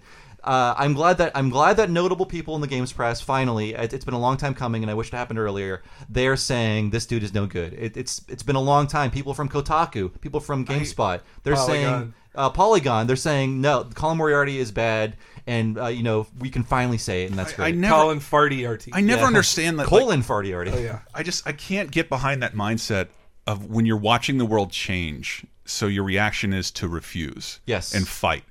[0.48, 3.74] Uh, I'm glad that I'm glad that notable people in the games press finally.
[3.74, 5.84] It, it's been a long time coming, and I wish it happened earlier.
[6.10, 7.74] They are saying this dude is no good.
[7.74, 9.12] It, it's it's been a long time.
[9.12, 12.14] People from Kotaku, people from GameSpot, they're saying Polygon.
[12.36, 13.08] uh, Polygon.
[13.08, 17.24] They're saying no, Colin Moriarty is bad, and uh, you know we can finally say
[17.26, 17.76] it, and that's I great.
[17.76, 18.88] never- Colin Farty RT.
[18.94, 19.28] I never Yeah.
[19.28, 19.88] understand that.
[19.88, 21.00] Colin Farty Oh yeah.
[21.14, 23.10] I just I can't get behind that mindset
[23.46, 25.46] of when you're watching the world change.
[25.70, 27.94] So your reaction is to refuse, Yes.
[27.94, 28.46] and fight,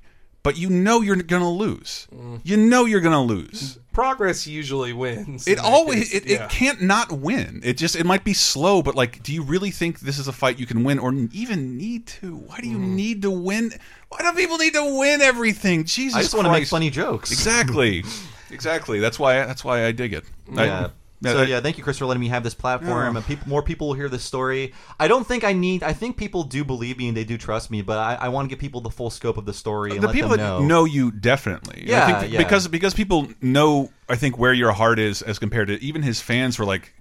[0.46, 2.06] but you know you're gonna lose.
[2.14, 2.40] Mm.
[2.44, 3.78] You know you're gonna lose.
[3.92, 5.48] Progress usually wins.
[5.48, 6.14] It always case.
[6.22, 6.44] it, Yeah.
[6.44, 7.60] it can't not win.
[7.64, 10.32] It just it might be slow, but like, do you really think this is a
[10.32, 12.36] fight you can win, or even need to?
[12.36, 12.90] Why do you Mm.
[12.94, 13.72] need to win?
[14.10, 15.82] Why do people need to win everything?
[15.84, 17.32] Jesus, I just want to make funny jokes.
[17.32, 18.04] Exactly,
[18.52, 19.00] exactly.
[19.00, 20.24] That's why that's why I dig it.
[20.56, 20.90] I-
[21.20, 21.32] Yeah.
[21.32, 23.14] So yeah, thank you, Chris, for letting me have this platform.
[23.14, 23.18] Yeah.
[23.18, 24.74] And people, more people will hear this story.
[25.00, 25.82] I don't think I need.
[25.82, 28.46] I think people do believe me and they do trust me, but I, I want
[28.46, 30.38] to give people the full scope of the story uh, and the let people them
[30.38, 30.60] that know.
[30.66, 31.82] know you definitely.
[31.82, 32.38] I Yeah, think yeah.
[32.38, 33.90] because because people know.
[34.08, 36.92] I think where your heart is as compared to even his fans were like,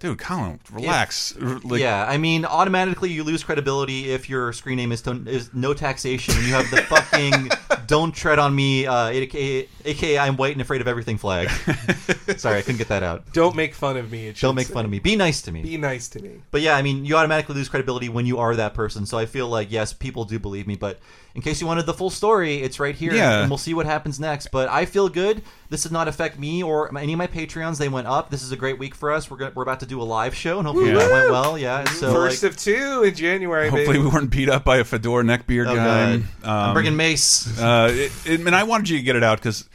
[0.00, 1.36] dude, Colin, relax.
[1.38, 5.54] Like, yeah, I mean, automatically you lose credibility if your screen name is, to, is
[5.54, 7.48] no taxation and you have the fucking
[7.90, 11.50] "Don't tread on me," uh, aka, aka I'm white and afraid of everything flag.
[12.36, 13.32] Sorry, I couldn't get that out.
[13.32, 14.32] Don't make fun of me.
[14.32, 14.74] Don't make say.
[14.74, 15.00] fun of me.
[15.00, 15.62] Be nice to me.
[15.62, 16.40] Be nice to me.
[16.52, 19.06] But yeah, I mean, you automatically lose credibility when you are that person.
[19.06, 20.76] So I feel like yes, people do believe me.
[20.76, 21.00] But
[21.34, 23.40] in case you wanted the full story, it's right here, Yeah.
[23.42, 24.48] and we'll see what happens next.
[24.50, 25.42] But I feel good.
[25.68, 27.78] This did not affect me or any of my Patreons.
[27.78, 28.30] They went up.
[28.30, 29.30] This is a great week for us.
[29.30, 30.98] We're gonna, we're about to do a live show, and hopefully Yeah.
[30.98, 31.56] that went well.
[31.56, 31.84] Yeah.
[31.84, 33.68] So First like, of two in January.
[33.68, 33.98] Hopefully, baby.
[34.00, 36.16] we weren't beat up by a fedora neckbeard Oh, guy.
[36.16, 36.24] God.
[36.42, 37.58] I'm bringing mace.
[37.60, 39.68] Uh, it, it, and I wanted you to get it out because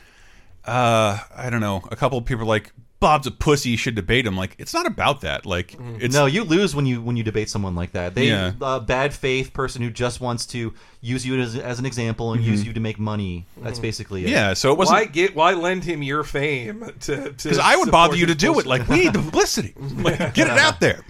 [0.65, 1.81] uh, I don't know.
[1.91, 4.35] A couple of people like Bob's a pussy, you should debate him.
[4.37, 5.45] Like it's not about that.
[5.45, 8.15] Like it's no, you lose when you when you debate someone like that.
[8.15, 8.53] They Yeah.
[8.61, 12.43] a bad faith person who just wants to use you as, as an example and
[12.43, 12.67] use Mhm.
[12.67, 13.45] you to make money.
[13.61, 14.29] That's basically it.
[14.29, 15.35] Yeah, so it wasn't- Why get?
[15.35, 17.31] Why lend him your fame to?
[17.31, 18.65] because I would bother you to do it.
[18.65, 19.73] Like we need the publicity.
[19.97, 21.03] Like, get it out there,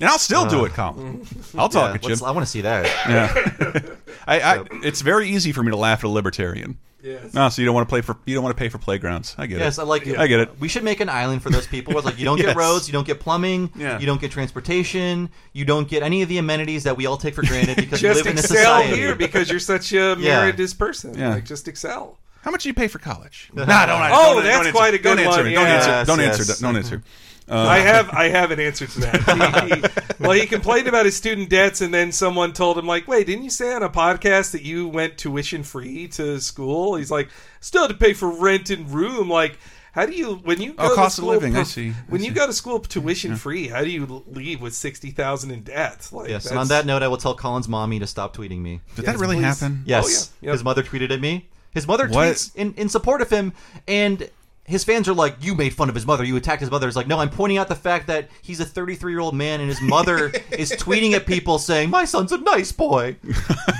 [0.00, 0.64] and I'll still do uh.
[0.64, 1.26] it, Colin.
[1.56, 2.26] I'll talk Yeah, at you.
[2.26, 2.84] I want to see that.
[3.08, 3.80] Yeah,
[4.26, 6.78] I, I, it's very easy for me to laugh at a libertarian.
[7.00, 7.32] Yes.
[7.32, 9.36] No, so you don't want to play for you don't want to pay for playgrounds.
[9.38, 9.82] I get Yes, it.
[9.82, 10.18] I like it.
[10.18, 10.58] I get it.
[10.58, 11.92] We should make an island for those people.
[11.94, 14.00] Where it's like you don't get roads, you don't get plumbing, Yeah.
[14.00, 17.34] you don't get transportation, you don't get any of the amenities that we all take
[17.36, 18.96] for granted because we just live in a excel society.
[18.96, 20.40] here because you're such a Yeah.
[20.40, 21.16] meritorious person.
[21.16, 21.34] Yeah.
[21.34, 22.18] Like just excel.
[22.42, 23.50] How much do you pay for college?
[23.52, 24.00] Nah, Nah, don't.
[24.12, 25.54] Oh, don't- that's don't quite a good don't answer one, me.
[25.54, 26.06] Don't yes, answer.
[26.06, 26.38] Don't yes.
[26.48, 26.62] answer.
[26.62, 27.02] Don't answer.
[27.50, 29.22] Uh, I have I have an answer to that.
[29.70, 33.08] He- he- well, he complained about his student debts, and then someone told him, like,
[33.08, 37.10] "Wait, didn't you say on a podcast that you went tuition free to school?" He's
[37.10, 37.28] like,
[37.60, 39.58] "Still had to pay for rent and room." Like,
[39.92, 41.88] how do you when you go Oh, to cost of school living, I see.
[41.90, 45.50] I when you go to school tuition free, how do you leave with sixty thousand
[45.50, 46.08] in debt?
[46.12, 48.80] Like, Yes, and on that note, I will tell Colin's mommy to stop tweeting me.
[48.96, 49.82] Did that really happen?
[49.86, 50.48] Yes, Oh, yeah.
[50.48, 50.52] Yep.
[50.52, 51.48] his mother tweeted at me.
[51.72, 52.28] His mother What?
[52.34, 53.52] tweets in, in support of him,
[53.86, 54.28] and
[54.68, 56.22] his fans are like, "You made fun of his mother.
[56.24, 58.64] You attacked his mother." It's like, no, I'm pointing out the fact that he's a
[58.64, 62.38] 33 year old man, and his mother is tweeting at people saying, "My son's a
[62.38, 63.16] nice boy."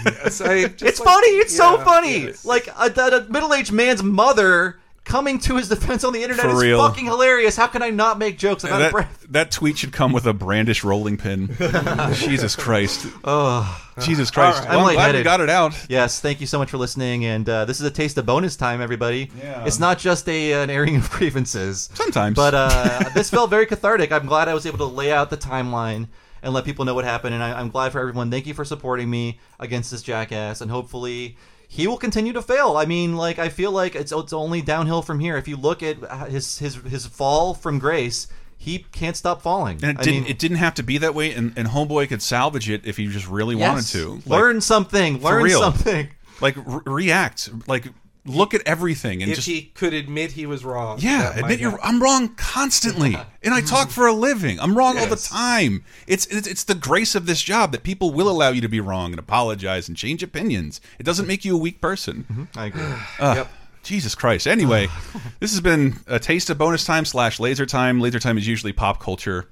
[0.05, 1.29] Yes, I just it's like- funny.
[1.29, 2.19] It's so funny.
[2.25, 2.45] yes.
[2.45, 2.87] Like a,
[3.27, 4.79] a middle aged man's mother
[5.09, 6.87] coming to his defense on the internet For is real.
[6.87, 7.57] fucking hilarious.
[7.57, 9.09] How can I not make jokes about that, Brad?
[9.31, 11.57] that tweet should come with a brandish rolling pin.
[12.13, 13.07] Jesus Christ.
[13.25, 14.63] Oh, Jesus Christ.
[14.63, 15.75] I'm I'm glad we got it out.
[15.89, 18.55] Yes, thank you so much for listening, and uh, this is a taste of bonus
[18.55, 19.31] time, everybody.
[19.39, 19.65] Yeah.
[19.65, 22.37] It's not just a an airing of grievances, Sometimes.
[22.37, 24.13] but uh, this felt very cathartic.
[24.13, 26.09] I'm glad I was able to lay out the timeline
[26.43, 28.31] and let people know what happened, and I, I'm glad for everyone.
[28.31, 31.37] Thank you for supporting me against this jackass, and hopefully.
[31.71, 32.77] He will continue to fail.
[32.77, 35.37] I mean, like I feel like it's it's only downhill from here.
[35.37, 35.99] If you look at
[36.31, 38.27] his his his fall from grace,
[38.57, 39.79] he can't stop falling.
[39.83, 40.23] And it I didn't.
[40.23, 42.97] mean, it didn't have to be that way, and, and Homeboy could salvage it if
[42.97, 43.69] he just really yes.
[43.69, 44.29] wanted to.
[44.29, 45.21] Like, learn something.
[45.23, 46.09] Learn something.
[46.41, 47.51] Like re- react.
[47.69, 47.87] Like
[48.29, 51.79] look at everything and if just he could admit he was wrong, yeah, admit you're.
[51.83, 54.61] I'm wrong constantly, and I talk for a living.
[54.61, 55.85] I'm wrong all the time.
[56.07, 58.81] It's, it's it's the grace of this job that people will allow you to be
[58.81, 60.81] wrong and apologize and change opinions.
[60.99, 62.27] It doesn't make you a weak person.
[62.31, 62.59] Mm-hmm.
[62.59, 62.83] I agree.
[63.21, 63.49] Ugh, Yep.
[63.83, 64.47] Jesus Christ.
[64.47, 64.89] Anyway,
[65.41, 68.01] this has been a taste of bonus time slash laser time.
[68.01, 69.49] Laser time is usually pop culture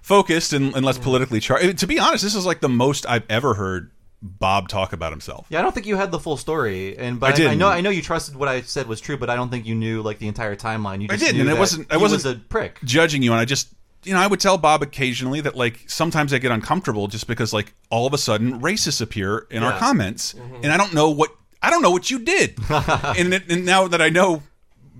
[0.00, 1.02] focused and, and less mm.
[1.02, 1.78] politically charged.
[1.78, 3.90] To be honest, this is like the most I've ever heard
[4.20, 5.46] Bob talk about himself.
[5.48, 7.68] Yeah, I don't think you had the full story, and but I I, I, know
[7.68, 10.02] I know you trusted what I said was true, but I don't think you knew
[10.02, 11.00] like the entire timeline.
[11.00, 11.92] You I didn't, and it wasn't.
[11.92, 12.80] I wasn't was a prick.
[12.82, 13.68] judging you, and I just,
[14.02, 17.52] you know, I would tell Bob occasionally that like sometimes I get uncomfortable just because
[17.52, 19.78] like all of a sudden racists appear in our Yeah.
[19.78, 20.56] comments, mm-hmm.
[20.64, 21.30] and I don't know what
[21.62, 24.42] I don't know what you did, and, it, and now that I know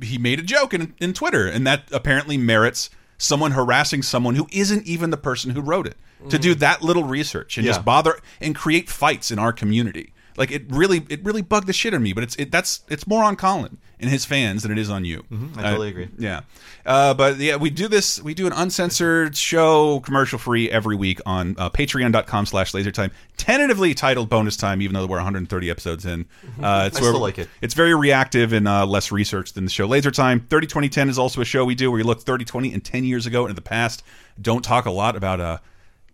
[0.00, 2.88] he made a joke in, in Twitter, and that apparently merits
[3.18, 5.96] someone harassing someone who isn't even the person who wrote it
[6.28, 7.72] to do that little research and Yeah.
[7.72, 10.12] just bother and create fights in our community.
[10.36, 12.12] Like it really, it really bugged the shit out of me.
[12.12, 15.04] But it's it, that's it's more on Colin and his fans than it is on
[15.04, 15.24] you.
[15.56, 16.08] I totally agree.
[16.16, 16.42] Yeah,
[16.86, 18.22] uh, but yeah, we do this.
[18.22, 24.28] We do an uncensored show, commercial free every week on uh, Patreon.com/slash LaserTime, tentatively titled
[24.28, 26.26] Bonus Time, even though we're 130 episodes in.
[26.62, 27.48] Uh, it's I where- still like it.
[27.60, 30.38] It's very reactive and uh, less researched than the show Laser Time.
[30.48, 32.84] 30 20 10 is also a show we do where we look 30 20 and
[32.84, 34.04] 10 years ago into the past.
[34.40, 35.58] Don't talk a lot about uh,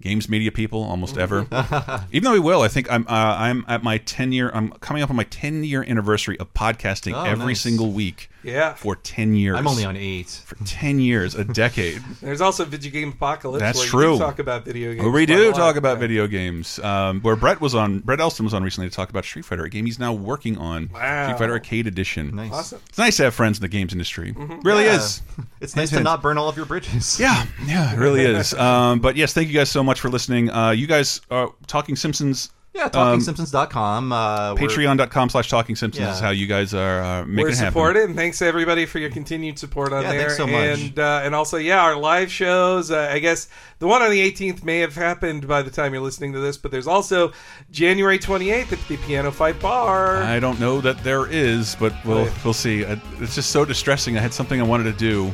[0.02, 1.46] games media people almost ever.
[2.12, 4.50] Even though we will, I think I'm uh, I'm at my 10 year.
[4.52, 7.60] I'm coming up on my 10 year anniversary of podcasting Oh, every nice.
[7.60, 8.28] single week.
[8.44, 8.74] Yeah.
[8.74, 9.56] for 10 years.
[9.56, 10.28] I'm only on eight.
[10.44, 12.02] for 10 years, a decade.
[12.22, 13.60] There's also Video Game Apocalypse.
[13.60, 14.12] That's where You true.
[14.14, 15.02] do talk about video games.
[15.02, 15.56] Where we quite a do lot.
[15.56, 16.00] talk about Yeah.
[16.00, 16.78] video games.
[16.80, 19.64] Um, where Brett was on, Brett Elston was on recently to talk about Street Fighter,
[19.64, 20.90] a game he's now working on.
[20.92, 21.26] Wow.
[21.26, 22.34] Street Fighter Arcade Edition.
[22.36, 22.52] Nice.
[22.52, 22.80] Awesome.
[22.88, 24.34] It's nice to have friends in the games industry.
[24.62, 24.96] Really Yeah.
[24.96, 25.22] is.
[25.60, 27.18] It's nice to not burn all of your bridges.
[27.24, 28.52] Yeah, yeah, it really is.
[28.52, 30.50] Um, but yes, thank you guys so much for listening.
[30.50, 32.50] Uh, you guys are Talking Simpsons.
[32.74, 32.90] Yeah, um,
[33.20, 34.12] TalkingSimpsons.com.
[34.12, 36.12] Uh, we're- Patreon.com slash Talking Simpsons Yeah.
[36.12, 37.70] is how you guys are uh, making We're it happen.
[37.72, 40.20] supported, and thanks to everybody for your continued support on Yeah, there.
[40.22, 40.80] thanks so much.
[40.80, 42.90] And uh, and also, yeah, our live shows.
[42.90, 43.46] Uh, I guess
[43.78, 46.56] the one on the 18th may have happened by the time you're listening to this,
[46.56, 47.30] but there's also
[47.70, 50.22] January 28th at the Piano Fight Bar.
[50.24, 52.44] I don't know that there is, but we'll Right.
[52.44, 52.80] we'll see.
[53.20, 54.18] It's just so distressing.
[54.18, 55.30] I had something I wanted to do,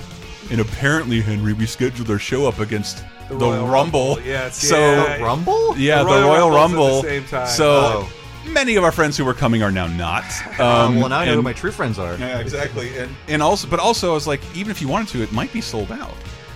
[0.51, 4.17] and apparently, Henry, we scheduled our show up against the, Royal Rumble.
[4.17, 5.19] Rumble, yes, so yeah.
[5.19, 5.79] The Rumble?
[5.79, 7.23] yeah, The the Royal Royal, Rumble's at the Rumble.
[7.23, 7.47] same time.
[7.49, 7.71] So
[8.07, 8.13] Oh.
[8.47, 10.25] many of our friends who were coming are now not.
[10.59, 12.17] Uh, Um, well, now I know who my true friends are.
[12.17, 12.97] Yeah, exactly.
[12.99, 15.53] And and also, but also, I was like, even if you wanted to, it might
[15.53, 16.15] be sold out.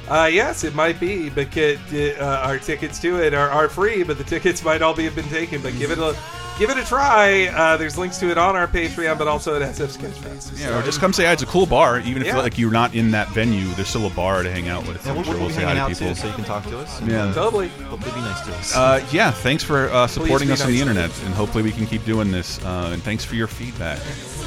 [0.09, 4.03] Uh, yes, it might be, but get, uh, our tickets to it are, are free,
[4.03, 5.63] but the tickets might all be have been taken.
[5.63, 6.15] But give it a
[6.59, 7.47] give it a try.
[7.49, 10.61] Uh, there's links to it on our Patreon, but also at SF Sketchfest.
[10.61, 11.33] Yeah, or just come say hi.
[11.33, 12.37] It's a cool bar, even if Yeah.
[12.39, 13.67] like you're not in that venue.
[13.75, 15.05] There's still a bar to hang out with.
[15.07, 16.09] Yeah, we'll, sure we'll we'll be say hi hanging to out people.
[16.15, 17.01] too, so you can talk to us.
[17.01, 17.33] and, Yeah.
[17.33, 17.69] Totally.
[17.69, 18.77] Hopefully, be nice to us.
[18.77, 21.65] Uh, yeah, thanks for uh, supporting be us on the nice to internet, and hopefully
[21.65, 22.63] we can keep doing this.
[22.65, 23.99] Uh, and thanks for your feedback.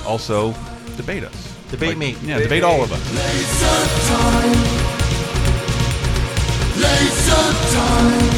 [0.06, 0.54] Also,
[0.98, 1.54] debate us.
[1.72, 2.16] Debate me.
[2.24, 4.87] Yeah, debate all of us.
[6.80, 8.37] Laser time.